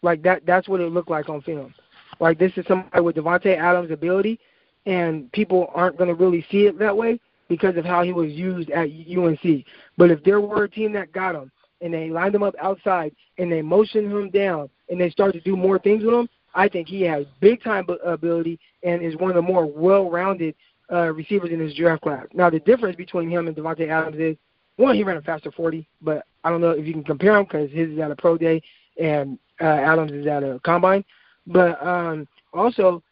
Like 0.01 0.21
that. 0.23 0.45
That's 0.45 0.67
what 0.69 0.79
it 0.79 0.91
looked 0.91 1.09
like 1.09 1.27
on 1.29 1.41
film. 1.41 1.73
Like 2.19 2.39
this 2.39 2.51
is 2.55 2.65
somebody 2.67 3.01
with 3.01 3.15
Davante 3.15 3.57
Adams' 3.57 3.91
ability, 3.91 4.39
and 4.85 5.31
people 5.31 5.69
aren't 5.73 5.97
going 5.97 6.09
to 6.09 6.13
really 6.13 6.45
see 6.51 6.65
it 6.65 6.77
that 6.79 6.95
way 6.95 7.19
because 7.49 7.75
of 7.75 7.83
how 7.83 8.03
he 8.03 8.13
was 8.13 8.31
used 8.31 8.69
at 8.69 8.87
UNC. 8.87 9.65
But 9.97 10.11
if 10.11 10.23
there 10.23 10.39
were 10.39 10.63
a 10.63 10.69
team 10.69 10.93
that 10.93 11.11
got 11.11 11.35
him 11.35 11.51
and 11.81 11.93
they 11.93 12.09
lined 12.09 12.35
him 12.35 12.43
up 12.43 12.55
outside 12.61 13.13
and 13.37 13.51
they 13.51 13.61
motioned 13.61 14.11
him 14.11 14.29
down 14.29 14.69
and 14.89 15.01
they 15.01 15.09
started 15.09 15.43
to 15.43 15.49
do 15.49 15.57
more 15.57 15.79
things 15.79 16.03
with 16.03 16.13
him, 16.13 16.29
I 16.55 16.69
think 16.69 16.87
he 16.87 17.01
has 17.01 17.25
big 17.41 17.61
time 17.63 17.85
ability 18.05 18.59
and 18.83 19.01
is 19.01 19.15
one 19.17 19.29
of 19.29 19.35
the 19.35 19.41
more 19.41 19.65
well-rounded 19.65 20.55
uh, 20.91 21.11
receivers 21.13 21.51
in 21.51 21.59
this 21.59 21.75
draft 21.75 22.03
class. 22.03 22.25
Now 22.33 22.49
the 22.49 22.59
difference 22.59 22.95
between 22.95 23.29
him 23.29 23.47
and 23.47 23.55
Davante 23.55 23.89
Adams 23.89 24.17
is 24.17 24.37
one, 24.77 24.95
he 24.95 25.03
ran 25.03 25.17
a 25.17 25.21
faster 25.21 25.51
40, 25.51 25.85
but 26.01 26.25
I 26.43 26.49
don't 26.49 26.61
know 26.61 26.71
if 26.71 26.85
you 26.85 26.93
can 26.93 27.03
compare 27.03 27.33
them 27.33 27.43
because 27.43 27.69
his 27.71 27.89
is 27.89 27.99
at 27.99 28.11
a 28.11 28.15
pro 28.15 28.37
day 28.37 28.61
and 28.99 29.37
uh, 29.59 29.65
Adams 29.65 30.11
is 30.11 30.25
at 30.25 30.41
a 30.41 30.59
combine. 30.63 31.03
But 31.45 31.85
um, 31.85 32.27
also, 32.53 33.03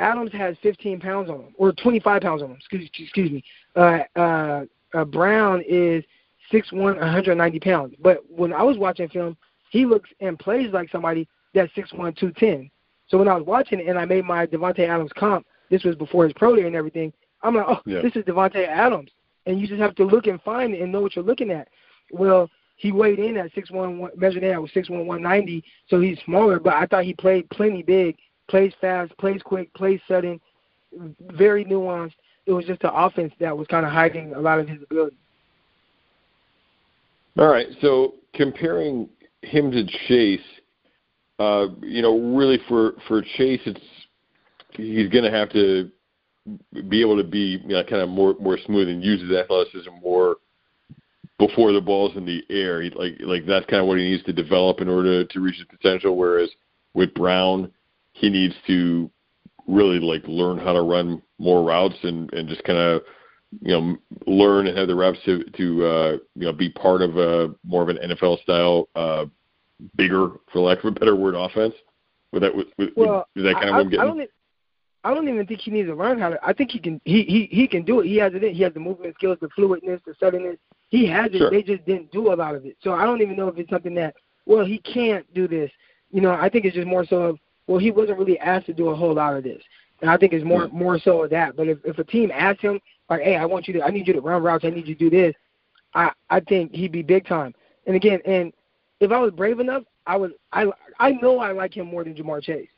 Adams 0.00 0.32
has 0.32 0.56
15 0.62 1.00
pounds 1.00 1.30
on 1.30 1.36
him, 1.40 1.54
or 1.56 1.72
25 1.72 2.22
pounds 2.22 2.42
on 2.42 2.50
him. 2.50 2.56
Excuse, 2.56 2.90
excuse 2.98 3.30
me. 3.30 3.44
Uh, 3.76 4.00
uh, 4.16 4.64
uh, 4.94 5.04
Brown 5.04 5.62
is 5.68 6.04
6'1", 6.52 6.72
190 6.72 7.60
pounds. 7.60 7.94
But 8.02 8.18
when 8.28 8.52
I 8.52 8.62
was 8.62 8.76
watching 8.76 9.08
film, 9.08 9.36
he 9.70 9.86
looks 9.86 10.10
and 10.20 10.38
plays 10.38 10.72
like 10.72 10.90
somebody 10.90 11.28
that's 11.54 11.72
6'1", 11.72 12.16
210. 12.16 12.70
So 13.08 13.18
when 13.18 13.28
I 13.28 13.34
was 13.34 13.46
watching 13.46 13.80
it 13.80 13.86
and 13.86 13.98
I 13.98 14.04
made 14.04 14.24
my 14.24 14.46
Davante 14.46 14.88
Adams 14.88 15.10
comp, 15.16 15.46
this 15.70 15.84
was 15.84 15.96
before 15.96 16.24
his 16.24 16.32
pro 16.32 16.56
day 16.56 16.62
and 16.62 16.74
everything. 16.74 17.12
I'm 17.42 17.54
like, 17.54 17.66
oh, 17.68 17.80
yeah. 17.86 18.02
this 18.02 18.16
is 18.16 18.24
Davante 18.24 18.66
Adams 18.66 19.10
and 19.46 19.60
you 19.60 19.66
just 19.66 19.80
have 19.80 19.94
to 19.96 20.04
look 20.04 20.26
and 20.26 20.40
find 20.42 20.74
it 20.74 20.80
and 20.80 20.92
know 20.92 21.00
what 21.00 21.16
you're 21.16 21.24
looking 21.24 21.50
at. 21.50 21.68
Well, 22.10 22.50
he 22.76 22.92
weighed 22.92 23.18
in 23.18 23.36
at 23.36 23.52
six 23.54 23.70
one 23.70 24.08
measured 24.16 24.42
in 24.42 24.52
at 24.52 24.70
six 24.72 24.88
one 24.88 25.06
one 25.06 25.22
ninety, 25.22 25.62
so 25.88 26.00
he's 26.00 26.18
smaller. 26.24 26.58
But 26.58 26.74
I 26.74 26.86
thought 26.86 27.04
he 27.04 27.14
played 27.14 27.48
plenty 27.50 27.82
big, 27.82 28.16
plays 28.50 28.72
fast, 28.80 29.16
plays 29.16 29.40
quick, 29.42 29.72
plays 29.74 30.00
sudden, 30.06 30.40
very 31.30 31.64
nuanced. 31.64 32.14
It 32.46 32.52
was 32.52 32.64
just 32.64 32.82
the 32.82 32.92
offense 32.92 33.32
that 33.38 33.56
was 33.56 33.66
kind 33.68 33.86
of 33.86 33.92
hiding 33.92 34.34
a 34.34 34.40
lot 34.40 34.58
of 34.58 34.68
his 34.68 34.82
ability. 34.82 35.16
All 37.38 37.48
right, 37.48 37.68
so 37.80 38.14
comparing 38.34 39.08
him 39.42 39.70
to 39.70 39.86
Chase, 40.08 40.40
uh, 41.38 41.68
you 41.80 42.02
know, 42.02 42.18
really 42.36 42.58
for 42.68 42.94
for 43.06 43.22
Chase, 43.22 43.60
it's 43.64 43.80
he's 44.72 45.08
going 45.08 45.24
to 45.24 45.30
have 45.30 45.50
to 45.50 45.90
be 46.88 47.00
able 47.00 47.16
to 47.16 47.24
be 47.24 47.60
you 47.62 47.68
know, 47.68 47.84
kind 47.84 48.02
of 48.02 48.08
more 48.08 48.34
more 48.40 48.58
smooth 48.66 48.88
and 48.88 49.02
use 49.02 49.22
his 49.22 49.30
athleticism 49.30 49.90
more 50.02 50.36
before 51.38 51.72
the 51.72 51.80
ball's 51.80 52.16
in 52.16 52.26
the 52.26 52.42
air. 52.50 52.82
He, 52.82 52.90
like 52.90 53.14
like 53.20 53.46
that's 53.46 53.66
kind 53.66 53.80
of 53.80 53.86
what 53.86 53.98
he 53.98 54.10
needs 54.10 54.24
to 54.24 54.32
develop 54.32 54.80
in 54.80 54.88
order 54.88 55.24
to 55.24 55.40
reach 55.40 55.56
his 55.56 55.66
potential. 55.66 56.16
Whereas 56.16 56.50
with 56.94 57.14
Brown, 57.14 57.70
he 58.12 58.28
needs 58.28 58.54
to 58.66 59.10
really 59.66 59.98
like 59.98 60.22
learn 60.26 60.58
how 60.58 60.72
to 60.72 60.82
run 60.82 61.22
more 61.38 61.62
routes 61.64 61.96
and 62.02 62.32
and 62.32 62.48
just 62.48 62.62
kind 62.64 62.78
of 62.78 63.02
you 63.60 63.72
know 63.72 63.96
learn 64.26 64.66
and 64.66 64.76
have 64.76 64.88
the 64.88 64.94
reps 64.94 65.18
to 65.24 65.44
to 65.44 65.86
uh, 65.86 66.12
you 66.34 66.46
know 66.46 66.52
be 66.52 66.70
part 66.70 67.02
of 67.02 67.16
a 67.16 67.54
more 67.64 67.82
of 67.82 67.88
an 67.88 67.98
NFL 67.98 68.42
style 68.42 68.88
uh, 68.94 69.26
bigger, 69.96 70.30
for 70.52 70.60
lack 70.60 70.78
of 70.78 70.84
a 70.86 70.90
better 70.92 71.16
word, 71.16 71.34
offense. 71.34 71.74
With 72.32 72.42
that, 72.42 72.54
with, 72.54 72.68
with, 72.78 72.90
well, 72.96 73.26
is 73.34 73.42
that 73.42 73.54
kind 73.54 73.70
of 73.70 73.74
I, 73.74 73.78
what 73.78 73.80
I'm 73.80 73.90
getting? 73.90 74.00
I 74.00 74.06
don't, 74.06 74.30
I 75.02 75.14
don't 75.14 75.28
even 75.28 75.46
think 75.46 75.60
he 75.60 75.70
needs 75.70 75.88
to 75.88 75.94
learn 75.94 76.18
how 76.18 76.30
to. 76.30 76.38
I 76.44 76.52
think 76.52 76.70
he 76.70 76.78
can. 76.78 77.00
He 77.04 77.22
he 77.24 77.48
he 77.50 77.66
can 77.66 77.84
do 77.84 78.00
it. 78.00 78.06
He 78.06 78.16
has 78.18 78.32
it. 78.34 78.42
He 78.52 78.62
has 78.62 78.72
the 78.72 78.80
movement 78.80 79.14
skills, 79.16 79.38
the 79.40 79.48
fluidness, 79.48 80.00
the 80.04 80.14
suddenness. 80.20 80.58
He 80.88 81.06
has 81.06 81.30
it. 81.32 81.38
Sure. 81.38 81.50
They 81.50 81.62
just 81.62 81.84
didn't 81.86 82.12
do 82.12 82.32
a 82.32 82.34
lot 82.34 82.54
of 82.54 82.64
it. 82.66 82.76
So 82.82 82.92
I 82.92 83.04
don't 83.04 83.22
even 83.22 83.36
know 83.36 83.48
if 83.48 83.58
it's 83.58 83.70
something 83.70 83.94
that. 83.94 84.14
Well, 84.46 84.64
he 84.64 84.78
can't 84.78 85.32
do 85.34 85.48
this. 85.48 85.70
You 86.12 86.20
know, 86.20 86.32
I 86.32 86.48
think 86.48 86.64
it's 86.64 86.74
just 86.74 86.86
more 86.86 87.04
so 87.04 87.22
of. 87.22 87.38
Well, 87.66 87.78
he 87.78 87.90
wasn't 87.90 88.18
really 88.18 88.38
asked 88.38 88.66
to 88.66 88.72
do 88.72 88.88
a 88.88 88.94
whole 88.94 89.14
lot 89.14 89.36
of 89.36 89.44
this, 89.44 89.62
and 90.00 90.10
I 90.10 90.16
think 90.16 90.32
it's 90.32 90.44
more 90.44 90.68
more 90.68 90.98
so 90.98 91.24
of 91.24 91.30
that. 91.30 91.56
But 91.56 91.68
if 91.68 91.78
if 91.84 91.98
a 91.98 92.04
team 92.04 92.30
asks 92.32 92.62
him 92.62 92.80
like, 93.08 93.22
hey, 93.22 93.36
I 93.36 93.44
want 93.44 93.68
you 93.68 93.74
to, 93.74 93.82
I 93.82 93.90
need 93.90 94.06
you 94.06 94.14
to 94.14 94.20
run 94.20 94.42
routes, 94.42 94.64
I 94.64 94.70
need 94.70 94.86
you 94.86 94.94
to 94.94 95.10
do 95.10 95.10
this, 95.10 95.34
I 95.94 96.10
I 96.28 96.40
think 96.40 96.72
he'd 96.72 96.92
be 96.92 97.02
big 97.02 97.26
time. 97.26 97.54
And 97.86 97.96
again, 97.96 98.20
and 98.24 98.52
if 99.00 99.12
I 99.12 99.18
was 99.18 99.32
brave 99.32 99.60
enough, 99.60 99.84
I 100.06 100.16
would. 100.16 100.32
I 100.52 100.66
I 100.98 101.12
know 101.12 101.38
I 101.38 101.52
like 101.52 101.76
him 101.76 101.86
more 101.86 102.04
than 102.04 102.14
Ja'Marr 102.14 102.42
Chase 102.42 102.68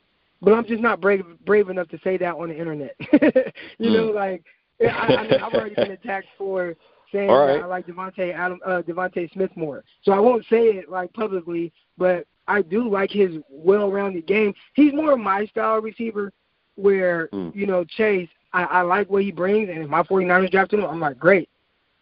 but 0.43 0.53
I'm 0.53 0.65
just 0.65 0.81
not 0.81 0.99
brave 0.99 1.23
brave 1.45 1.69
enough 1.69 1.87
to 1.89 1.99
say 2.03 2.17
that 2.17 2.35
on 2.35 2.49
the 2.49 2.57
internet. 2.57 2.95
you 2.99 3.89
mm. 3.89 3.93
know, 3.93 4.05
like 4.07 4.43
I, 4.81 5.15
I 5.15 5.23
mean, 5.23 5.41
I've 5.41 5.53
already 5.53 5.75
been 5.75 5.91
attacked 5.91 6.27
for 6.37 6.75
saying 7.11 7.29
right. 7.29 7.53
that 7.53 7.63
I 7.63 7.65
like 7.65 7.87
Devonte 7.87 8.33
Adam 8.33 8.59
uh, 8.65 8.81
DeVonta 8.81 9.31
Smith 9.31 9.51
more. 9.55 9.83
So 10.03 10.11
I 10.11 10.19
won't 10.19 10.43
say 10.49 10.63
it 10.63 10.89
like 10.89 11.13
publicly, 11.13 11.71
but 11.97 12.27
I 12.47 12.61
do 12.61 12.89
like 12.89 13.09
his 13.11 13.37
well-rounded 13.49 14.25
game. 14.27 14.53
He's 14.73 14.93
more 14.93 15.13
of 15.13 15.19
my 15.19 15.45
style 15.45 15.79
receiver 15.81 16.31
where 16.75 17.29
Mm. 17.33 17.55
you 17.55 17.65
know 17.65 17.83
Chase, 17.83 18.29
I, 18.51 18.63
I 18.63 18.81
like 18.81 19.09
what 19.09 19.23
he 19.23 19.31
brings, 19.31 19.69
and 19.69 19.79
if 19.83 19.89
my 19.89 20.03
49ers 20.03 20.51
drafted 20.51 20.79
him, 20.79 20.85
I'm 20.85 20.99
like 20.99 21.19
great, 21.19 21.49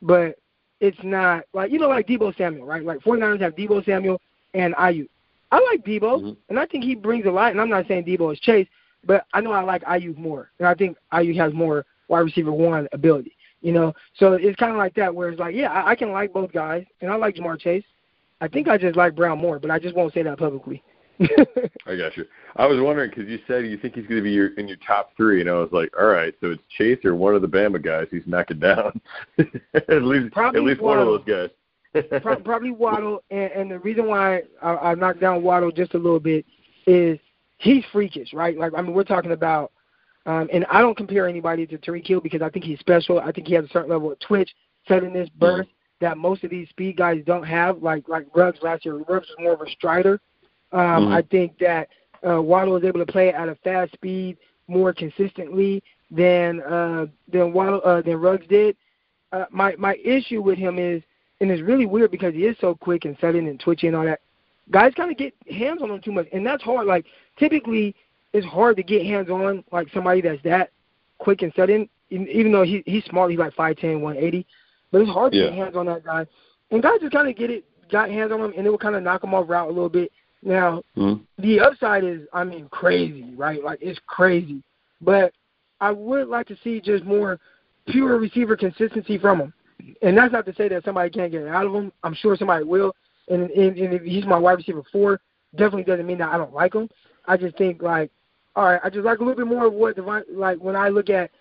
but 0.01 0.37
it's 0.79 0.97
not 1.03 1.43
like 1.53 1.71
you 1.71 1.79
know 1.79 1.89
like 1.89 2.07
Deebo 2.07 2.35
Samuel, 2.37 2.65
right? 2.65 2.83
Like 2.83 2.99
49ers 2.99 3.41
have 3.41 3.55
Deebo 3.55 3.83
Samuel 3.85 4.19
and 4.53 4.73
Aiyuk. 4.75 5.09
I 5.51 5.59
like 5.71 5.83
Deebo, 5.85 6.21
Mhm. 6.21 6.37
and 6.49 6.59
I 6.59 6.65
think 6.65 6.83
he 6.85 6.95
brings 6.95 7.25
a 7.25 7.31
lot. 7.31 7.51
And 7.51 7.59
I'm 7.61 7.69
not 7.69 7.87
saying 7.87 8.05
Deebo 8.05 8.31
is 8.33 8.39
Chase, 8.39 8.67
but 9.05 9.25
I 9.33 9.41
know 9.41 9.51
I 9.51 9.61
like 9.61 9.83
Aiyuk 9.83 10.17
more, 10.17 10.51
and 10.59 10.67
I 10.67 10.73
think 10.73 10.97
Aiyuk 11.13 11.35
has 11.35 11.53
more 11.53 11.85
wide 12.07 12.19
receiver 12.21 12.51
one 12.51 12.87
ability. 12.93 13.35
You 13.61 13.73
know, 13.73 13.93
so 14.15 14.33
it's 14.33 14.55
kind 14.55 14.71
of 14.71 14.77
like 14.79 14.95
that, 14.95 15.13
where 15.13 15.29
it's 15.29 15.39
like, 15.39 15.53
yeah, 15.53 15.71
I, 15.71 15.91
I 15.91 15.95
can 15.95 16.11
like 16.11 16.33
both 16.33 16.51
guys, 16.51 16.83
and 17.01 17.11
I 17.11 17.15
like 17.15 17.35
Ja'Marr 17.35 17.59
Chase. 17.59 17.83
I 18.41 18.47
think 18.47 18.67
I 18.67 18.77
just 18.77 18.97
like 18.97 19.15
Brown 19.15 19.37
more, 19.37 19.59
but 19.59 19.69
I 19.69 19.77
just 19.79 19.95
won't 19.95 20.13
say 20.13 20.23
that 20.23 20.39
publicly. 20.39 20.83
I 21.85 21.95
got 21.95 22.17
you. 22.17 22.25
I 22.55 22.65
was 22.65 22.81
wondering 22.81 23.11
because 23.11 23.29
you 23.29 23.39
said 23.47 23.67
you 23.67 23.77
think 23.77 23.93
he's 23.93 24.07
going 24.07 24.17
to 24.17 24.23
be 24.23 24.31
your, 24.31 24.55
in 24.55 24.67
your 24.67 24.77
top 24.85 25.11
three, 25.15 25.39
and 25.39 25.49
I 25.49 25.53
was 25.53 25.69
like, 25.71 25.91
all 25.97 26.07
right, 26.07 26.33
so 26.41 26.51
it's 26.51 26.63
Chase 26.75 27.05
or 27.05 27.15
one 27.15 27.35
of 27.35 27.43
the 27.43 27.47
Bama 27.47 27.81
guys 27.81 28.07
he's 28.09 28.23
knocking 28.25 28.59
down. 28.59 28.99
at 29.37 30.01
least, 30.01 30.33
Probably 30.33 30.59
at 30.59 30.65
least 30.65 30.81
one 30.81 30.97
of 30.97 31.05
those 31.05 31.23
guys. 31.23 31.49
Pro- 32.21 32.39
probably 32.39 32.71
Waddle, 32.71 33.23
and, 33.29 33.51
and 33.51 33.71
the 33.71 33.79
reason 33.79 34.07
why 34.07 34.41
I, 34.61 34.75
I 34.75 34.95
knocked 34.95 35.19
down 35.19 35.43
Waddle 35.43 35.71
just 35.71 35.93
a 35.93 35.97
little 35.97 36.19
bit 36.19 36.45
is 36.87 37.19
he's 37.57 37.83
freakish, 37.91 38.33
right? 38.33 38.57
Like 38.57 38.71
I 38.75 38.81
mean, 38.81 38.93
we're 38.93 39.03
talking 39.03 39.33
about, 39.33 39.71
um, 40.25 40.49
and 40.51 40.65
I 40.71 40.81
don't 40.81 40.97
compare 40.97 41.27
anybody 41.27 41.67
to 41.67 41.77
Tyreek 41.77 42.07
Hill 42.07 42.21
because 42.21 42.41
I 42.41 42.49
think 42.49 42.65
he's 42.65 42.79
special. 42.79 43.19
I 43.19 43.31
think 43.31 43.47
he 43.47 43.53
has 43.55 43.65
a 43.65 43.69
certain 43.69 43.91
level 43.91 44.11
of 44.11 44.19
twitch, 44.21 44.49
suddenness, 44.87 45.29
burst 45.37 45.69
that 46.01 46.17
most 46.17 46.43
of 46.43 46.49
these 46.49 46.67
speed 46.69 46.97
guys 46.97 47.23
don't 47.25 47.43
have. 47.43 47.81
Like 47.81 48.09
like 48.09 48.25
Ruggs 48.35 48.59
last 48.61 48.83
year, 48.83 48.95
Ruggs 48.95 49.27
was 49.29 49.37
more 49.39 49.53
of 49.53 49.61
a 49.61 49.69
strider. 49.69 50.19
Um, 50.73 51.07
Mhm. 51.07 51.11
I 51.13 51.21
think 51.23 51.57
that 51.59 51.89
uh, 52.27 52.41
Waddle 52.41 52.73
was 52.73 52.83
able 52.83 52.99
to 52.99 53.11
play 53.11 53.29
at 53.31 53.49
a 53.49 53.55
fast 53.55 53.93
speed 53.93 54.37
more 54.67 54.93
consistently 54.93 55.83
than 56.09 56.61
uh, 56.61 57.07
than 57.31 57.53
Waddle 57.53 57.81
uh, 57.85 58.01
than 58.01 58.19
Ruggs 58.19 58.45
did. 58.47 58.75
Uh, 59.31 59.45
my 59.49 59.75
my 59.77 59.95
issue 60.03 60.41
with 60.41 60.57
him 60.57 60.77
is, 60.77 61.01
and 61.39 61.49
it's 61.51 61.61
really 61.61 61.85
weird 61.85 62.11
because 62.11 62.33
he 62.33 62.45
is 62.45 62.57
so 62.59 62.75
quick 62.75 63.05
and 63.05 63.17
sudden 63.19 63.47
and 63.47 63.59
twitchy 63.59 63.87
and 63.87 63.95
all 63.95 64.05
that. 64.05 64.19
Guys 64.71 64.93
kind 64.95 65.11
of 65.11 65.17
get 65.17 65.33
hands 65.49 65.81
on 65.81 65.89
him 65.91 66.01
too 66.01 66.11
much, 66.11 66.27
and 66.33 66.45
that's 66.45 66.63
hard. 66.63 66.87
Like 66.87 67.05
typically, 67.37 67.95
it's 68.33 68.45
hard 68.45 68.77
to 68.77 68.83
get 68.83 69.05
hands 69.05 69.29
on 69.29 69.63
like 69.71 69.87
somebody 69.93 70.21
that's 70.21 70.41
that 70.43 70.71
quick 71.17 71.41
and 71.41 71.53
sudden. 71.55 71.89
Even 72.09 72.51
though 72.51 72.63
he 72.63 72.83
he's 72.85 73.05
small, 73.05 73.27
he's 73.27 73.39
like 73.39 73.53
five 73.53 73.77
ten, 73.77 74.01
one 74.01 74.17
eighty, 74.17 74.45
but 74.91 75.01
it's 75.01 75.09
hard 75.09 75.31
to 75.33 75.37
Yeah. 75.37 75.43
get 75.45 75.53
hands 75.53 75.75
on 75.75 75.85
that 75.87 76.03
guy. 76.03 76.25
And 76.71 76.81
guys 76.81 76.99
just 77.01 77.13
kind 77.13 77.27
of 77.29 77.35
get 77.35 77.49
it, 77.49 77.65
got 77.89 78.09
hands 78.09 78.31
on 78.31 78.39
him, 78.39 78.53
and 78.55 78.65
it 78.65 78.69
will 78.69 78.77
kind 78.77 78.95
of 78.95 79.03
knock 79.03 79.23
him 79.23 79.33
off 79.33 79.49
route 79.49 79.67
a 79.67 79.71
little 79.71 79.89
bit. 79.89 80.11
Now 80.43 80.81
Mhm. 80.97 81.21
the 81.37 81.59
upside 81.59 82.03
is, 82.03 82.27
I 82.33 82.43
mean, 82.43 82.67
crazy, 82.69 83.33
right? 83.35 83.63
Like 83.63 83.79
it's 83.81 83.99
crazy. 84.07 84.63
But 85.01 85.33
I 85.79 85.91
would 85.91 86.27
like 86.27 86.47
to 86.47 86.55
see 86.57 86.79
just 86.79 87.03
more 87.03 87.39
pure 87.87 88.17
receiver 88.17 88.55
consistency 88.55 89.17
from 89.17 89.39
him. 89.39 89.53
And 90.03 90.15
that's 90.17 90.31
not 90.31 90.45
to 90.45 90.53
say 90.53 90.67
that 90.69 90.83
somebody 90.83 91.09
can't 91.09 91.31
get 91.31 91.41
it 91.41 91.47
out 91.47 91.65
of 91.65 91.73
him. 91.73 91.91
I'm 92.03 92.13
sure 92.13 92.35
somebody 92.35 92.63
will. 92.63 92.95
And, 93.29 93.49
and, 93.51 93.77
and 93.77 93.93
if 93.93 94.03
he's 94.03 94.25
my 94.25 94.37
wide 94.37 94.57
receiver 94.57 94.83
four, 94.91 95.19
definitely 95.55 95.83
doesn't 95.83 96.05
mean 96.05 96.19
that 96.19 96.31
I 96.33 96.37
don't 96.37 96.53
like 96.53 96.75
him. 96.75 96.89
I 97.25 97.37
just 97.37 97.57
think 97.57 97.81
like, 97.81 98.11
all 98.55 98.65
right, 98.65 98.81
I 98.83 98.89
just 98.89 99.05
like 99.05 99.19
a 99.19 99.23
little 99.23 99.37
bit 99.37 99.47
more 99.47 99.65
of 99.65 99.73
what 99.73 99.95
Devon, 99.95 100.23
like 100.31 100.59
when 100.59 100.75
I 100.75 100.89
look 100.89 101.09
at 101.09 101.31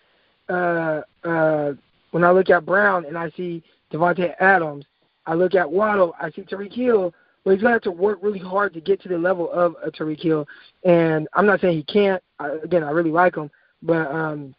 uh 0.49 1.03
uh 1.25 1.73
when 2.11 2.25
I 2.25 2.31
look 2.31 2.51
at 2.51 2.67
Brown 2.67 3.05
and 3.07 3.17
I 3.17 3.31
see 3.31 3.63
Davante 3.93 4.35
Adams, 4.41 4.85
I 5.27 5.35
look 5.35 5.55
at 5.55 5.71
Waddle, 5.71 6.15
I 6.21 6.31
see 6.31 6.43
Tyreek 6.43 6.73
Hill, 6.73 7.15
but 7.45 7.53
he's 7.53 7.63
gonna 7.63 7.75
have 7.75 7.83
to 7.83 7.91
work 7.91 8.19
really 8.23 8.39
hard 8.39 8.75
to 8.75 8.81
get 8.81 9.01
to 9.03 9.09
the 9.09 9.19
level 9.19 9.51
of 9.53 9.77
a 9.85 9.91
Tyreek 9.91 10.23
Hill. 10.23 10.47
And 10.85 11.29
I'm 11.35 11.47
not 11.47 11.61
saying 11.61 11.77
he 11.77 11.85
can't. 11.85 12.23
I, 12.39 12.51
again, 12.65 12.85
I 12.85 12.91
really 12.91 13.11
like 13.11 13.37
him, 13.37 13.51
but 13.83 14.11
um, 14.11 14.55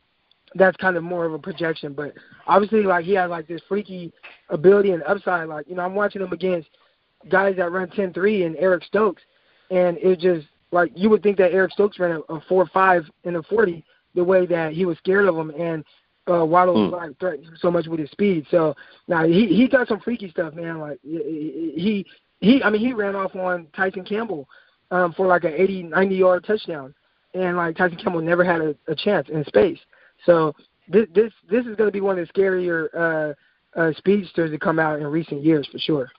that's 0.55 0.77
kind 0.77 0.97
of 0.97 1.03
more 1.03 1.25
of 1.25 1.33
a 1.33 1.39
projection. 1.39 1.93
But 1.93 2.13
obviously, 2.47 2.83
like 2.83 3.05
he 3.05 3.13
has 3.13 3.29
like 3.29 3.47
this 3.47 3.61
freaky 3.67 4.11
ability 4.49 4.91
and 4.91 5.03
upside. 5.03 5.47
Like 5.47 5.67
you 5.67 5.75
know, 5.75 5.83
I'm 5.83 5.95
watching 5.95 6.21
him 6.21 6.33
against 6.33 6.69
guys 7.29 7.55
that 7.57 7.71
run 7.71 7.87
10-3 7.89 8.47
and 8.47 8.55
Eric 8.57 8.83
Stokes, 8.83 9.21
and 9.69 9.97
it 9.97 10.19
just 10.19 10.47
like 10.71 10.91
you 10.95 11.09
would 11.09 11.21
think 11.21 11.37
that 11.37 11.51
Eric 11.51 11.73
Stokes 11.73 11.99
ran 11.99 12.21
a, 12.29 12.33
a 12.33 12.41
four 12.41 12.65
five 12.67 13.03
in 13.23 13.35
a 13.35 13.43
40 13.43 13.83
the 14.15 14.23
way 14.23 14.45
that 14.45 14.73
he 14.73 14.85
was 14.85 14.97
scared 14.97 15.27
of 15.27 15.35
him 15.35 15.51
and. 15.51 15.83
Uh, 16.31 16.45
Waddle 16.45 16.87
Hmm. 16.89 16.95
like 16.95 17.19
threatening 17.19 17.47
him 17.47 17.57
so 17.59 17.71
much 17.71 17.87
with 17.87 17.99
his 17.99 18.11
speed. 18.11 18.45
So 18.49 18.75
now 19.07 19.25
he 19.25 19.47
he 19.47 19.67
got 19.67 19.87
some 19.87 19.99
freaky 19.99 20.29
stuff, 20.29 20.53
man. 20.53 20.79
Like 20.79 20.99
he 21.03 22.05
he 22.39 22.63
I 22.63 22.69
mean 22.69 22.81
he 22.81 22.93
ran 22.93 23.15
off 23.15 23.35
on 23.35 23.67
Tyson 23.75 24.05
Campbell 24.05 24.47
um, 24.91 25.13
for 25.13 25.27
like 25.27 25.43
an 25.43 25.53
80, 25.55 25.83
90 25.83 26.15
yard 26.15 26.43
touchdown, 26.45 26.93
and 27.33 27.57
like 27.57 27.75
Tyson 27.75 27.97
Campbell 27.97 28.21
never 28.21 28.43
had 28.43 28.61
a, 28.61 28.75
a 28.87 28.95
chance 28.95 29.27
in 29.29 29.43
space. 29.45 29.79
So 30.25 30.53
this 30.87 31.07
this 31.13 31.31
this 31.49 31.65
is 31.65 31.75
going 31.75 31.87
to 31.87 31.91
be 31.91 32.01
one 32.01 32.19
of 32.19 32.27
the 32.27 32.33
scarier 32.33 32.87
uh, 32.95 33.79
uh, 33.79 33.91
speedsters 33.97 34.51
to 34.51 34.59
come 34.59 34.79
out 34.79 34.99
in 34.99 35.07
recent 35.07 35.43
years 35.43 35.67
for 35.71 35.79
sure. 35.79 36.11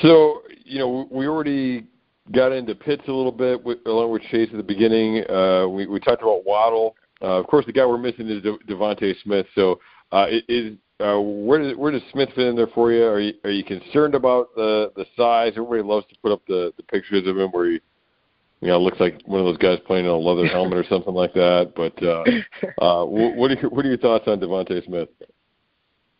So, 0.00 0.42
you 0.64 0.78
know, 0.78 1.06
we 1.10 1.26
already 1.26 1.86
got 2.32 2.52
into 2.52 2.74
Pitts 2.74 3.02
a 3.08 3.12
little 3.12 3.32
bit 3.32 3.62
with, 3.62 3.78
along 3.86 4.10
with 4.10 4.22
Chase 4.22 4.48
at 4.50 4.56
the 4.56 4.62
beginning. 4.62 5.28
Uh, 5.28 5.66
we, 5.68 5.86
we 5.86 6.00
talked 6.00 6.22
about 6.22 6.46
Waddle. 6.46 6.96
Uh, 7.22 7.38
of 7.38 7.46
course, 7.46 7.64
the 7.66 7.72
guy 7.72 7.86
we're 7.86 7.98
missing 7.98 8.28
is 8.28 8.42
De- 8.42 8.58
DeVonta 8.68 9.14
Smith. 9.22 9.46
So, 9.54 9.80
uh, 10.10 10.26
is 10.48 10.76
uh, 11.00 11.20
where 11.20 11.58
does 11.60 11.76
where 11.76 11.92
does 11.92 12.02
Smith 12.12 12.30
fit 12.34 12.46
in 12.46 12.56
there 12.56 12.68
for 12.68 12.92
you? 12.92 13.04
Are 13.04 13.20
you 13.20 13.34
are 13.44 13.50
you 13.50 13.64
concerned 13.64 14.14
about 14.14 14.54
the 14.54 14.92
the 14.96 15.06
size? 15.16 15.52
Everybody 15.56 15.82
loves 15.82 16.06
to 16.08 16.14
put 16.22 16.32
up 16.32 16.42
the 16.46 16.72
the 16.76 16.82
pictures 16.82 17.26
of 17.26 17.36
him 17.36 17.50
where 17.50 17.66
he, 17.66 17.80
you 18.60 18.68
know, 18.68 18.80
looks 18.80 19.00
like 19.00 19.20
one 19.24 19.40
of 19.40 19.46
those 19.46 19.56
guys 19.58 19.78
playing 19.86 20.04
in 20.04 20.10
a 20.10 20.16
leather 20.16 20.46
helmet 20.46 20.78
or 20.78 20.84
something 20.88 21.14
like 21.14 21.32
that. 21.34 21.72
But 21.76 22.02
uh, 22.02 22.24
uh, 22.84 23.04
what 23.04 23.50
are 23.50 23.54
your, 23.54 23.70
what 23.70 23.84
are 23.84 23.88
your 23.88 23.98
thoughts 23.98 24.24
on 24.26 24.40
DeVonta 24.40 24.84
Smith? 24.84 25.08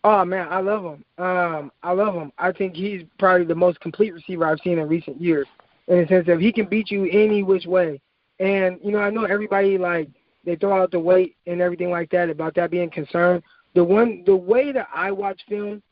Oh 0.04 0.24
man, 0.24 0.48
I 0.50 0.60
love 0.60 0.84
him. 0.84 1.04
Um, 1.24 1.72
I 1.82 1.92
love 1.92 2.14
him. 2.14 2.32
I 2.38 2.50
think 2.52 2.74
he's 2.74 3.02
probably 3.18 3.46
the 3.46 3.54
most 3.54 3.80
complete 3.80 4.12
receiver 4.12 4.46
I've 4.46 4.58
seen 4.64 4.78
in 4.78 4.88
recent 4.88 5.20
years. 5.20 5.46
In 5.88 6.00
the 6.00 6.06
sense 6.06 6.28
of 6.28 6.40
he 6.40 6.52
can 6.52 6.66
beat 6.66 6.90
you 6.90 7.08
any 7.10 7.42
which 7.42 7.66
way. 7.66 8.00
And 8.40 8.78
you 8.82 8.92
know, 8.92 8.98
I 8.98 9.10
know 9.10 9.24
everybody 9.24 9.78
like 9.78 10.08
they 10.44 10.57
throw 10.57 10.81
out 10.83 10.90
the 10.90 10.98
weight 10.98 11.37
and 11.46 11.61
everything 11.61 11.90
like 11.90 12.11
that 12.11 12.31
about 12.31 12.55
that 12.55 12.70
being 12.70 12.90
concerned. 12.90 13.42
The 13.74 13.85
one, 13.85 14.22
the 14.26 14.37
way 14.37 14.72
that 14.72 14.88
I 14.94 15.11
watch 15.12 15.40
film, 15.48 15.83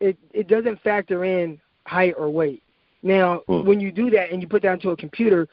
it 0.00 0.16
it 0.32 0.48
doesn't 0.48 0.80
factor 0.82 1.24
in 1.24 1.60
height 1.86 2.14
or 2.16 2.30
weight. 2.30 2.62
Now, 3.02 3.42
Hmm. 3.46 3.66
when 3.66 3.80
you 3.80 3.92
do 3.92 4.10
that 4.10 4.30
and 4.30 4.40
you 4.40 4.48
put 4.48 4.62
that 4.62 4.74
into 4.74 4.90
a 4.90 4.96
computer, 4.96 5.48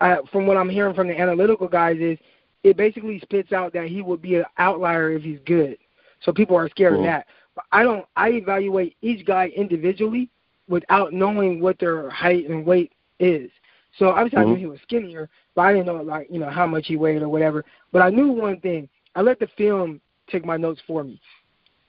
uh, 0.00 0.18
from 0.32 0.46
what 0.46 0.56
I'm 0.56 0.68
hearing 0.68 0.94
from 0.94 1.08
the 1.08 1.18
analytical 1.18 1.68
guys 1.68 1.98
is 2.00 2.18
it 2.62 2.76
basically 2.76 3.20
spits 3.20 3.52
out 3.52 3.72
that 3.74 3.86
he 3.86 4.02
would 4.02 4.20
be 4.22 4.36
an 4.36 4.44
outlier 4.58 5.12
if 5.12 5.22
he's 5.22 5.38
good. 5.44 5.78
So 6.20 6.32
people 6.32 6.56
are 6.56 6.68
scared 6.68 6.94
of 6.94 7.02
that. 7.02 7.26
But 7.54 7.64
I 7.72 7.82
don't. 7.82 8.04
I 8.16 8.30
evaluate 8.30 8.96
each 9.02 9.24
guy 9.26 9.48
individually 9.48 10.28
without 10.68 11.12
knowing 11.12 11.60
what 11.60 11.78
their 11.78 12.10
height 12.10 12.48
and 12.48 12.64
weight 12.66 12.92
is. 13.20 13.50
So 13.98 14.10
obviously 14.10 14.38
I 14.38 14.44
knew 14.44 14.52
mm-hmm. 14.52 14.60
he 14.60 14.66
was 14.66 14.80
skinnier, 14.82 15.28
but 15.54 15.62
I 15.62 15.72
didn't 15.72 15.86
know 15.86 16.02
like 16.02 16.28
you 16.30 16.38
know 16.38 16.50
how 16.50 16.66
much 16.66 16.86
he 16.86 16.96
weighed 16.96 17.22
or 17.22 17.28
whatever. 17.28 17.64
But 17.92 18.02
I 18.02 18.10
knew 18.10 18.28
one 18.28 18.60
thing. 18.60 18.88
I 19.14 19.22
let 19.22 19.38
the 19.38 19.48
film 19.56 20.00
take 20.30 20.44
my 20.44 20.56
notes 20.56 20.80
for 20.86 21.02
me. 21.02 21.20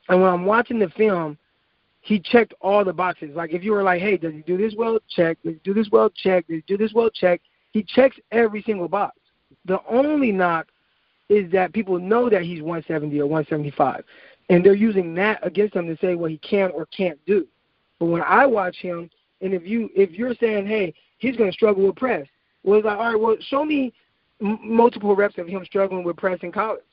And 0.10 0.22
when 0.22 0.32
I'm 0.32 0.46
watching 0.46 0.80
the 0.80 0.90
film, 0.90 1.38
he 2.02 2.20
checked 2.20 2.54
all 2.62 2.86
the 2.86 2.94
boxes. 2.94 3.36
Like 3.36 3.54
if 3.54 3.64
you 3.64 3.74
were 3.74 3.84
like, 3.84 4.02
hey, 4.02 4.16
does 4.16 4.34
he 4.34 4.42
do 4.42 4.58
this 4.58 4.74
well? 4.78 5.00
Check. 5.10 5.38
Does 5.44 5.54
he 5.54 5.60
do 5.64 5.74
this 5.74 5.90
well? 5.92 6.10
Check. 6.10 6.48
Does 6.48 6.58
he 6.58 6.64
do 6.66 6.78
this 6.78 6.94
well? 6.94 7.10
Check. 7.10 7.42
He 7.72 7.84
checks 7.84 8.18
every 8.32 8.64
single 8.64 8.88
box. 8.88 9.18
The 9.66 9.80
only 9.90 10.32
knock 10.32 10.68
is 11.30 11.52
that 11.52 11.74
people 11.74 12.00
know 12.00 12.30
that 12.30 12.44
he's 12.44 12.62
170 12.62 13.20
or 13.20 13.26
175, 13.26 14.04
and 14.50 14.66
they're 14.66 14.74
using 14.74 15.14
that 15.16 15.46
against 15.46 15.76
him 15.76 15.88
to 15.88 15.98
say 15.98 16.16
what 16.16 16.32
he 16.32 16.38
can 16.38 16.72
or 16.72 16.86
can't 16.86 17.20
do. 17.26 17.46
But 18.00 18.06
when 18.06 18.22
I 18.22 18.46
watch 18.46 18.78
him, 18.78 19.10
and 19.42 19.54
if 19.54 19.68
you 19.68 19.90
if 19.96 20.12
you're 20.12 20.36
saying, 20.36 20.68
hey, 20.68 20.94
he's 21.18 21.36
going 21.36 21.50
to 21.50 21.54
struggle 21.54 21.86
with 21.86 21.96
press, 21.96 22.28
well, 22.64 22.80
it's 22.80 22.86
like, 22.86 22.98
all 22.98 23.12
right, 23.12 23.20
well, 23.20 23.36
show 23.40 23.64
me 23.64 23.94
m- 24.42 24.60
multiple 24.62 25.16
reps 25.16 25.38
of 25.38 25.48
him 25.48 25.64
struggling 25.66 26.04
with 26.04 26.18
press 26.18 26.40
in 26.42 26.52
college 26.52 26.84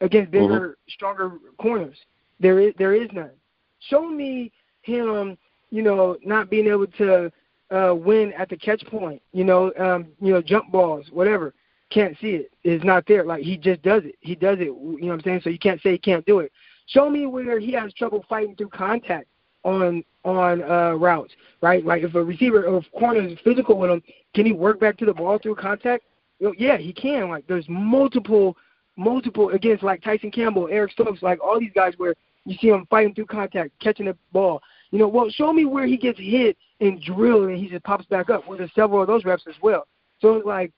against 0.00 0.30
bigger, 0.30 0.78
stronger 0.88 1.32
corners. 1.58 1.96
There 2.40 2.58
is 2.58 2.74
there 2.76 2.94
is 2.94 3.08
none. 3.12 3.30
Show 3.88 4.08
me 4.08 4.50
him, 4.82 5.38
you 5.70 5.82
know, 5.82 6.16
not 6.24 6.50
being 6.50 6.66
able 6.66 6.88
to 6.98 7.30
uh, 7.70 7.94
win 7.94 8.32
at 8.32 8.48
the 8.48 8.56
catch 8.56 8.84
point. 8.86 9.22
You 9.32 9.44
know, 9.44 9.72
um, 9.78 10.08
you 10.20 10.32
know, 10.32 10.42
jump 10.42 10.72
balls, 10.72 11.06
whatever. 11.12 11.54
Can't 11.90 12.16
see 12.20 12.30
it. 12.30 12.52
It's 12.64 12.84
not 12.84 13.04
there. 13.06 13.24
Like 13.24 13.42
he 13.42 13.56
just 13.56 13.82
does 13.82 14.02
it. 14.04 14.16
He 14.20 14.34
does 14.34 14.58
it. 14.58 14.64
You 14.64 14.98
know 15.02 15.08
what 15.08 15.14
I'm 15.14 15.20
saying? 15.22 15.40
So 15.44 15.50
you 15.50 15.58
can't 15.58 15.80
say 15.82 15.92
he 15.92 15.98
can't 15.98 16.26
do 16.26 16.40
it. 16.40 16.50
Show 16.86 17.08
me 17.08 17.26
where 17.26 17.60
he 17.60 17.72
has 17.72 17.92
trouble 17.94 18.24
fighting 18.28 18.56
through 18.56 18.70
contact 18.70 19.28
on 19.64 20.04
on 20.24 20.62
uh, 20.62 20.92
routes, 20.92 21.32
right? 21.60 21.84
Like 21.84 22.02
if 22.02 22.14
a 22.14 22.22
receiver 22.22 22.64
or 22.64 22.78
if 22.78 22.92
corner 22.92 23.20
is 23.20 23.38
physical 23.42 23.78
with 23.78 23.90
him, 23.90 24.02
can 24.34 24.46
he 24.46 24.52
work 24.52 24.80
back 24.80 24.96
to 24.98 25.04
the 25.04 25.14
ball 25.14 25.38
through 25.38 25.56
contact? 25.56 26.04
You 26.38 26.48
know, 26.48 26.54
yeah, 26.58 26.76
he 26.76 26.92
can. 26.92 27.28
Like 27.28 27.46
there's 27.46 27.66
multiple, 27.68 28.56
multiple 28.96 29.50
against 29.50 29.82
like 29.82 30.02
Tyson 30.02 30.30
Campbell, 30.30 30.68
Eric 30.70 30.92
Stokes, 30.92 31.22
like 31.22 31.40
all 31.42 31.58
these 31.58 31.72
guys 31.74 31.94
where 31.96 32.14
you 32.44 32.56
see 32.60 32.68
him 32.68 32.86
fighting 32.90 33.14
through 33.14 33.26
contact, 33.26 33.70
catching 33.80 34.06
the 34.06 34.16
ball. 34.32 34.60
You 34.90 34.98
know, 34.98 35.08
well, 35.08 35.30
show 35.30 35.52
me 35.52 35.64
where 35.64 35.86
he 35.86 35.96
gets 35.96 36.18
hit 36.18 36.56
and 36.80 37.00
drilled 37.00 37.48
and 37.48 37.56
he 37.56 37.68
just 37.68 37.84
pops 37.84 38.04
back 38.06 38.28
up. 38.30 38.46
Well, 38.46 38.58
there's 38.58 38.74
several 38.74 39.00
of 39.00 39.08
those 39.08 39.24
reps 39.24 39.44
as 39.48 39.54
well. 39.62 39.86
So 40.20 40.34
it's 40.36 40.46
like 40.46 40.72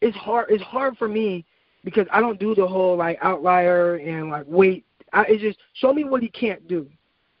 it's 0.00 0.16
hard. 0.16 0.46
It's 0.50 0.62
hard 0.62 0.96
for 0.96 1.08
me 1.08 1.44
because 1.84 2.06
I 2.12 2.20
don't 2.20 2.38
do 2.38 2.54
the 2.54 2.66
whole 2.66 2.96
like 2.96 3.18
outlier 3.22 3.96
and 3.96 4.30
like 4.30 4.44
wait. 4.46 4.84
I, 5.12 5.24
it's 5.28 5.42
just 5.42 5.58
show 5.74 5.92
me 5.92 6.04
what 6.04 6.22
he 6.22 6.28
can't 6.28 6.66
do. 6.68 6.86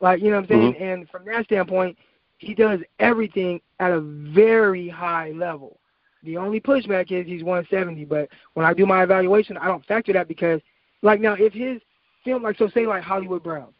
Like 0.00 0.20
you 0.20 0.30
know 0.30 0.36
what 0.36 0.44
I'm 0.44 0.48
saying. 0.48 0.74
Mm-hmm. 0.74 0.82
And 0.82 1.10
from 1.10 1.24
that 1.26 1.44
standpoint, 1.44 1.96
he 2.38 2.54
does 2.54 2.80
everything 3.00 3.60
at 3.80 3.90
a 3.90 4.00
very 4.00 4.88
high 4.88 5.32
level. 5.32 5.78
The 6.22 6.36
only 6.36 6.60
pushback 6.60 7.10
is 7.12 7.26
he's 7.26 7.42
170. 7.42 8.04
But 8.04 8.28
when 8.54 8.66
I 8.66 8.74
do 8.74 8.86
my 8.86 9.02
evaluation, 9.02 9.56
I 9.56 9.66
don't 9.66 9.84
factor 9.86 10.12
that 10.12 10.28
because, 10.28 10.60
like 11.02 11.20
now, 11.20 11.34
if 11.34 11.52
his 11.52 11.80
film, 12.24 12.42
like 12.42 12.56
so, 12.58 12.68
say 12.68 12.86
like 12.86 13.02
Hollywood 13.02 13.42
Brown, 13.42 13.72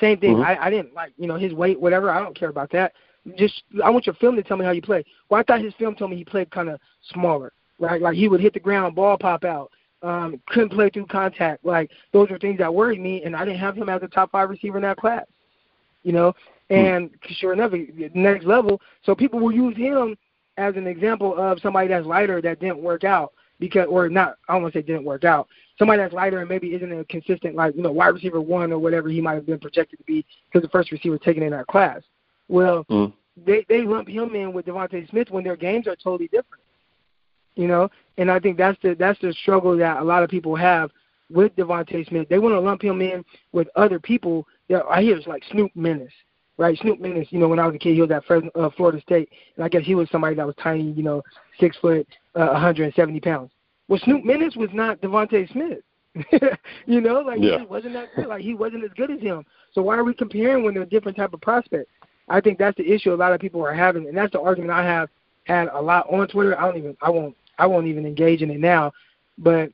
same 0.00 0.18
thing. 0.18 0.36
Mhm. 0.36 0.44
I, 0.44 0.66
I 0.66 0.70
didn't 0.70 0.94
like 0.94 1.12
you 1.16 1.26
know 1.26 1.36
his 1.36 1.52
weight, 1.52 1.80
whatever. 1.80 2.10
I 2.10 2.20
don't 2.20 2.38
care 2.38 2.50
about 2.50 2.70
that. 2.72 2.92
Just 3.36 3.62
I 3.82 3.90
want 3.90 4.06
your 4.06 4.14
film 4.16 4.36
to 4.36 4.42
tell 4.42 4.56
me 4.56 4.64
how 4.64 4.70
you 4.70 4.82
play. 4.82 5.04
Well, 5.28 5.40
I 5.40 5.42
thought 5.42 5.60
his 5.60 5.74
film 5.74 5.94
told 5.94 6.10
me 6.10 6.16
he 6.16 6.24
played 6.24 6.50
kind 6.50 6.68
of 6.68 6.78
smaller, 7.12 7.52
right? 7.78 8.00
Like 8.00 8.16
he 8.16 8.28
would 8.28 8.40
hit 8.40 8.54
the 8.54 8.60
ground, 8.60 8.94
ball 8.94 9.18
pop 9.18 9.44
out, 9.44 9.70
um, 10.02 10.40
couldn't 10.48 10.70
play 10.70 10.90
through 10.90 11.06
contact. 11.06 11.64
Like 11.64 11.90
those 12.12 12.30
are 12.30 12.38
things 12.38 12.58
that 12.58 12.72
worried 12.72 13.00
me, 13.00 13.22
and 13.24 13.34
I 13.34 13.44
didn't 13.44 13.60
have 13.60 13.76
him 13.76 13.88
as 13.88 14.02
a 14.02 14.08
top 14.08 14.30
five 14.30 14.50
receiver 14.50 14.78
in 14.78 14.82
that 14.82 14.98
class. 14.98 15.24
You 16.02 16.12
know, 16.12 16.34
and 16.70 17.10
sure 17.38 17.52
enough, 17.52 17.72
next 18.14 18.44
level. 18.46 18.80
So 19.04 19.14
people 19.14 19.40
will 19.40 19.52
use 19.52 19.76
him 19.76 20.16
as 20.56 20.76
an 20.76 20.86
example 20.86 21.36
of 21.36 21.60
somebody 21.60 21.88
that's 21.88 22.06
lighter 22.06 22.40
that 22.42 22.60
didn't 22.60 22.82
work 22.82 23.04
out 23.04 23.32
because, 23.58 23.86
or 23.88 24.08
not. 24.08 24.36
I 24.48 24.54
don't 24.54 24.62
want 24.62 24.74
to 24.74 24.78
say 24.78 24.82
didn't 24.82 25.04
work 25.04 25.24
out. 25.24 25.48
Somebody 25.78 26.02
that's 26.02 26.14
lighter 26.14 26.40
and 26.40 26.48
maybe 26.48 26.68
isn't 26.74 26.92
a 26.92 27.04
consistent 27.04 27.54
like 27.54 27.74
you 27.76 27.82
know 27.82 27.92
wide 27.92 28.08
receiver 28.08 28.40
one 28.40 28.72
or 28.72 28.78
whatever 28.78 29.08
he 29.08 29.20
might 29.20 29.34
have 29.34 29.46
been 29.46 29.58
projected 29.58 29.98
to 29.98 30.04
be 30.04 30.24
because 30.46 30.62
the 30.62 30.70
first 30.70 30.90
receiver 30.90 31.18
taken 31.18 31.42
in 31.42 31.50
that 31.50 31.66
class. 31.66 32.02
Well, 32.48 32.84
Mm. 32.88 33.12
they 33.44 33.64
they 33.68 33.82
lump 33.82 34.08
him 34.08 34.34
in 34.34 34.52
with 34.52 34.66
DeVonta 34.66 35.08
Smith 35.10 35.30
when 35.30 35.44
their 35.44 35.56
games 35.56 35.86
are 35.86 35.96
totally 35.96 36.28
different. 36.28 36.62
You 37.56 37.66
know, 37.66 37.88
and 38.18 38.30
I 38.30 38.38
think 38.38 38.56
that's 38.58 38.78
the 38.82 38.94
that's 38.94 39.18
the 39.20 39.32
struggle 39.32 39.76
that 39.78 39.98
a 40.00 40.04
lot 40.04 40.22
of 40.22 40.30
people 40.30 40.54
have 40.54 40.90
with 41.30 41.56
DeVonta 41.56 42.06
Smith. 42.08 42.28
They 42.28 42.38
want 42.38 42.54
to 42.54 42.60
lump 42.60 42.82
him 42.82 43.00
in 43.00 43.24
with 43.52 43.68
other 43.76 43.98
people 43.98 44.46
that 44.68 44.84
I 44.88 45.02
hear 45.02 45.16
it's 45.16 45.26
like 45.26 45.42
Snoop 45.50 45.72
Minnis, 45.74 46.10
right? 46.58 46.78
Snoop 46.78 47.00
Minnis. 47.00 47.32
You 47.32 47.38
know, 47.38 47.48
when 47.48 47.58
I 47.58 47.66
was 47.66 47.74
a 47.74 47.78
kid, 47.78 47.94
he 47.94 48.00
was 48.02 48.10
at 48.10 48.24
Fresno, 48.24 48.50
uh, 48.54 48.70
Florida 48.76 49.00
State, 49.00 49.30
and 49.56 49.64
I 49.64 49.68
guess 49.68 49.82
he 49.84 49.94
was 49.94 50.08
somebody 50.10 50.36
that 50.36 50.46
was 50.46 50.54
tiny. 50.62 50.92
You 50.92 51.02
know, 51.02 51.22
six 51.58 51.76
foot, 51.78 52.06
uh, 52.34 52.48
170 52.48 53.20
pounds. 53.20 53.50
Well, 53.88 54.00
Snoop 54.04 54.24
Minnis 54.24 54.56
was 54.56 54.70
not 54.72 55.00
DeVonta 55.00 55.50
Smith. 55.52 55.78
you 56.86 57.00
know, 57.00 57.20
like 57.20 57.38
he 57.38 57.48
Yeah. 57.48 57.58
just 57.58 57.70
wasn't 57.70 57.94
that 57.94 58.08
good. 58.14 58.26
Like 58.26 58.42
he 58.42 58.54
wasn't 58.54 58.84
as 58.84 58.90
good 58.96 59.10
as 59.10 59.20
him. 59.20 59.44
So 59.72 59.82
why 59.82 59.96
are 59.96 60.04
we 60.04 60.14
comparing 60.14 60.64
when 60.64 60.74
they're 60.74 60.82
a 60.82 60.86
different 60.86 61.16
type 61.16 61.32
of 61.34 61.40
prospects? 61.40 61.90
I 62.28 62.40
think 62.40 62.58
that's 62.58 62.76
the 62.76 62.90
issue 62.90 63.12
a 63.12 63.14
lot 63.14 63.32
of 63.32 63.40
people 63.40 63.64
are 63.64 63.72
having, 63.74 64.08
and 64.08 64.16
that's 64.16 64.32
the 64.32 64.40
argument 64.40 64.72
I 64.72 64.84
have 64.84 65.08
had 65.44 65.68
a 65.72 65.80
lot 65.80 66.06
on 66.12 66.26
Twitter. 66.26 66.58
I 66.58 66.66
don't 66.66 66.76
even, 66.76 66.96
I 67.00 67.10
won't, 67.10 67.36
I 67.58 67.66
won't 67.66 67.86
even 67.86 68.06
engage 68.06 68.42
in 68.42 68.50
it 68.50 68.60
now. 68.60 68.92
But 69.38 69.70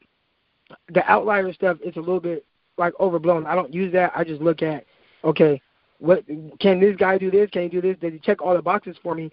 the 0.89 1.09
outlier 1.11 1.53
stuff 1.53 1.78
is 1.85 1.97
a 1.97 2.01
little 2.01 2.20
bit 2.20 2.45
like 2.78 2.95
overblown. 2.99 3.47
I 3.47 3.55
don't 3.55 3.72
use 3.72 3.93
that. 3.93 4.12
I 4.14 4.24
just 4.24 4.41
look 4.41 4.62
at, 4.62 4.85
okay, 5.24 5.61
what 5.99 6.24
can 6.59 6.80
this 6.80 6.97
guy 6.97 7.18
do? 7.18 7.30
This 7.30 7.51
can 7.51 7.62
he 7.62 7.68
do 7.68 7.80
this? 7.80 7.97
Does 8.01 8.12
he 8.12 8.18
check 8.18 8.43
all 8.43 8.55
the 8.55 8.62
boxes 8.62 8.97
for 9.03 9.14
me? 9.14 9.30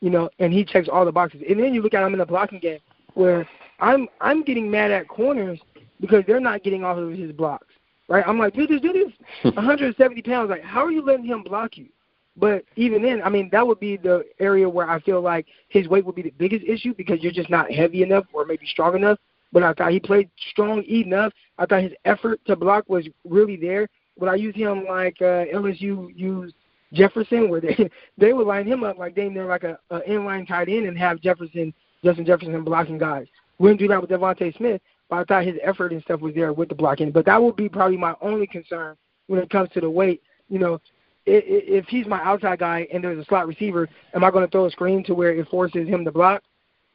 You 0.00 0.10
know, 0.10 0.30
and 0.38 0.52
he 0.52 0.64
checks 0.64 0.88
all 0.90 1.04
the 1.04 1.12
boxes. 1.12 1.42
And 1.48 1.58
then 1.58 1.74
you 1.74 1.82
look 1.82 1.94
at 1.94 2.04
him 2.04 2.12
in 2.12 2.18
the 2.18 2.26
blocking 2.26 2.58
game, 2.60 2.80
where 3.14 3.48
I'm 3.80 4.08
I'm 4.20 4.42
getting 4.42 4.70
mad 4.70 4.90
at 4.90 5.08
corners 5.08 5.58
because 6.00 6.24
they're 6.26 6.40
not 6.40 6.62
getting 6.62 6.84
off 6.84 6.98
of 6.98 7.12
his 7.12 7.32
blocks. 7.32 7.66
Right? 8.08 8.24
I'm 8.26 8.38
like, 8.38 8.54
dude, 8.54 8.68
this 8.68 8.80
dude 8.82 8.96
is 8.96 9.12
170 9.42 10.22
pounds. 10.22 10.50
Like, 10.50 10.62
how 10.62 10.84
are 10.84 10.92
you 10.92 11.02
letting 11.02 11.24
him 11.24 11.42
block 11.42 11.76
you? 11.76 11.88
But 12.36 12.64
even 12.76 13.02
then, 13.02 13.22
I 13.22 13.28
mean, 13.28 13.50
that 13.52 13.66
would 13.66 13.78
be 13.78 13.96
the 13.96 14.24
area 14.38 14.68
where 14.68 14.88
I 14.88 15.00
feel 15.00 15.20
like 15.20 15.46
his 15.68 15.86
weight 15.86 16.04
would 16.06 16.14
be 16.14 16.22
the 16.22 16.34
biggest 16.38 16.64
issue 16.64 16.94
because 16.94 17.22
you're 17.22 17.32
just 17.32 17.50
not 17.50 17.70
heavy 17.70 18.02
enough 18.02 18.24
or 18.32 18.46
maybe 18.46 18.66
strong 18.66 18.96
enough. 18.96 19.18
But 19.52 19.62
I 19.62 19.74
thought 19.74 19.92
he 19.92 20.00
played 20.00 20.30
strong 20.50 20.82
enough. 20.84 21.32
I 21.58 21.66
thought 21.66 21.82
his 21.82 21.92
effort 22.06 22.40
to 22.46 22.56
block 22.56 22.88
was 22.88 23.06
really 23.28 23.56
there. 23.56 23.86
But 24.18 24.28
I 24.28 24.36
use 24.36 24.54
him 24.54 24.86
like 24.88 25.16
uh, 25.20 25.44
LSU 25.52 26.08
used 26.16 26.54
Jefferson, 26.92 27.48
where 27.48 27.60
they 27.60 27.90
they 28.18 28.32
would 28.32 28.46
line 28.46 28.66
him 28.66 28.84
up 28.84 28.98
like 28.98 29.14
they 29.14 29.28
they're 29.28 29.46
like 29.46 29.64
a, 29.64 29.78
a 29.90 30.00
inline 30.00 30.46
tight 30.46 30.68
end 30.68 30.86
and 30.86 30.98
have 30.98 31.20
Jefferson, 31.20 31.72
Justin 32.04 32.24
Jefferson 32.24 32.64
blocking 32.64 32.98
guys. 32.98 33.26
Wouldn't 33.58 33.80
do 33.80 33.88
that 33.88 34.00
with 34.00 34.10
DeVonta 34.10 34.56
Smith, 34.56 34.80
but 35.08 35.16
I 35.16 35.24
thought 35.24 35.46
his 35.46 35.56
effort 35.62 35.92
and 35.92 36.02
stuff 36.02 36.20
was 36.20 36.34
there 36.34 36.52
with 36.52 36.68
the 36.68 36.74
blocking. 36.74 37.10
But 37.10 37.26
that 37.26 37.42
would 37.42 37.56
be 37.56 37.68
probably 37.68 37.96
my 37.96 38.14
only 38.20 38.46
concern 38.46 38.96
when 39.26 39.40
it 39.40 39.50
comes 39.50 39.70
to 39.70 39.80
the 39.80 39.90
weight. 39.90 40.22
You 40.48 40.58
know, 40.58 40.80
if 41.26 41.86
he's 41.86 42.06
my 42.06 42.20
outside 42.22 42.58
guy 42.58 42.86
and 42.92 43.02
there's 43.02 43.18
a 43.18 43.24
slot 43.24 43.46
receiver, 43.46 43.88
am 44.14 44.24
I 44.24 44.30
going 44.30 44.44
to 44.44 44.50
throw 44.50 44.66
a 44.66 44.70
screen 44.70 45.04
to 45.04 45.14
where 45.14 45.32
it 45.32 45.48
forces 45.48 45.86
him 45.88 46.04
to 46.04 46.12
block? 46.12 46.42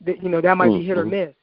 That 0.05 0.21
you 0.21 0.29
know 0.29 0.41
that 0.41 0.57
might 0.57 0.69
be 0.77 0.85
hit 0.85 0.97
or 0.97 1.05
Mhm. 1.05 1.33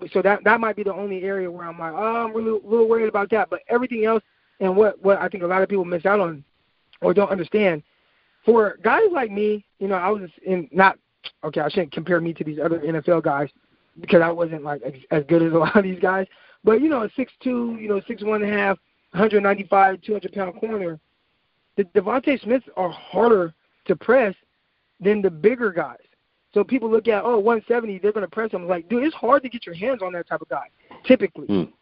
miss. 0.00 0.10
So 0.12 0.22
that 0.22 0.44
that 0.44 0.60
might 0.60 0.76
be 0.76 0.82
the 0.82 0.94
only 0.94 1.24
area 1.24 1.50
where 1.50 1.66
I'm 1.66 1.78
like, 1.78 1.92
oh, 1.92 2.24
I'm 2.26 2.32
really 2.34 2.50
a 2.50 2.68
little 2.68 2.88
worried 2.88 3.08
about 3.08 3.30
that. 3.30 3.50
But 3.50 3.60
everything 3.68 4.04
else, 4.04 4.22
and 4.60 4.76
what 4.76 5.02
what 5.02 5.18
I 5.20 5.28
think 5.28 5.42
a 5.42 5.46
lot 5.46 5.62
of 5.62 5.68
people 5.68 5.84
miss 5.84 6.06
out 6.06 6.20
on 6.20 6.44
or 7.00 7.14
don't 7.14 7.30
understand, 7.30 7.82
for 8.44 8.78
guys 8.82 9.10
like 9.10 9.30
me, 9.30 9.64
you 9.78 9.88
know, 9.88 9.94
I 9.96 10.10
was 10.10 10.30
in 10.44 10.68
not 10.70 10.98
okay. 11.44 11.60
I 11.60 11.68
shouldn't 11.68 11.92
compare 11.92 12.20
me 12.20 12.32
to 12.34 12.44
these 12.44 12.58
other 12.58 12.78
NFL 12.80 13.22
guys 13.22 13.48
because 14.00 14.22
I 14.22 14.30
wasn't 14.30 14.62
like 14.62 14.82
as, 14.82 14.92
as 15.10 15.24
good 15.28 15.42
as 15.42 15.52
a 15.52 15.58
lot 15.58 15.76
of 15.76 15.82
these 15.82 15.98
guys. 16.00 16.26
But 16.62 16.80
you 16.82 16.88
know, 16.88 17.02
a 17.02 17.10
six 17.16 17.32
two, 17.42 17.76
you 17.80 17.88
know, 17.88 18.00
six 18.06 18.22
one 18.22 18.42
and 18.42 18.52
a 18.52 18.56
half, 18.56 18.78
195, 19.12 20.02
200 20.02 20.32
pound 20.32 20.60
corner. 20.60 21.00
The 21.78 21.84
DeVonta 21.84 22.42
Smiths 22.42 22.66
are 22.76 22.90
harder 22.90 23.54
to 23.86 23.94
press 23.94 24.34
than 24.98 25.22
the 25.22 25.30
bigger 25.30 25.70
guys. 25.70 26.00
So 26.52 26.64
people 26.64 26.90
look 26.90 27.06
at, 27.06 27.22
oh, 27.24 27.38
170, 27.38 28.00
they're 28.00 28.12
going 28.12 28.26
to 28.26 28.30
press 28.30 28.50
him. 28.50 28.66
Like, 28.66 28.88
dude, 28.88 29.04
it's 29.04 29.14
hard 29.14 29.44
to 29.44 29.48
get 29.48 29.64
your 29.64 29.76
hands 29.76 30.02
on 30.02 30.12
that 30.14 30.28
type 30.28 30.42
of 30.42 30.48
guy. 30.48 30.66
Typically, 31.04 31.46
Mm. 31.46 31.72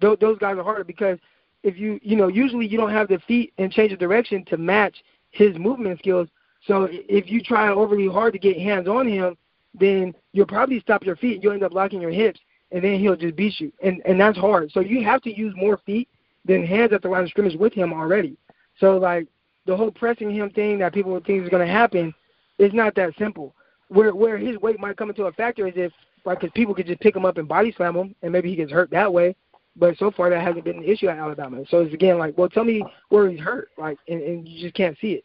Tho- 0.00 0.16
those 0.16 0.38
guys 0.38 0.56
are 0.56 0.62
harder 0.62 0.84
because 0.84 1.18
if 1.64 1.76
you, 1.76 1.98
you 2.00 2.14
know, 2.14 2.28
usually 2.28 2.64
you 2.64 2.78
don't 2.78 2.92
have 2.92 3.08
the 3.08 3.18
feet 3.26 3.52
and 3.58 3.72
change 3.72 3.92
of 3.92 3.98
direction 3.98 4.44
to 4.46 4.56
match 4.56 5.02
his 5.30 5.58
movement 5.58 5.98
skills. 5.98 6.28
So 6.62 6.88
if 6.90 7.28
you 7.28 7.42
try 7.42 7.68
overly 7.70 8.06
hard 8.06 8.32
to 8.34 8.38
get 8.38 8.56
hands 8.56 8.86
on 8.86 9.08
him, 9.08 9.36
then 9.74 10.14
you'll 10.32 10.46
probably 10.46 10.78
stop 10.78 11.04
your 11.04 11.16
feet. 11.16 11.42
You'll 11.42 11.54
end 11.54 11.64
up 11.64 11.74
locking 11.74 12.00
your 12.00 12.12
hips, 12.12 12.40
and 12.70 12.84
then 12.84 13.00
he'll 13.00 13.16
just 13.16 13.34
beat 13.36 13.58
you, 13.60 13.72
and 13.82 14.00
and 14.04 14.20
that's 14.20 14.38
hard. 14.38 14.70
So 14.70 14.80
you 14.80 15.02
have 15.04 15.22
to 15.22 15.36
use 15.36 15.52
more 15.56 15.78
feet 15.84 16.08
than 16.44 16.64
hands 16.64 16.92
at 16.92 17.02
the 17.02 17.08
line 17.08 17.24
of 17.24 17.30
scrimmage 17.30 17.56
with 17.56 17.72
him 17.74 17.92
already. 17.92 18.36
So 18.78 18.96
like 18.96 19.26
the 19.66 19.76
whole 19.76 19.90
pressing 19.90 20.30
him 20.30 20.50
thing 20.50 20.78
that 20.78 20.92
people 20.92 21.18
think 21.26 21.42
is 21.44 21.48
going 21.48 21.66
to 21.66 21.72
happen, 21.72 22.14
is 22.58 22.72
not 22.72 22.94
that 22.94 23.12
simple. 23.18 23.54
Where 23.88 24.14
where 24.14 24.38
his 24.38 24.56
weight 24.58 24.78
might 24.78 24.96
come 24.96 25.10
into 25.10 25.24
a 25.24 25.32
factor 25.32 25.66
is 25.66 25.74
if 25.76 25.92
like 26.24 26.40
because 26.40 26.52
people 26.54 26.74
could 26.74 26.86
just 26.86 27.00
pick 27.00 27.16
him 27.16 27.24
up 27.24 27.38
and 27.38 27.48
body 27.48 27.72
slam 27.76 27.96
him, 27.96 28.14
and 28.22 28.32
maybe 28.32 28.50
he 28.50 28.56
gets 28.56 28.72
hurt 28.72 28.90
that 28.90 29.12
way. 29.12 29.34
But 29.76 29.96
so 29.98 30.10
far 30.10 30.30
that 30.30 30.42
hasn't 30.42 30.64
been 30.64 30.78
an 30.78 30.84
issue 30.84 31.08
at 31.08 31.18
Alabama. 31.18 31.62
So 31.70 31.80
it's 31.80 31.94
again 31.94 32.18
like, 32.18 32.36
well, 32.36 32.48
tell 32.48 32.64
me 32.64 32.84
where 33.08 33.28
he's 33.28 33.40
hurt, 33.40 33.70
like, 33.78 33.98
and, 34.08 34.22
and 34.22 34.48
you 34.48 34.62
just 34.62 34.74
can't 34.74 34.96
see 35.00 35.12
it. 35.12 35.24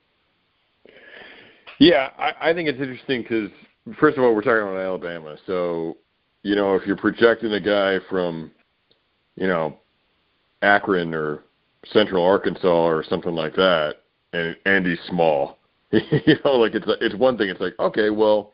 Yeah, 1.80 2.10
I, 2.18 2.50
I 2.50 2.54
think 2.54 2.70
it's 2.70 2.80
interesting 2.80 3.22
because 3.22 3.50
first 4.00 4.18
of 4.18 4.24
all, 4.24 4.34
we're 4.34 4.42
talking 4.42 4.62
about 4.62 4.78
Alabama, 4.78 5.36
so 5.46 5.98
you 6.44 6.56
know 6.56 6.76
if 6.76 6.86
you're 6.86 6.96
projecting 6.96 7.54
a 7.54 7.60
guy 7.60 7.98
from, 8.10 8.52
you 9.36 9.48
know, 9.48 9.78
Akron 10.62 11.14
or 11.14 11.44
Central 11.92 12.24
Arkansas 12.24 12.86
or 12.86 13.04
something 13.04 13.34
like 13.34 13.56
that, 13.56 13.96
and 14.36 14.56
and 14.66 14.86
he's 14.86 15.00
small, 15.08 15.58
you 15.92 16.36
know, 16.44 16.54
like 16.54 16.74
it's 16.76 16.86
it's 17.02 17.16
one 17.16 17.38
thing. 17.38 17.50
It's 17.50 17.62
like 17.62 17.74
okay, 17.80 18.10
well, 18.10 18.52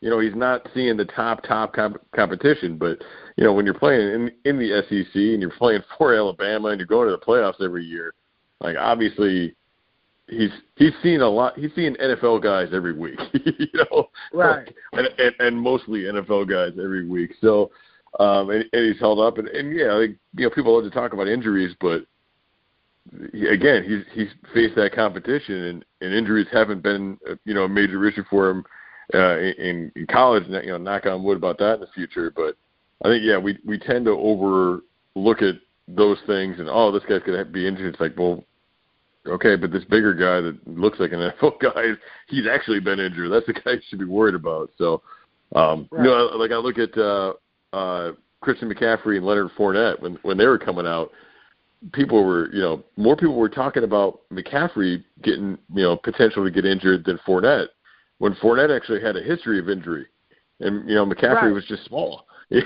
you 0.00 0.10
know, 0.10 0.20
he's 0.20 0.34
not 0.34 0.66
seeing 0.74 0.96
the 0.96 1.04
top 1.04 1.42
top 1.42 1.72
comp- 1.74 2.00
competition, 2.14 2.76
but 2.78 3.02
you 3.36 3.44
know 3.44 3.52
when 3.52 3.64
you're 3.64 3.74
playing 3.74 4.00
in 4.08 4.30
in 4.44 4.58
the 4.58 4.82
SEC 4.88 5.14
and 5.14 5.40
you're 5.40 5.50
playing 5.50 5.82
for 5.98 6.14
Alabama 6.14 6.68
and 6.68 6.78
you're 6.78 6.86
going 6.86 7.08
to 7.08 7.16
the 7.16 7.24
playoffs 7.24 7.62
every 7.64 7.84
year, 7.84 8.14
like 8.60 8.76
obviously 8.76 9.54
he's 10.28 10.50
he's 10.76 10.92
seen 11.02 11.20
a 11.20 11.28
lot. 11.28 11.58
He's 11.58 11.74
seen 11.74 11.96
NFL 11.96 12.42
guys 12.42 12.68
every 12.72 12.92
week, 12.92 13.18
you 13.32 13.66
know, 13.74 14.08
Right. 14.32 14.72
and, 14.92 15.08
and 15.18 15.34
and 15.40 15.60
mostly 15.60 16.02
NFL 16.02 16.48
guys 16.48 16.78
every 16.82 17.06
week. 17.06 17.32
So, 17.40 17.70
um, 18.18 18.50
and, 18.50 18.64
and 18.72 18.92
he's 18.92 19.00
held 19.00 19.20
up, 19.20 19.38
and, 19.38 19.48
and 19.48 19.76
yeah, 19.76 19.92
like, 19.92 20.16
you 20.36 20.44
know, 20.44 20.50
people 20.50 20.74
love 20.74 20.84
to 20.84 20.90
talk 20.90 21.12
about 21.12 21.28
injuries, 21.28 21.74
but 21.80 22.06
he- 23.32 23.46
again, 23.48 23.84
he's 23.84 24.04
he's 24.14 24.28
faced 24.54 24.76
that 24.76 24.92
competition, 24.94 25.54
and, 25.64 25.84
and 26.00 26.14
injuries 26.14 26.46
haven't 26.52 26.82
been 26.82 27.18
uh, 27.30 27.34
you 27.44 27.54
know 27.54 27.64
a 27.64 27.68
major 27.68 28.06
issue 28.06 28.24
for 28.30 28.50
him 28.50 28.64
uh, 29.14 29.38
in, 29.38 29.90
in 29.94 30.06
college. 30.06 30.44
You 30.48 30.72
know, 30.72 30.78
knock 30.78 31.06
on 31.06 31.22
wood 31.22 31.36
about 31.36 31.58
that 31.58 31.74
in 31.74 31.80
the 31.80 31.86
future, 31.94 32.30
but 32.34 32.56
I 33.04 33.08
think 33.08 33.24
yeah, 33.24 33.38
we 33.38 33.58
we 33.64 33.78
tend 33.78 34.04
to 34.06 34.12
overlook 34.12 35.42
at 35.42 35.56
those 35.88 36.18
things, 36.26 36.58
and 36.58 36.68
oh, 36.68 36.90
this 36.90 37.04
guy's 37.08 37.22
gonna 37.26 37.44
be 37.44 37.66
injured. 37.66 37.92
It's 37.94 38.00
like, 38.00 38.16
well, 38.16 38.44
okay, 39.26 39.56
but 39.56 39.70
this 39.72 39.84
bigger 39.84 40.14
guy 40.14 40.40
that 40.40 40.58
looks 40.66 40.98
like 41.00 41.12
an 41.12 41.18
NFL 41.40 41.60
guy, 41.60 41.92
he's 42.28 42.46
actually 42.46 42.80
been 42.80 43.00
injured. 43.00 43.30
That's 43.32 43.46
the 43.46 43.52
guy 43.52 43.72
you 43.72 43.80
should 43.88 43.98
be 43.98 44.04
worried 44.04 44.34
about. 44.34 44.70
So, 44.78 45.02
um, 45.54 45.88
Right. 45.90 46.04
you 46.04 46.10
know, 46.10 46.30
like 46.36 46.50
I 46.50 46.56
look 46.56 46.78
at 46.78 46.96
uh, 46.98 47.32
uh, 47.72 48.12
Christian 48.40 48.72
McCaffrey 48.72 49.16
and 49.16 49.26
Leonard 49.26 49.50
Fournette 49.56 50.00
when 50.00 50.16
when 50.22 50.36
they 50.36 50.46
were 50.46 50.58
coming 50.58 50.86
out. 50.86 51.10
People 51.92 52.24
were, 52.24 52.52
you 52.52 52.60
know, 52.60 52.82
more 52.96 53.16
people 53.16 53.36
were 53.36 53.48
talking 53.48 53.84
about 53.84 54.20
McCaffrey 54.32 55.04
getting, 55.22 55.58
you 55.74 55.82
know, 55.82 55.96
potential 55.96 56.44
to 56.44 56.50
get 56.50 56.64
injured 56.64 57.04
than 57.04 57.18
Fournette. 57.26 57.68
When 58.18 58.34
Fournette 58.34 58.74
actually 58.74 59.02
had 59.02 59.16
a 59.16 59.22
history 59.22 59.58
of 59.58 59.68
injury, 59.68 60.06
and 60.60 60.88
you 60.88 60.94
know 60.94 61.04
McCaffrey 61.04 61.42
Right. 61.42 61.52
was 61.52 61.66
just 61.66 61.84
small. 61.84 62.26
you 62.48 62.62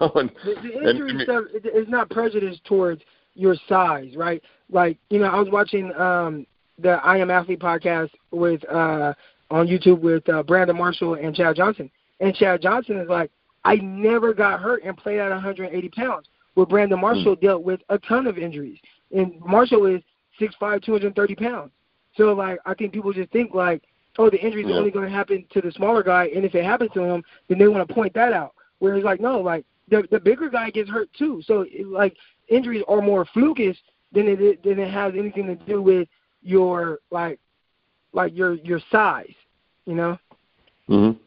know, 0.00 0.12
and, 0.14 0.30
the, 0.44 0.54
the 0.62 0.88
injury 0.88 1.10
and, 1.10 1.20
stuff 1.22 1.44
is 1.52 1.88
not 1.88 2.08
prejudiced 2.10 2.64
towards 2.64 3.02
your 3.34 3.56
size, 3.68 4.14
right? 4.16 4.42
Like, 4.70 4.98
you 5.10 5.18
know, 5.18 5.26
I 5.26 5.38
was 5.38 5.48
watching 5.50 5.92
um 5.96 6.46
the 6.78 6.92
I 7.04 7.18
Am 7.18 7.30
Athlete 7.30 7.60
podcast 7.60 8.10
with 8.30 8.64
uh 8.70 9.14
on 9.50 9.66
YouTube 9.66 10.00
with 10.00 10.28
uh, 10.28 10.42
Brandon 10.42 10.76
Marshall 10.76 11.14
and 11.14 11.34
Chad 11.34 11.56
Johnson. 11.56 11.90
And 12.20 12.34
Chad 12.34 12.62
Johnson 12.62 12.98
is 12.98 13.08
like, 13.08 13.30
I 13.64 13.76
never 13.76 14.32
got 14.32 14.60
hurt 14.60 14.82
and 14.84 14.96
played 14.96 15.18
at 15.18 15.30
180 15.30 15.88
pounds. 15.90 16.26
Where 16.56 16.64
Brandon 16.64 16.98
Marshall 16.98 17.36
mm. 17.36 17.40
dealt 17.42 17.62
with 17.62 17.80
a 17.90 17.98
ton 17.98 18.26
of 18.26 18.38
injuries, 18.38 18.78
and 19.14 19.38
Marshall 19.40 19.84
is 19.84 20.00
6'5", 20.40 20.82
230 20.82 21.34
pounds. 21.34 21.70
So 22.16 22.32
like, 22.32 22.58
I 22.64 22.72
think 22.72 22.94
people 22.94 23.12
just 23.12 23.30
think 23.30 23.54
like, 23.54 23.82
oh, 24.18 24.30
the 24.30 24.40
injuries 24.42 24.64
yeah. 24.66 24.74
are 24.74 24.78
only 24.78 24.90
going 24.90 25.04
to 25.04 25.14
happen 25.14 25.44
to 25.52 25.60
the 25.60 25.70
smaller 25.72 26.02
guy, 26.02 26.30
and 26.34 26.46
if 26.46 26.54
it 26.54 26.64
happens 26.64 26.90
to 26.94 27.02
him, 27.02 27.22
then 27.48 27.58
they 27.58 27.68
want 27.68 27.86
to 27.86 27.94
point 27.94 28.14
that 28.14 28.32
out. 28.32 28.54
Where 28.78 28.92
Whereas 28.92 29.04
like, 29.04 29.20
no, 29.20 29.38
like 29.38 29.66
the 29.90 30.08
the 30.10 30.18
bigger 30.18 30.48
guy 30.48 30.70
gets 30.70 30.88
hurt 30.88 31.10
too. 31.18 31.42
So 31.44 31.66
it, 31.68 31.86
like, 31.86 32.16
injuries 32.48 32.84
are 32.88 33.02
more 33.02 33.26
flukish 33.36 33.76
than 34.12 34.26
it 34.28 34.62
than 34.62 34.78
it 34.78 34.90
has 34.90 35.12
anything 35.14 35.46
to 35.46 35.56
do 35.66 35.82
with 35.82 36.08
your 36.42 37.00
like 37.10 37.38
like 38.14 38.34
your 38.34 38.54
your 38.54 38.80
size, 38.90 39.34
you 39.84 39.94
know. 39.94 40.18
Mhm. 40.88 41.18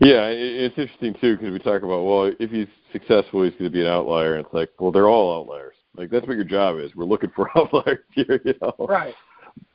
Yeah, 0.00 0.26
it's 0.28 0.78
interesting 0.78 1.14
too 1.20 1.36
because 1.36 1.52
we 1.52 1.58
talk 1.58 1.82
about 1.82 2.04
well, 2.04 2.32
if 2.38 2.50
he's 2.50 2.68
successful, 2.92 3.42
he's 3.42 3.52
going 3.52 3.64
to 3.64 3.70
be 3.70 3.80
an 3.80 3.88
outlier, 3.88 4.36
and 4.36 4.44
it's 4.44 4.54
like, 4.54 4.70
well, 4.78 4.92
they're 4.92 5.08
all 5.08 5.40
outliers. 5.40 5.74
Like 5.96 6.10
that's 6.10 6.26
what 6.26 6.36
your 6.36 6.44
job 6.44 6.78
is. 6.78 6.94
We're 6.94 7.04
looking 7.04 7.30
for 7.34 7.50
outliers 7.58 7.98
here, 8.12 8.40
you 8.44 8.54
know. 8.62 8.74
Right. 8.78 9.14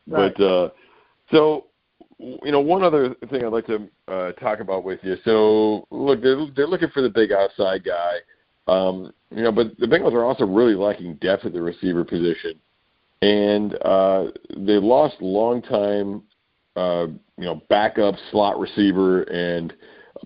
right. 0.07 0.33
But 0.37 0.43
uh, 0.43 0.69
so 1.29 1.65
you 2.19 2.51
know, 2.51 2.61
one 2.61 2.83
other 2.83 3.15
thing 3.29 3.43
I'd 3.43 3.51
like 3.51 3.67
to 3.67 3.89
uh, 4.07 4.31
talk 4.33 4.61
about 4.61 4.85
with 4.85 4.99
you. 5.03 5.17
So 5.25 5.87
look, 5.91 6.21
they're 6.21 6.45
they're 6.55 6.67
looking 6.67 6.89
for 6.89 7.01
the 7.01 7.09
big 7.09 7.31
outside 7.33 7.83
guy. 7.83 8.17
Um, 8.67 9.13
you 9.29 9.43
know, 9.43 9.51
but 9.51 9.77
the 9.77 9.87
Bengals 9.87 10.13
are 10.13 10.23
also 10.23 10.45
really 10.45 10.75
lacking 10.75 11.15
depth 11.15 11.45
at 11.45 11.51
the 11.51 11.61
receiver 11.61 12.05
position, 12.05 12.53
and 13.21 13.75
uh, 13.83 14.27
they 14.55 14.77
lost 14.77 15.15
longtime, 15.19 16.23
uh, 16.77 17.07
you 17.37 17.43
know, 17.43 17.61
backup 17.67 18.15
slot 18.31 18.57
receiver 18.57 19.23
and 19.23 19.73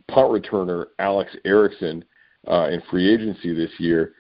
punt 0.08 0.32
returner 0.32 0.88
Alex 1.00 1.36
Erickson 1.46 2.04
uh, 2.48 2.70
in 2.72 2.82
free 2.90 3.12
agency 3.12 3.54
this 3.54 3.72
year. 3.80 4.14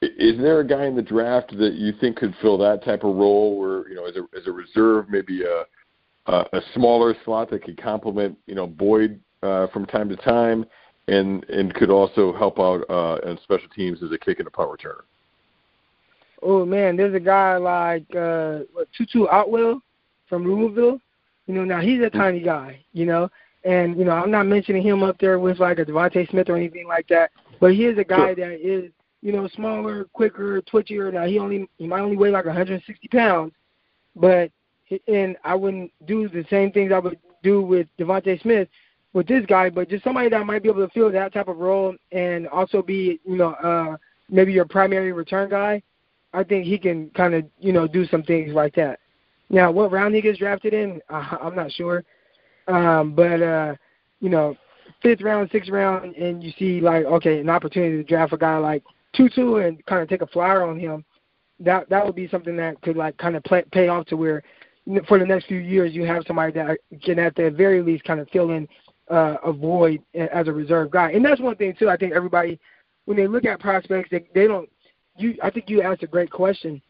Is 0.00 0.36
there 0.38 0.60
a 0.60 0.66
guy 0.66 0.86
in 0.86 0.96
the 0.96 1.02
draft 1.02 1.56
that 1.58 1.74
you 1.74 1.92
think 2.00 2.16
could 2.16 2.34
fill 2.42 2.58
that 2.58 2.84
type 2.84 3.04
of 3.04 3.14
role, 3.14 3.56
where 3.58 3.88
you 3.88 3.94
know, 3.94 4.06
as 4.06 4.16
a 4.16 4.26
as 4.36 4.46
a 4.46 4.52
reserve, 4.52 5.08
maybe 5.08 5.42
a 5.44 5.64
a, 6.26 6.46
a 6.52 6.60
smaller 6.74 7.14
slot 7.24 7.50
that 7.50 7.62
could 7.64 7.80
complement 7.80 8.36
you 8.46 8.54
know 8.54 8.66
Boyd 8.66 9.20
uh, 9.42 9.68
from 9.68 9.86
time 9.86 10.08
to 10.08 10.16
time, 10.16 10.64
and 11.08 11.44
and 11.44 11.72
could 11.74 11.90
also 11.90 12.32
help 12.32 12.58
out 12.58 12.84
uh, 12.90 13.18
in 13.28 13.38
special 13.44 13.68
teams 13.74 14.02
as 14.02 14.10
a 14.10 14.18
kick 14.18 14.38
and 14.38 14.48
a 14.48 14.50
punt 14.50 14.70
returner? 14.70 15.02
Oh 16.42 16.64
man, 16.64 16.96
there's 16.96 17.14
a 17.14 17.20
guy 17.20 17.56
like 17.56 18.04
uh, 18.16 18.60
what, 18.72 18.88
Tutu 18.96 19.26
Atwell 19.30 19.80
from 20.28 20.44
Louisville. 20.44 21.00
You 21.46 21.54
know, 21.54 21.64
now 21.64 21.80
he's 21.80 22.02
a 22.02 22.10
tiny 22.10 22.40
guy. 22.40 22.84
You 22.92 23.06
know, 23.06 23.28
and 23.64 23.96
you 23.96 24.04
know, 24.04 24.12
I'm 24.12 24.30
not 24.30 24.46
mentioning 24.46 24.82
him 24.82 25.02
up 25.02 25.18
there 25.18 25.38
with 25.38 25.60
like 25.60 25.78
a 25.78 25.84
DeVonta 25.84 26.28
Smith 26.30 26.48
or 26.48 26.56
anything 26.56 26.86
like 26.86 27.06
that, 27.08 27.30
but 27.60 27.74
he 27.74 27.86
is 27.86 27.98
a 27.98 28.04
guy 28.04 28.34
that 28.34 28.60
is 28.60 28.90
you 29.22 29.32
know 29.32 29.48
smaller, 29.54 30.04
quicker, 30.12 30.60
twitchier. 30.62 31.12
Now 31.12 31.26
he 31.26 31.38
only 31.38 31.68
he 31.78 31.86
might 31.86 32.00
only 32.00 32.16
weigh 32.16 32.30
like 32.30 32.44
160 32.44 33.08
pounds, 33.08 33.52
but 34.16 34.50
and 35.08 35.36
I 35.44 35.54
wouldn't 35.54 35.92
do 36.06 36.28
the 36.28 36.44
same 36.50 36.72
things 36.72 36.92
I 36.92 36.98
would 36.98 37.18
do 37.42 37.62
with 37.62 37.86
DeVonta 37.98 38.40
Smith 38.42 38.68
with 39.12 39.26
this 39.26 39.44
guy, 39.46 39.70
but 39.70 39.88
just 39.88 40.04
somebody 40.04 40.28
that 40.28 40.46
might 40.46 40.62
be 40.62 40.68
able 40.68 40.86
to 40.86 40.92
fill 40.92 41.12
that 41.12 41.32
type 41.32 41.48
of 41.48 41.58
role 41.58 41.94
and 42.10 42.48
also 42.48 42.82
be 42.82 43.20
you 43.24 43.36
know 43.36 43.50
uh 43.54 43.96
maybe 44.28 44.52
your 44.52 44.64
primary 44.64 45.12
return 45.12 45.48
guy. 45.48 45.82
I 46.34 46.42
think 46.42 46.64
he 46.64 46.78
can 46.78 47.10
kind 47.10 47.34
of 47.34 47.44
you 47.58 47.72
know 47.72 47.86
do 47.86 48.06
some 48.06 48.22
things 48.22 48.54
like 48.54 48.74
that. 48.74 48.98
Now, 49.50 49.70
what 49.70 49.92
round 49.92 50.14
he 50.14 50.22
gets 50.22 50.38
drafted 50.38 50.72
in, 50.72 51.00
uh, 51.10 51.36
I'm 51.40 51.54
not 51.54 51.70
sure. 51.70 52.04
Um, 52.68 53.14
but 53.14 53.42
uh, 53.42 53.74
you 54.20 54.28
know, 54.28 54.56
fifth 55.02 55.22
round, 55.22 55.50
sixth 55.50 55.70
round, 55.70 56.14
and 56.16 56.42
you 56.42 56.52
see 56.58 56.80
like 56.80 57.04
okay, 57.04 57.40
an 57.40 57.50
opportunity 57.50 57.96
to 57.96 58.04
draft 58.04 58.32
a 58.32 58.36
guy 58.36 58.56
like 58.58 58.82
Tutu 59.14 59.56
and 59.56 59.84
kind 59.86 60.02
of 60.02 60.08
take 60.08 60.22
a 60.22 60.26
flyer 60.26 60.62
on 60.62 60.78
him. 60.78 61.04
That 61.60 61.88
that 61.90 62.04
would 62.04 62.14
be 62.14 62.28
something 62.28 62.56
that 62.56 62.80
could 62.82 62.96
like 62.96 63.16
kind 63.18 63.36
of 63.36 63.44
play, 63.44 63.64
pay 63.72 63.88
off 63.88 64.06
to 64.06 64.16
where 64.16 64.42
for 65.06 65.18
the 65.18 65.26
next 65.26 65.46
few 65.46 65.58
years 65.58 65.94
you 65.94 66.04
have 66.04 66.24
somebody 66.26 66.52
that 66.52 66.78
can 67.02 67.18
at 67.18 67.36
the 67.36 67.50
very 67.50 67.82
least 67.82 68.04
kind 68.04 68.20
of 68.20 68.28
fill 68.30 68.50
in 68.50 68.66
uh, 69.10 69.36
a 69.44 69.52
void 69.52 70.02
as 70.14 70.48
a 70.48 70.52
reserve 70.52 70.90
guy. 70.90 71.12
And 71.12 71.24
that's 71.24 71.40
one 71.40 71.56
thing 71.56 71.74
too. 71.78 71.88
I 71.88 71.96
think 71.96 72.12
everybody 72.12 72.58
when 73.04 73.16
they 73.16 73.26
look 73.26 73.44
at 73.44 73.60
prospects, 73.60 74.10
they 74.10 74.24
they 74.34 74.46
don't. 74.46 74.68
You 75.16 75.36
I 75.42 75.50
think 75.50 75.68
you 75.68 75.82
asked 75.82 76.02
a 76.02 76.06
great 76.06 76.30
question. 76.30 76.80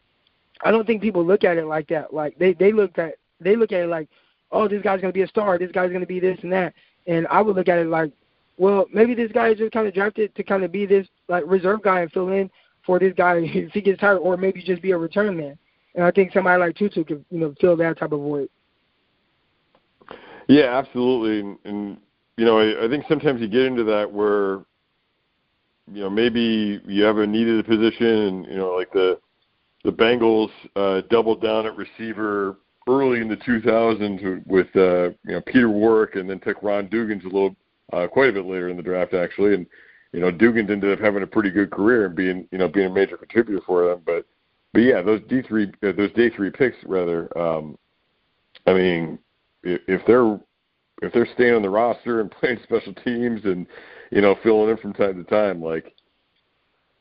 I 0.63 0.71
don't 0.71 0.85
think 0.85 1.01
people 1.01 1.25
look 1.25 1.43
at 1.43 1.57
it 1.57 1.65
like 1.65 1.87
that. 1.89 2.13
Like 2.13 2.37
they 2.37 2.53
they 2.53 2.71
look 2.71 2.97
at 2.97 3.15
they 3.39 3.55
look 3.55 3.71
at 3.71 3.81
it 3.81 3.87
like 3.87 4.07
oh, 4.53 4.67
this 4.67 4.81
guy's 4.81 5.01
going 5.01 5.11
to 5.11 5.17
be 5.17 5.23
a 5.23 5.27
star, 5.27 5.57
this 5.57 5.71
guy's 5.71 5.89
going 5.89 6.01
to 6.01 6.07
be 6.07 6.19
this 6.19 6.37
and 6.43 6.53
that. 6.53 6.73
And 7.07 7.27
I 7.27 7.41
would 7.41 7.55
look 7.55 7.67
at 7.67 7.79
it 7.79 7.87
like, 7.87 8.11
well, 8.57 8.85
maybe 8.93 9.15
this 9.15 9.31
guy 9.31 9.49
is 9.49 9.57
just 9.57 9.73
kind 9.73 9.87
of 9.87 9.93
drafted 9.93 10.33
to 10.35 10.43
kind 10.43 10.63
of 10.63 10.71
be 10.71 10.85
this 10.85 11.07
like 11.27 11.43
reserve 11.45 11.81
guy 11.81 12.01
and 12.01 12.11
fill 12.11 12.29
in 12.29 12.49
for 12.85 12.99
this 12.99 13.13
guy 13.17 13.37
if 13.41 13.71
he 13.71 13.81
gets 13.81 13.99
tired, 13.99 14.17
or 14.17 14.37
maybe 14.37 14.63
just 14.63 14.81
be 14.81 14.91
a 14.91 14.97
return 14.97 15.35
man. 15.35 15.57
And 15.95 16.03
I 16.05 16.11
think 16.11 16.31
somebody 16.31 16.59
like 16.59 16.75
Tutu 16.75 17.03
could, 17.03 17.25
you 17.29 17.39
know, 17.39 17.53
fill 17.59 17.75
that 17.77 17.97
type 17.97 18.11
of 18.11 18.19
void. 18.19 18.49
Yeah, 20.47 20.77
absolutely. 20.77 21.39
And, 21.39 21.57
and 21.65 21.97
you 22.37 22.45
know, 22.45 22.59
I, 22.59 22.85
I 22.85 22.89
think 22.89 23.05
sometimes 23.07 23.41
you 23.41 23.47
get 23.47 23.61
into 23.61 23.83
that 23.85 24.11
where, 24.11 24.59
you 25.91 26.01
know, 26.01 26.09
maybe 26.09 26.81
you 26.85 27.03
have 27.03 27.17
a 27.17 27.27
needed 27.27 27.65
position, 27.65 28.07
and 28.07 28.45
you 28.45 28.55
know, 28.55 28.71
like 28.71 28.91
the 28.91 29.19
the 29.83 29.91
Bengals 29.91 30.49
uh, 30.75 31.01
doubled 31.09 31.41
down 31.41 31.65
at 31.65 31.75
receiver 31.75 32.57
early 32.87 33.21
in 33.21 33.27
the 33.27 33.37
2000s 33.37 34.45
with 34.45 34.67
uh, 34.75 35.15
you 35.25 35.33
know 35.33 35.41
Peter 35.41 35.69
Warrick, 35.69 36.15
and 36.15 36.29
then 36.29 36.39
took 36.39 36.61
Ron 36.61 36.87
Dugans 36.87 37.23
a 37.23 37.27
little 37.27 37.55
uh, 37.91 38.07
quite 38.07 38.29
a 38.29 38.33
bit 38.33 38.45
later 38.45 38.69
in 38.69 38.77
the 38.77 38.83
draft 38.83 39.13
actually, 39.13 39.53
and 39.53 39.65
you 40.11 40.19
know 40.19 40.31
Dugans 40.31 40.69
ended 40.69 40.91
up 40.91 41.03
having 41.03 41.23
a 41.23 41.27
pretty 41.27 41.49
good 41.49 41.71
career 41.71 42.05
and 42.05 42.15
being 42.15 42.47
you 42.51 42.57
know 42.57 42.67
being 42.67 42.87
a 42.87 42.93
major 42.93 43.17
contributor 43.17 43.61
for 43.65 43.87
them. 43.87 44.01
But 44.05 44.25
but 44.73 44.81
yeah, 44.81 45.01
those 45.01 45.21
D 45.29 45.41
three 45.41 45.71
uh, 45.83 45.91
those 45.93 46.11
day 46.13 46.29
three 46.29 46.49
picks 46.49 46.77
rather. 46.85 47.35
Um, 47.37 47.77
I 48.65 48.73
mean, 48.73 49.19
if, 49.63 49.81
if 49.87 50.01
they're 50.05 50.39
if 51.01 51.13
they're 51.13 51.27
staying 51.33 51.55
on 51.55 51.61
the 51.61 51.69
roster 51.69 52.21
and 52.21 52.31
playing 52.39 52.59
special 52.63 52.93
teams 52.93 53.41
and 53.45 53.67
you 54.11 54.21
know 54.21 54.35
filling 54.43 54.69
in 54.69 54.77
from 54.77 54.93
time 54.93 55.23
to 55.23 55.29
time, 55.29 55.61
like 55.61 55.93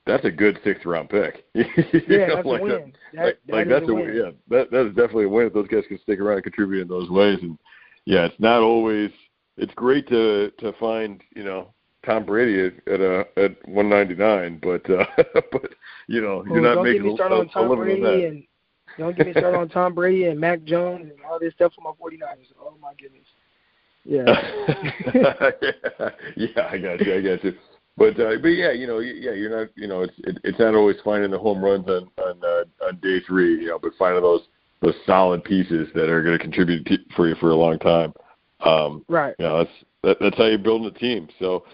that's 0.06 0.24
a 0.24 0.30
good 0.30 0.58
sixth 0.64 0.84
round 0.84 1.08
pick. 1.08 1.44
yeah, 1.54 1.64
know, 1.66 2.36
that's 2.36 2.46
like 2.46 2.60
a 2.60 2.64
win. 2.64 2.92
That, 3.14 3.24
like, 3.24 3.38
that 3.46 3.52
like 3.52 3.68
that's 3.68 3.88
a, 3.88 3.94
win. 3.94 4.14
yeah, 4.14 4.30
that 4.48 4.70
that 4.70 4.86
is 4.86 4.94
definitely 4.94 5.24
a 5.24 5.28
win 5.28 5.46
if 5.46 5.52
those 5.52 5.68
guys 5.68 5.84
can 5.88 5.98
stick 6.00 6.18
around 6.18 6.36
and 6.36 6.44
contribute 6.44 6.82
in 6.82 6.88
those 6.88 7.08
ways. 7.10 7.38
And 7.42 7.58
yeah, 8.04 8.26
it's 8.26 8.40
not 8.40 8.62
always. 8.62 9.10
It's 9.56 9.74
great 9.74 10.08
to 10.08 10.50
to 10.58 10.72
find 10.74 11.20
you 11.34 11.44
know 11.44 11.72
Tom 12.04 12.24
Brady 12.24 12.66
at, 12.66 12.92
at 12.92 13.00
a 13.00 13.26
at 13.36 13.68
199, 13.68 14.60
but 14.62 14.90
uh, 14.90 15.04
but 15.52 15.70
you 16.08 16.20
know 16.20 16.44
you're 16.46 16.60
not 16.60 16.76
don't 16.76 16.84
making 16.84 17.02
get 17.02 17.08
me 17.08 17.16
started 17.16 17.34
a, 17.34 17.38
on 17.38 17.48
Tom 17.48 17.70
a 17.70 17.76
Brady 17.76 18.04
on 18.04 18.14
and 18.14 18.44
don't 18.98 19.16
get 19.16 19.26
me 19.26 19.32
started 19.32 19.58
on 19.58 19.68
Tom 19.68 19.94
Brady 19.94 20.24
and 20.24 20.38
Mac 20.38 20.64
Jones 20.64 21.10
and 21.10 21.24
all 21.24 21.38
this 21.38 21.54
stuff 21.54 21.72
for 21.74 21.80
my 21.80 21.90
49ers. 21.90 22.52
Oh 22.60 22.74
my 22.80 22.92
goodness. 22.94 23.26
Yeah. 24.04 24.24
yeah, 25.14 26.10
yeah, 26.36 26.68
I 26.70 26.78
got 26.78 27.00
you. 27.00 27.14
I 27.14 27.20
got 27.20 27.44
you. 27.44 27.54
But 27.96 28.18
uh, 28.18 28.36
but 28.40 28.48
yeah, 28.48 28.72
you 28.72 28.86
know, 28.86 29.00
yeah, 29.00 29.32
you're 29.32 29.60
not, 29.60 29.68
you 29.74 29.86
know, 29.86 30.02
it's 30.02 30.14
it, 30.24 30.38
it's 30.44 30.58
not 30.58 30.74
always 30.74 30.96
finding 31.04 31.30
the 31.30 31.38
home 31.38 31.62
runs 31.62 31.86
on 31.88 32.08
on 32.18 32.40
uh, 32.42 32.86
on 32.86 32.98
day 33.02 33.20
three, 33.26 33.60
you 33.60 33.68
know, 33.68 33.78
but 33.78 33.92
finding 33.98 34.22
those 34.22 34.42
those 34.80 34.94
solid 35.06 35.44
pieces 35.44 35.88
that 35.94 36.08
are 36.08 36.22
going 36.22 36.36
to 36.36 36.42
contribute 36.42 36.88
for 37.14 37.28
you 37.28 37.34
for 37.36 37.50
a 37.50 37.54
long 37.54 37.78
time. 37.78 38.12
Um, 38.64 39.04
right. 39.08 39.34
Yeah, 39.38 39.46
you 39.46 39.52
know, 39.52 39.58
that's 39.58 39.84
that, 40.04 40.16
that's 40.20 40.36
how 40.38 40.46
you're 40.46 40.58
building 40.58 40.88
a 40.88 40.98
team. 40.98 41.28
So, 41.38 41.64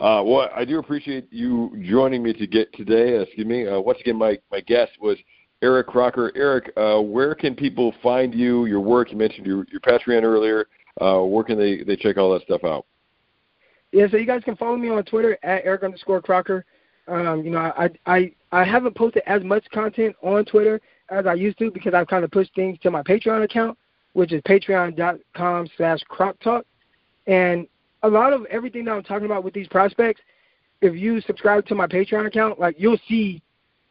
uh, 0.00 0.22
well, 0.24 0.48
I 0.54 0.64
do 0.64 0.78
appreciate 0.78 1.28
you 1.30 1.70
joining 1.88 2.22
me 2.22 2.32
to 2.32 2.46
get 2.46 2.72
today. 2.72 3.18
Uh, 3.18 3.20
excuse 3.20 3.46
me. 3.46 3.66
Uh, 3.66 3.78
once 3.78 3.98
again, 4.00 4.16
my 4.16 4.38
my 4.50 4.60
guest 4.60 4.92
was 5.00 5.18
Eric 5.62 5.88
Crocker. 5.88 6.32
Eric, 6.34 6.72
uh, 6.78 7.00
where 7.00 7.34
can 7.34 7.54
people 7.54 7.94
find 8.02 8.34
you, 8.34 8.64
your 8.64 8.80
work? 8.80 9.12
You 9.12 9.18
mentioned 9.18 9.46
your 9.46 9.66
your 9.70 9.80
Patreon 9.80 10.22
earlier. 10.22 10.68
Uh, 11.00 11.20
where 11.20 11.44
can 11.44 11.58
they 11.58 11.82
they 11.84 11.96
check 11.96 12.16
all 12.16 12.32
that 12.32 12.42
stuff 12.42 12.64
out? 12.64 12.86
Yeah, 13.96 14.08
so 14.10 14.18
you 14.18 14.26
guys 14.26 14.44
can 14.44 14.56
follow 14.56 14.76
me 14.76 14.90
on 14.90 15.02
Twitter 15.04 15.38
at 15.42 15.64
Eric 15.64 15.82
underscore 15.82 16.20
Crocker. 16.20 16.66
Um, 17.08 17.42
you 17.42 17.50
know, 17.50 17.60
I, 17.60 17.88
I 18.04 18.30
I 18.52 18.62
haven't 18.62 18.94
posted 18.94 19.22
as 19.24 19.42
much 19.42 19.64
content 19.70 20.14
on 20.22 20.44
Twitter 20.44 20.82
as 21.08 21.24
I 21.24 21.32
used 21.32 21.56
to 21.60 21.70
because 21.70 21.94
I've 21.94 22.06
kind 22.06 22.22
of 22.22 22.30
pushed 22.30 22.54
things 22.54 22.78
to 22.82 22.90
my 22.90 23.02
Patreon 23.02 23.42
account, 23.44 23.78
which 24.12 24.34
is 24.34 24.42
patreon.com 24.42 25.68
slash 25.78 26.00
croctalk. 26.10 26.64
And 27.26 27.66
a 28.02 28.08
lot 28.10 28.34
of 28.34 28.44
everything 28.50 28.84
that 28.84 28.90
I'm 28.90 29.02
talking 29.02 29.24
about 29.24 29.44
with 29.44 29.54
these 29.54 29.68
prospects, 29.68 30.20
if 30.82 30.94
you 30.94 31.22
subscribe 31.22 31.64
to 31.68 31.74
my 31.74 31.86
Patreon 31.86 32.26
account, 32.26 32.60
like 32.60 32.76
you'll 32.78 33.00
see 33.08 33.40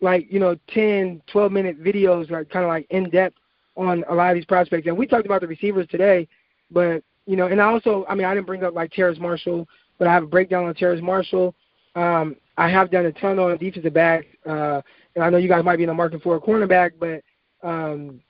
like, 0.01 0.31
you 0.31 0.39
know, 0.39 0.55
10, 0.67 1.19
12 1.25 1.51
minute 1.51 1.83
videos, 1.83 2.29
like 2.29 2.51
kind 2.51 2.63
of 2.63 2.69
like 2.69 2.85
in 2.91 3.09
depth 3.09 3.37
on 3.75 4.03
a 4.07 4.13
lot 4.13 4.29
of 4.29 4.35
these 4.35 4.45
prospects. 4.45 4.85
And 4.85 4.95
we 4.95 5.07
talked 5.07 5.25
about 5.25 5.41
the 5.41 5.47
receivers 5.47 5.87
today, 5.87 6.27
but, 6.69 7.03
you 7.25 7.35
know, 7.35 7.47
and 7.47 7.59
I 7.59 7.65
also, 7.65 8.05
I 8.07 8.13
mean, 8.13 8.27
I 8.27 8.35
didn't 8.35 8.45
bring 8.45 8.63
up 8.63 8.75
like 8.75 8.91
Terrace 8.91 9.17
Marshall 9.19 9.67
but 9.97 10.07
I 10.07 10.13
have 10.13 10.23
a 10.23 10.27
breakdown 10.27 10.65
on 10.65 10.75
Terrace 10.75 11.01
Marshall. 11.01 11.55
Um, 11.95 12.35
I 12.57 12.69
have 12.69 12.91
done 12.91 13.05
a 13.05 13.11
ton 13.13 13.39
on 13.39 13.57
defensive 13.57 13.93
back. 13.93 14.25
Uh, 14.45 14.81
and 15.15 15.23
I 15.23 15.29
know 15.29 15.37
you 15.37 15.49
guys 15.49 15.63
might 15.63 15.77
be 15.77 15.83
in 15.83 15.89
the 15.89 15.93
market 15.93 16.21
for 16.21 16.35
a 16.35 16.41
cornerback, 16.41 16.91
but 16.99 17.21
um, 17.67 18.21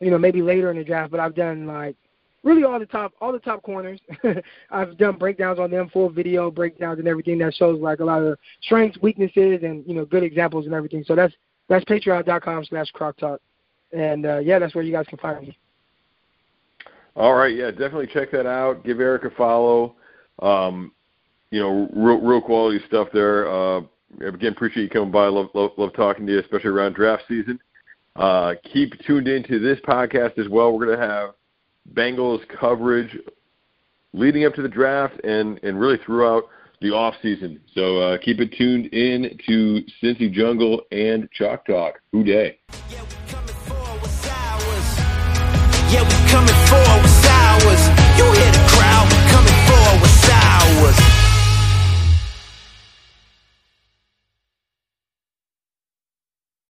you 0.00 0.10
know 0.10 0.18
maybe 0.18 0.42
later 0.42 0.70
in 0.70 0.78
the 0.78 0.84
draft. 0.84 1.10
But 1.10 1.20
I've 1.20 1.34
done 1.34 1.66
like 1.66 1.96
really 2.42 2.64
all 2.64 2.78
the 2.78 2.86
top 2.86 3.12
all 3.20 3.32
the 3.32 3.38
top 3.38 3.62
corners. 3.62 4.00
I've 4.70 4.96
done 4.96 5.16
breakdowns 5.18 5.58
on 5.58 5.70
them, 5.70 5.90
full 5.90 6.08
video 6.08 6.50
breakdowns 6.50 6.98
and 6.98 7.08
everything 7.08 7.38
that 7.38 7.54
shows 7.54 7.80
like 7.80 8.00
a 8.00 8.04
lot 8.04 8.22
of 8.22 8.38
strengths, 8.62 9.00
weaknesses, 9.02 9.60
and 9.62 9.86
you 9.86 9.94
know 9.94 10.04
good 10.04 10.22
examples 10.22 10.66
and 10.66 10.74
everything. 10.74 11.04
So 11.04 11.14
that's 11.14 11.34
that's 11.68 11.84
patreon.com 11.84 12.64
slash 12.64 12.90
croc 12.92 13.16
talk, 13.18 13.40
and 13.92 14.26
uh, 14.26 14.38
yeah, 14.38 14.58
that's 14.58 14.74
where 14.74 14.84
you 14.84 14.92
guys 14.92 15.06
can 15.06 15.18
find 15.18 15.40
me. 15.42 15.58
All 17.16 17.34
right, 17.34 17.54
yeah, 17.54 17.70
definitely 17.70 18.06
check 18.06 18.30
that 18.32 18.46
out. 18.46 18.84
Give 18.84 19.00
Eric 19.00 19.24
a 19.24 19.30
follow. 19.30 19.96
Um, 20.40 20.92
you 21.50 21.60
know, 21.60 21.88
real, 21.92 22.20
real 22.20 22.40
quality 22.40 22.80
stuff 22.86 23.08
there. 23.12 23.50
Uh, 23.50 23.80
again, 24.20 24.52
appreciate 24.52 24.84
you 24.84 24.88
coming 24.88 25.10
by. 25.10 25.26
Love, 25.26 25.48
love, 25.54 25.72
love 25.76 25.92
talking 25.94 26.26
to 26.26 26.32
you, 26.32 26.40
especially 26.40 26.70
around 26.70 26.94
draft 26.94 27.24
season. 27.28 27.58
Uh, 28.16 28.54
keep 28.72 28.92
tuned 29.06 29.28
into 29.28 29.58
this 29.58 29.78
podcast 29.80 30.38
as 30.38 30.48
well. 30.48 30.72
We're 30.72 30.86
going 30.86 30.98
to 30.98 31.06
have 31.06 31.30
Bengals 31.94 32.40
coverage 32.48 33.16
leading 34.12 34.44
up 34.44 34.54
to 34.54 34.62
the 34.62 34.68
draft 34.68 35.20
and, 35.24 35.58
and 35.62 35.78
really 35.78 35.98
throughout 36.04 36.44
the 36.80 36.90
off 36.90 37.14
season. 37.22 37.60
So 37.74 37.98
uh, 37.98 38.18
keep 38.18 38.40
it 38.40 38.52
tuned 38.56 38.86
in 38.86 39.38
to 39.46 39.82
Cincy 40.02 40.32
Jungle 40.32 40.82
and 40.90 41.28
Chalk 41.32 41.66
Talk. 41.66 42.00
Who 42.12 42.24
Dey? 42.24 42.58
Yeah, 42.90 43.02
we 43.02 43.14
coming 43.30 43.54
for 43.66 43.74
what's 44.00 44.26
ours. 44.26 44.98
Yeah, 45.92 46.02
we 46.02 46.30
coming 46.30 46.54
for 46.68 46.82
what's 47.00 47.26
ours. 47.26 48.18
You 48.18 48.24
hear 48.32 48.52
the 48.52 48.70